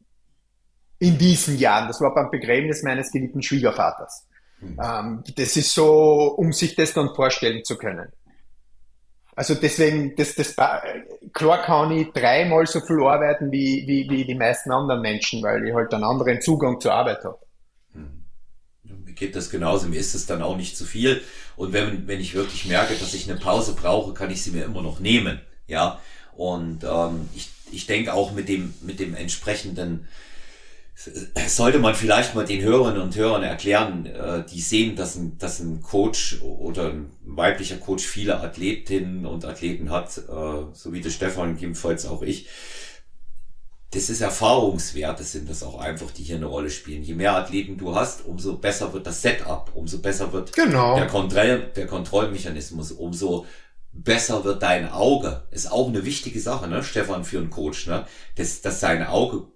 [0.98, 1.88] In diesen Jahren.
[1.88, 4.28] Das war beim Begräbnis meines geliebten Schwiegervaters.
[4.60, 4.80] Mhm.
[4.80, 8.12] Ähm, das ist so, um sich das dann vorstellen zu können.
[9.34, 14.34] Also deswegen, das, das, klar kann ich dreimal so viel arbeiten wie, wie, wie die
[14.34, 17.38] meisten anderen Menschen, weil ich halt einen anderen Zugang zur Arbeit habe.
[18.82, 21.22] Mir geht das genauso, mir ist es dann auch nicht zu viel.
[21.56, 24.64] Und wenn, wenn ich wirklich merke, dass ich eine Pause brauche, kann ich sie mir
[24.64, 25.40] immer noch nehmen.
[25.66, 25.98] Ja.
[26.36, 30.08] Und ähm, ich, ich denke auch mit dem, mit dem entsprechenden
[31.46, 35.60] sollte man vielleicht mal den Hörerinnen und Hörern erklären, äh, die sehen, dass ein, dass
[35.60, 41.10] ein Coach oder ein weiblicher Coach viele Athletinnen und Athleten hat, äh, so wie der
[41.10, 42.48] Stefan, jedenfalls auch ich
[43.92, 47.02] das ist Erfahrungswerte sind das auch einfach, die hier eine Rolle spielen.
[47.02, 50.96] Je mehr Athleten du hast, umso besser wird das Setup, umso besser wird genau.
[50.96, 53.44] der, Kontroll, der Kontrollmechanismus, umso
[53.92, 55.42] besser wird dein Auge.
[55.50, 58.06] Ist auch eine wichtige Sache, ne, Stefan, für einen Coach, ne,
[58.36, 59.46] dass, dass sein Auge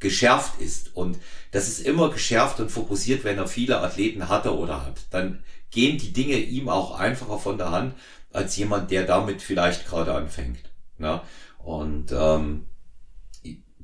[0.00, 0.94] geschärft ist.
[0.96, 1.18] Und
[1.50, 5.00] das ist immer geschärft und fokussiert, wenn er viele Athleten hatte oder hat.
[5.10, 7.94] Dann gehen die Dinge ihm auch einfacher von der Hand,
[8.32, 10.70] als jemand, der damit vielleicht gerade anfängt.
[10.98, 11.20] Ne?
[11.58, 12.66] Und ähm,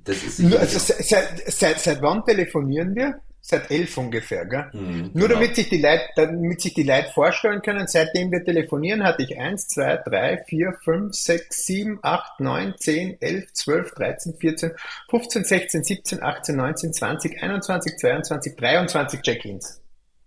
[0.04, 3.20] das ist also seit, seit, seit wann telefonieren wir?
[3.42, 4.70] Seit elf ungefähr, gell?
[4.72, 5.40] Mhm, Nur genau.
[5.40, 9.38] damit sich die Leute, damit sich die Leute vorstellen können, seitdem wir telefonieren, hatte ich
[9.38, 14.72] eins, zwei, drei, vier, fünf, sechs, sieben, acht, neun, zehn, elf, zwölf, dreizehn, vierzehn,
[15.08, 19.80] fünfzehn, sechzehn, siebzehn, achtzehn, neunzehn, zwanzig, einundzwanzig, zweiundzwanzig, dreiundzwanzig Check-ins,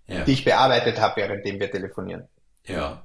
[0.07, 0.23] ja.
[0.23, 2.27] die ich bearbeitet habe, währenddem wir telefonieren.
[2.65, 3.03] Ja.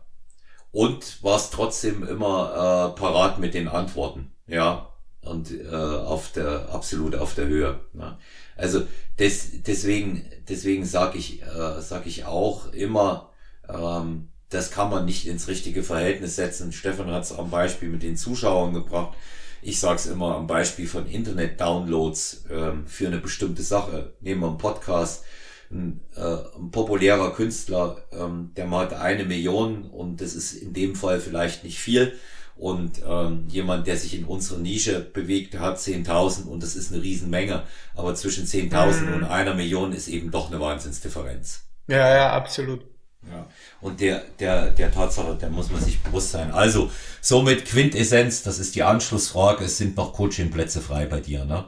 [0.73, 4.33] Und warst trotzdem immer äh, parat mit den Antworten.
[4.47, 4.88] Ja,
[5.23, 7.81] und äh, auf der absolut auf der Höhe.
[7.93, 8.17] Ne?
[8.57, 8.87] Also
[9.19, 13.31] des, deswegen deswegen sage ich äh, sag ich auch immer,
[13.69, 16.73] ähm, das kann man nicht ins richtige Verhältnis setzen.
[16.73, 19.17] Stefan hat es am Beispiel mit den Zuschauern gebracht.
[19.61, 24.15] Ich sage es immer am Beispiel von Internet-Downloads ähm, für eine bestimmte Sache.
[24.21, 25.25] Nehmen wir einen Podcast.
[25.71, 30.95] Ein, äh, ein populärer Künstler, ähm, der macht eine Million und das ist in dem
[30.95, 32.15] Fall vielleicht nicht viel
[32.59, 37.03] und ähm, jemand, der sich in unserer Nische bewegt, hat 10.000 und das ist eine
[37.03, 37.63] Riesenmenge.
[37.95, 39.15] Aber zwischen 10.000 mhm.
[39.15, 41.65] und einer Million ist eben doch eine Wahnsinnsdifferenz.
[41.87, 42.81] Ja, ja, absolut.
[43.27, 43.47] Ja.
[43.81, 46.51] Und der, der, der Tatsache, der muss man sich bewusst sein.
[46.51, 46.91] Also,
[47.21, 51.65] somit Quintessenz, das ist die Anschlussfrage, es sind noch Coachingplätze frei bei dir, ne?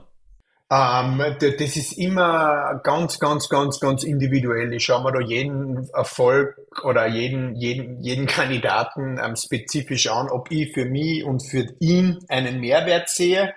[0.72, 4.72] Ähm, das ist immer ganz, ganz, ganz, ganz individuell.
[4.72, 10.50] Ich schaue mir da jeden Erfolg oder jeden, jeden, jeden Kandidaten ähm, spezifisch an, ob
[10.52, 13.52] ich für mich und für ihn einen Mehrwert sehe.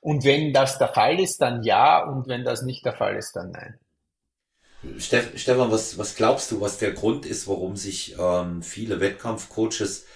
[0.00, 2.04] Und wenn das der Fall ist, dann ja.
[2.04, 3.78] Und wenn das nicht der Fall ist, dann nein.
[4.98, 10.06] Stefan, was, was glaubst du, was der Grund ist, warum sich ähm, viele Wettkampfcoaches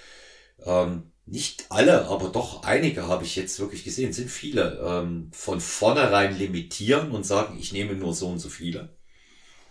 [0.65, 5.61] ähm, nicht alle, aber doch einige habe ich jetzt wirklich gesehen, sind viele, ähm, von
[5.61, 8.97] vornherein limitieren und sagen, ich nehme nur so und so viele.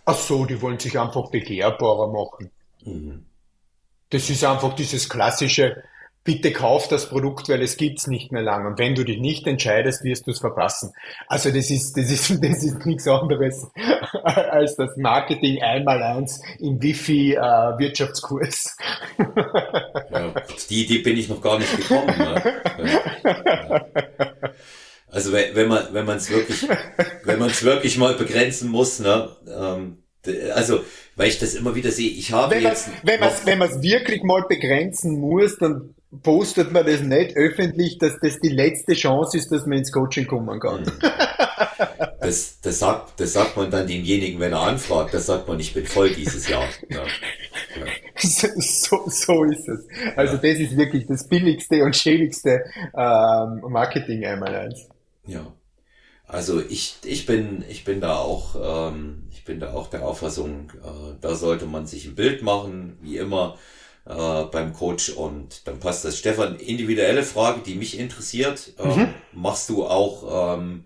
[0.04, 2.50] Ach so, die wollen sich einfach begehrbarer machen.
[2.84, 3.26] Mhm.
[4.08, 5.84] Das ist einfach dieses klassische,
[6.22, 8.66] bitte kauf das Produkt, weil es gibt's nicht mehr lang.
[8.66, 10.92] Und wenn du dich nicht entscheidest, wirst du es verpassen.
[11.28, 13.66] Also das ist, das ist, das ist nichts anderes
[14.22, 18.76] als das Marketing einmal eins im Wifi äh, Wirtschaftskurs.
[19.18, 20.34] ja,
[20.68, 22.14] die Idee bin ich noch gar nicht gekommen.
[22.18, 22.62] Ne?
[25.12, 26.68] Also wenn man wenn man es wirklich
[27.24, 30.04] wenn man es wirklich mal begrenzen muss, ne, ähm,
[30.54, 30.80] also
[31.16, 32.10] weil ich das immer wieder sehe.
[32.10, 32.90] Ich habe wenn jetzt.
[33.02, 38.18] Wenn man es man's wirklich mal begrenzen muss, dann postet man das nicht öffentlich, dass
[38.20, 40.82] das die letzte Chance ist, dass man ins Coaching kommen kann.
[40.82, 40.92] Mhm.
[42.20, 45.14] Das, das, sagt, das sagt man dann demjenigen, wenn er anfragt.
[45.14, 46.64] Das sagt man, ich bin voll dieses Jahr.
[46.88, 47.02] Ja.
[47.02, 47.86] Ja.
[48.22, 49.86] So, so ist es.
[50.14, 50.40] Also ja.
[50.40, 52.64] das ist wirklich das billigste und schädigste
[52.94, 54.88] ähm, Marketing einmal eins.
[55.26, 55.54] Ja.
[56.26, 60.70] Also ich, ich bin, ich bin da auch, ähm, ich bin da auch der Auffassung,
[60.84, 63.56] äh, da sollte man sich ein Bild machen, wie immer
[64.10, 66.18] äh, beim Coach und dann passt das.
[66.18, 68.72] Stefan, individuelle Frage, die mich interessiert.
[68.78, 69.14] Ähm, mhm.
[69.32, 70.84] Machst du auch ähm,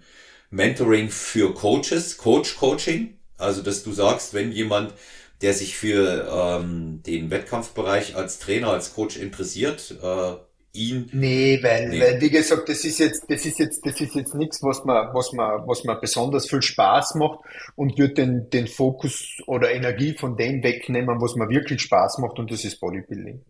[0.50, 3.16] Mentoring für Coaches, Coach-Coaching?
[3.38, 4.94] Also, dass du sagst, wenn jemand,
[5.40, 10.34] der sich für ähm, den Wettkampfbereich als Trainer, als Coach interessiert, äh,
[10.74, 11.08] ihn.
[11.12, 12.00] Nee, weil, nee.
[12.00, 15.14] weil wie gesagt, das ist jetzt, das ist jetzt, das ist jetzt nichts, was man,
[15.14, 17.38] was man, was man besonders viel Spaß macht
[17.76, 22.38] und wird den, den Fokus oder Energie von dem wegnehmen, was man wirklich Spaß macht
[22.38, 23.44] und das ist Bodybuilding.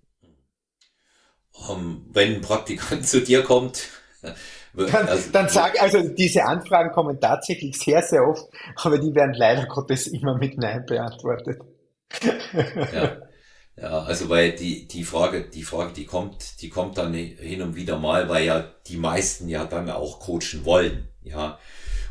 [1.68, 3.88] Um, ähm, wenn ein Praktikant zu dir kommt,
[4.74, 8.44] dann, also, dann sag, also diese Anfragen kommen tatsächlich sehr, sehr oft,
[8.76, 11.60] aber die werden leider Gottes immer mit Nein beantwortet.
[12.92, 13.18] Ja.
[13.76, 17.74] Ja, also weil die, die Frage, die Frage, die kommt, die kommt dann hin und
[17.74, 21.59] wieder mal, weil ja die meisten ja dann auch coachen wollen, ja.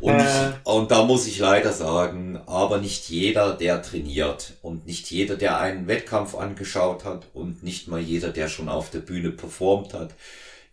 [0.01, 0.49] Und, äh.
[0.49, 5.37] ich, und da muss ich leider sagen, aber nicht jeder, der trainiert und nicht jeder,
[5.37, 9.93] der einen Wettkampf angeschaut hat und nicht mal jeder, der schon auf der Bühne performt
[9.93, 10.13] hat,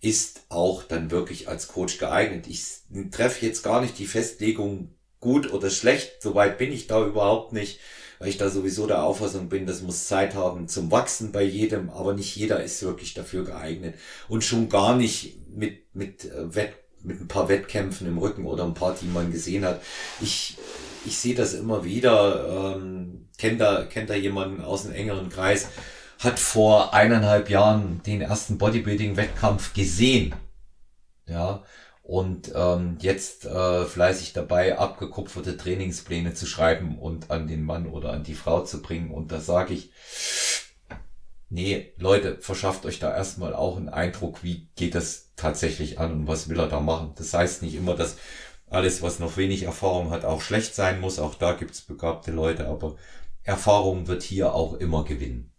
[0.01, 2.47] ist auch dann wirklich als Coach geeignet.
[2.49, 2.65] Ich
[3.13, 7.79] treffe jetzt gar nicht die Festlegung gut oder schlecht, soweit bin ich da überhaupt nicht
[8.21, 11.89] weil ich da sowieso der Auffassung bin, das muss Zeit haben zum Wachsen bei jedem,
[11.89, 13.95] aber nicht jeder ist wirklich dafür geeignet
[14.29, 18.65] und schon gar nicht mit, mit äh, Wett, mit ein paar Wettkämpfen im Rücken oder
[18.65, 19.81] ein paar, die man gesehen hat.
[20.21, 20.59] Ich,
[21.07, 25.69] ich sehe das immer wieder, ähm, kennt da, kennt da jemanden aus einem engeren Kreis,
[26.19, 30.35] hat vor eineinhalb Jahren den ersten Bodybuilding-Wettkampf gesehen.
[31.27, 31.63] Ja,
[32.11, 38.13] und ähm, jetzt äh, fleißig dabei, abgekupferte Trainingspläne zu schreiben und an den Mann oder
[38.13, 39.13] an die Frau zu bringen.
[39.13, 39.93] Und da sage ich,
[41.51, 46.27] nee, Leute, verschafft euch da erstmal auch einen Eindruck, wie geht das tatsächlich an und
[46.27, 47.13] was will er da machen.
[47.15, 48.17] Das heißt nicht immer, dass
[48.69, 51.21] alles, was noch wenig Erfahrung hat, auch schlecht sein muss.
[51.21, 52.97] Auch da gibt's begabte Leute, aber
[53.45, 55.50] Erfahrung wird hier auch immer gewinnen.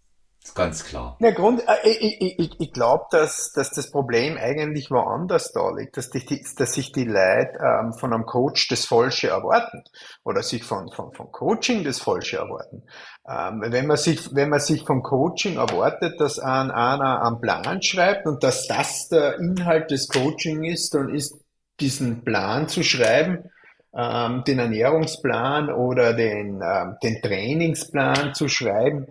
[0.43, 1.17] Ist ganz klar.
[1.19, 5.97] Ja, Grund, äh, ich, ich, ich glaube, dass, dass das Problem eigentlich woanders da liegt,
[5.97, 9.83] dass, die, dass sich die Leute ähm, von einem Coach das Falsche erwarten
[10.23, 12.83] oder sich von, von, von Coaching das Falsche erwarten.
[13.29, 17.83] Ähm, wenn, man sich, wenn man sich vom Coaching erwartet, dass ein, einer einen Plan
[17.83, 21.35] schreibt und dass das der Inhalt des Coaching ist, dann ist
[21.79, 23.51] diesen Plan zu schreiben,
[23.95, 29.07] ähm, den Ernährungsplan oder den, ähm, den Trainingsplan zu schreiben,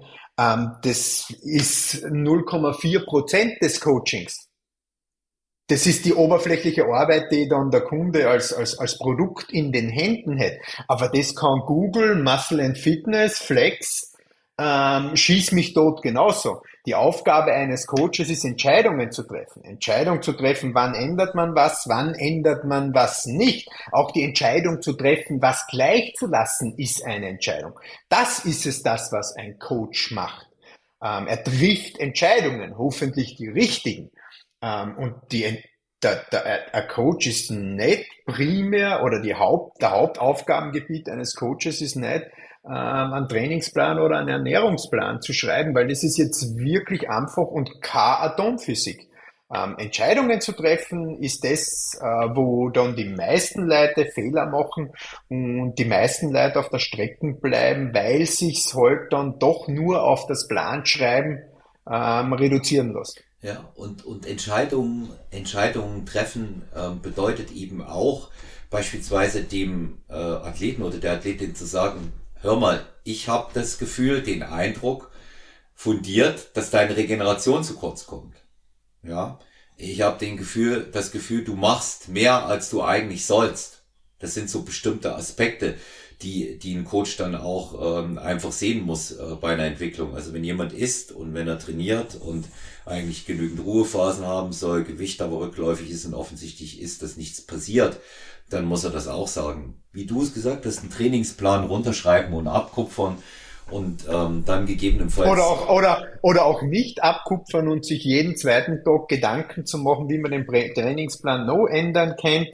[0.82, 4.48] das ist 0,4 Prozent des Coachings.
[5.68, 9.88] Das ist die oberflächliche Arbeit, die dann der Kunde als, als, als Produkt in den
[9.88, 10.54] Händen hat.
[10.88, 14.14] Aber das kann Google, Muscle and Fitness, Flex,
[14.58, 16.62] ähm, schieß mich tot genauso.
[16.86, 19.62] Die Aufgabe eines Coaches ist, Entscheidungen zu treffen.
[19.64, 23.68] Entscheidung zu treffen, wann ändert man was, wann ändert man was nicht.
[23.92, 27.78] Auch die Entscheidung zu treffen, was gleich zu lassen, ist eine Entscheidung.
[28.08, 30.46] Das ist es das, was ein Coach macht.
[31.02, 34.10] Ähm, er trifft Entscheidungen, hoffentlich die richtigen.
[34.62, 35.62] Ähm, und die,
[36.02, 41.96] der, der, ein Coach ist nicht primär oder die Haupt, der Hauptaufgabengebiet eines Coaches ist
[41.96, 42.26] nicht,
[42.64, 47.80] ähm, einen Trainingsplan oder einen Ernährungsplan zu schreiben, weil das ist jetzt wirklich einfach und
[47.80, 49.08] keine Atomphysik.
[49.52, 54.92] Ähm, Entscheidungen zu treffen ist das, äh, wo dann die meisten Leute Fehler machen
[55.28, 60.26] und die meisten Leute auf der Strecke bleiben, weil sich's halt dann doch nur auf
[60.28, 61.42] das Planschreiben
[61.90, 63.24] ähm, reduzieren lässt.
[63.42, 68.30] Ja, und, und Entscheidungen, Entscheidungen treffen ähm, bedeutet eben auch,
[68.68, 74.22] beispielsweise dem äh, Athleten oder der Athletin zu sagen, hör mal, ich habe das Gefühl,
[74.22, 75.10] den Eindruck
[75.74, 78.36] fundiert, dass deine Regeneration zu kurz kommt.
[79.02, 79.38] Ja,
[79.76, 83.82] ich habe den Gefühl, das Gefühl, du machst mehr, als du eigentlich sollst.
[84.18, 85.76] Das sind so bestimmte Aspekte,
[86.20, 90.14] die, die ein Coach dann auch ähm, einfach sehen muss äh, bei einer Entwicklung.
[90.14, 92.46] Also wenn jemand isst und wenn er trainiert und
[92.84, 97.98] eigentlich genügend Ruhephasen haben soll, Gewicht aber rückläufig ist und offensichtlich ist, dass nichts passiert,
[98.50, 99.82] dann muss er das auch sagen.
[99.92, 103.16] Wie du es gesagt hast, einen Trainingsplan runterschreiben und abkupfern
[103.70, 105.30] und ähm, dann gegebenenfalls.
[105.30, 110.08] Oder auch, oder, oder auch nicht abkupfern und sich jeden zweiten Tag Gedanken zu machen,
[110.08, 112.46] wie man den Trainingsplan noch ändern kann.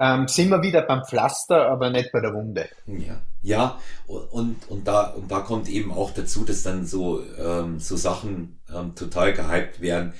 [0.00, 2.68] Ähm, sind wir wieder beim Pflaster, aber nicht bei der Wunde.
[2.86, 7.80] Ja, Ja, und, und, da, und da kommt eben auch dazu, dass dann so, ähm,
[7.80, 10.12] so Sachen ähm, total gehypt werden,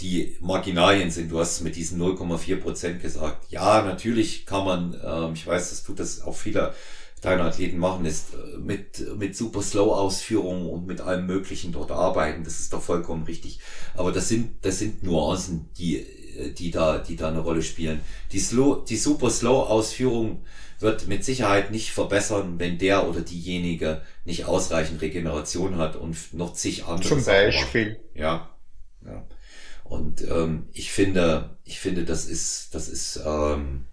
[0.00, 1.30] die Marginalien sind.
[1.30, 3.50] Du hast mit diesen 0,4 Prozent gesagt.
[3.50, 6.74] Ja, natürlich kann man, ähm, ich weiß, das tut das auch viele
[7.20, 12.44] deiner Athleten machen, ist äh, mit, mit super Slow-Ausführungen und mit allem Möglichen dort arbeiten.
[12.44, 13.60] Das ist doch vollkommen richtig.
[13.94, 16.04] Aber das sind, das sind Nuancen, die,
[16.58, 18.00] die da, die da eine Rolle spielen.
[18.32, 20.44] Die Slow, die super Slow-Ausführung
[20.80, 26.54] wird mit Sicherheit nicht verbessern, wenn der oder diejenige nicht ausreichend Regeneration hat und noch
[26.54, 27.08] zig andere.
[27.08, 28.00] Zum Beispiel.
[28.14, 28.50] Ja.
[29.06, 29.24] ja.
[29.92, 33.84] Und ähm, ich finde, ich finde, das ist, das ist, ähm,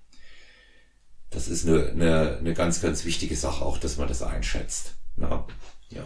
[1.30, 4.93] das ist eine, eine, eine ganz, ganz wichtige Sache, auch dass man das einschätzt.
[5.17, 5.45] Na,
[5.89, 6.05] ja.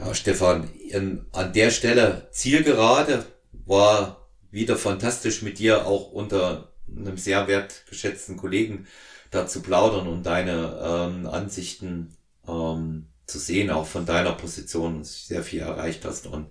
[0.00, 7.18] Ja, Stefan, in, an der Stelle Zielgerade war wieder fantastisch mit dir auch unter einem
[7.18, 8.88] sehr wertgeschätzten Kollegen
[9.30, 12.16] da zu plaudern und deine ähm, Ansichten
[12.48, 16.26] ähm, zu sehen, auch von deiner Position sehr viel erreicht hast.
[16.26, 16.48] Und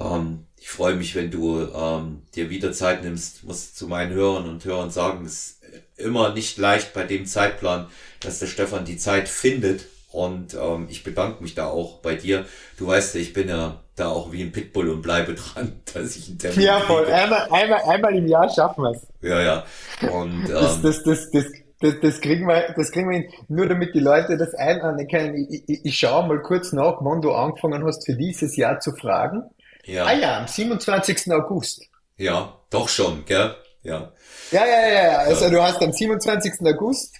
[0.00, 4.48] ähm, ich freue mich, wenn du ähm, dir wieder Zeit nimmst, muss zu meinen Hörern
[4.48, 5.60] und Hörern sagen, es ist
[5.96, 7.86] immer nicht leicht bei dem Zeitplan,
[8.20, 9.86] dass der Stefan die Zeit findet.
[10.12, 12.44] Und ähm, ich bedanke mich da auch bei dir.
[12.76, 16.16] Du weißt ja, ich bin ja da auch wie ein Pitbull und bleibe dran, dass
[16.16, 17.06] ich einen Termin Ja, voll.
[17.06, 19.06] Einmal, einmal, einmal im Jahr schaffen wir es.
[19.22, 19.64] Ja, ja.
[20.10, 21.44] Und, ähm, das, das, das, das,
[21.80, 23.30] das, das kriegen wir, das kriegen wir hin.
[23.48, 25.46] Nur damit die Leute das einordnen können.
[25.48, 28.92] Ich, ich, ich schaue mal kurz nach, wann du angefangen hast, für dieses Jahr zu
[28.92, 29.44] fragen.
[29.90, 30.04] Ja.
[30.04, 31.32] Ah ja, am 27.
[31.32, 31.82] August.
[32.16, 33.56] Ja, doch schon, gell?
[33.82, 34.12] Ja.
[34.52, 35.18] Ja, ja, ja, ja.
[35.18, 35.50] Also ja.
[35.50, 36.52] du hast am 27.
[36.64, 37.16] August,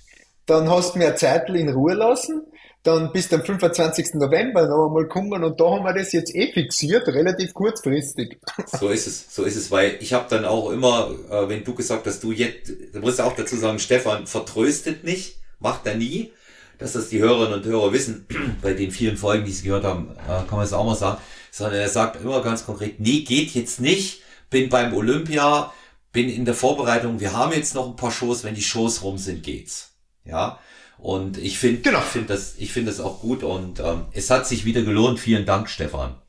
[0.47, 2.47] dann hast du mir eine Zeit in Ruhe lassen,
[2.85, 4.15] dann bis am 25.
[4.15, 8.39] November noch einmal kommen und da haben wir das jetzt eh fixiert, relativ kurzfristig.
[8.79, 11.75] So ist es, so ist es, weil ich habe dann auch immer, äh, wenn du
[11.75, 16.33] gesagt hast, du jetzt, du musst auch dazu sagen, Stefan vertröstet nicht, macht er nie,
[16.81, 18.27] dass das die Hörerinnen und Hörer wissen,
[18.63, 21.21] bei den vielen Folgen, die sie gehört haben, äh, kann man es auch mal sagen,
[21.51, 25.73] sondern er sagt immer ganz konkret, nee, geht jetzt nicht, bin beim Olympia,
[26.13, 29.19] bin in der Vorbereitung, wir haben jetzt noch ein paar Shows, wenn die Shows rum
[29.19, 29.91] sind, geht's.
[30.25, 30.59] Ja,
[30.99, 32.01] und ich finde, genau.
[32.01, 35.19] ich finde das, ich finde das auch gut und ähm, es hat sich wieder gelohnt.
[35.19, 36.21] Vielen Dank, Stefan.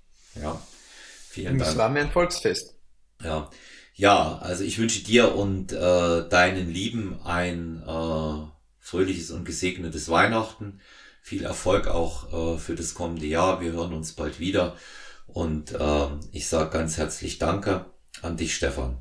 [0.42, 0.62] Ja,
[1.30, 1.72] vielen Dank.
[1.72, 2.76] Es war mir ein Volksfest.
[3.22, 3.50] Ja,
[3.96, 8.51] ja, also ich wünsche dir und äh, deinen Lieben ein äh,
[8.82, 10.82] fröhliches und gesegnetes Weihnachten.
[11.22, 13.62] Viel Erfolg auch äh, für das kommende Jahr.
[13.62, 14.76] Wir hören uns bald wieder
[15.28, 17.86] und äh, ich sage ganz herzlich Danke
[18.22, 18.98] an dich, Stefan.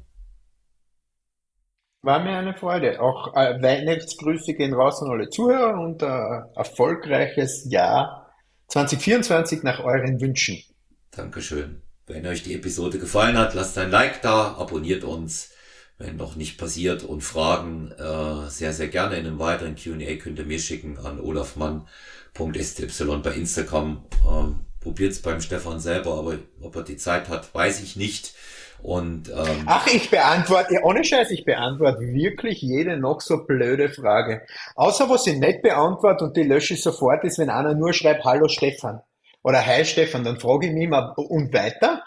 [2.03, 3.01] War mir eine Freude.
[3.01, 8.33] Auch äh, Weihnachtsgrüße gehen raus an alle Zuhörer und äh, erfolgreiches Jahr
[8.69, 10.63] 2024 nach euren Wünschen.
[11.11, 11.83] Dankeschön.
[12.07, 15.51] Wenn euch die Episode gefallen hat, lasst ein Like da, abonniert uns,
[16.01, 20.39] wenn noch nicht passiert und Fragen äh, sehr, sehr gerne in einem weiteren Q&A könnt
[20.39, 22.87] ihr mir schicken an olafmann.sty
[23.23, 24.03] bei Instagram.
[24.29, 28.33] Ähm, Probiert's beim Stefan selber, aber ob er die Zeit hat, weiß ich nicht.
[28.83, 34.41] Und, ähm, Ach, ich beantworte, ohne Scheiß, ich beantworte wirklich jede noch so blöde Frage.
[34.77, 38.25] Außer was ich nicht beantworte und die lösche ich sofort, ist, wenn einer nur schreibt,
[38.25, 39.03] Hallo Stefan.
[39.43, 42.03] Oder Hi Stefan, dann frage ich mich immer, und weiter?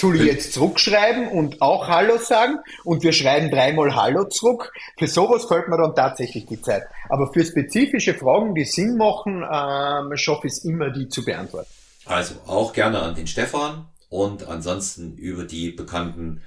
[0.00, 2.60] Soll ich jetzt zurückschreiben und auch Hallo sagen?
[2.84, 4.72] Und wir schreiben dreimal Hallo zurück.
[4.96, 6.84] Für sowas fällt mir dann tatsächlich die Zeit.
[7.08, 11.66] Aber für spezifische Fragen, die Sinn machen, ähm, schaffe ich es immer, die zu beantworten.
[12.06, 16.42] Also auch gerne an den Stefan und ansonsten über die bekannten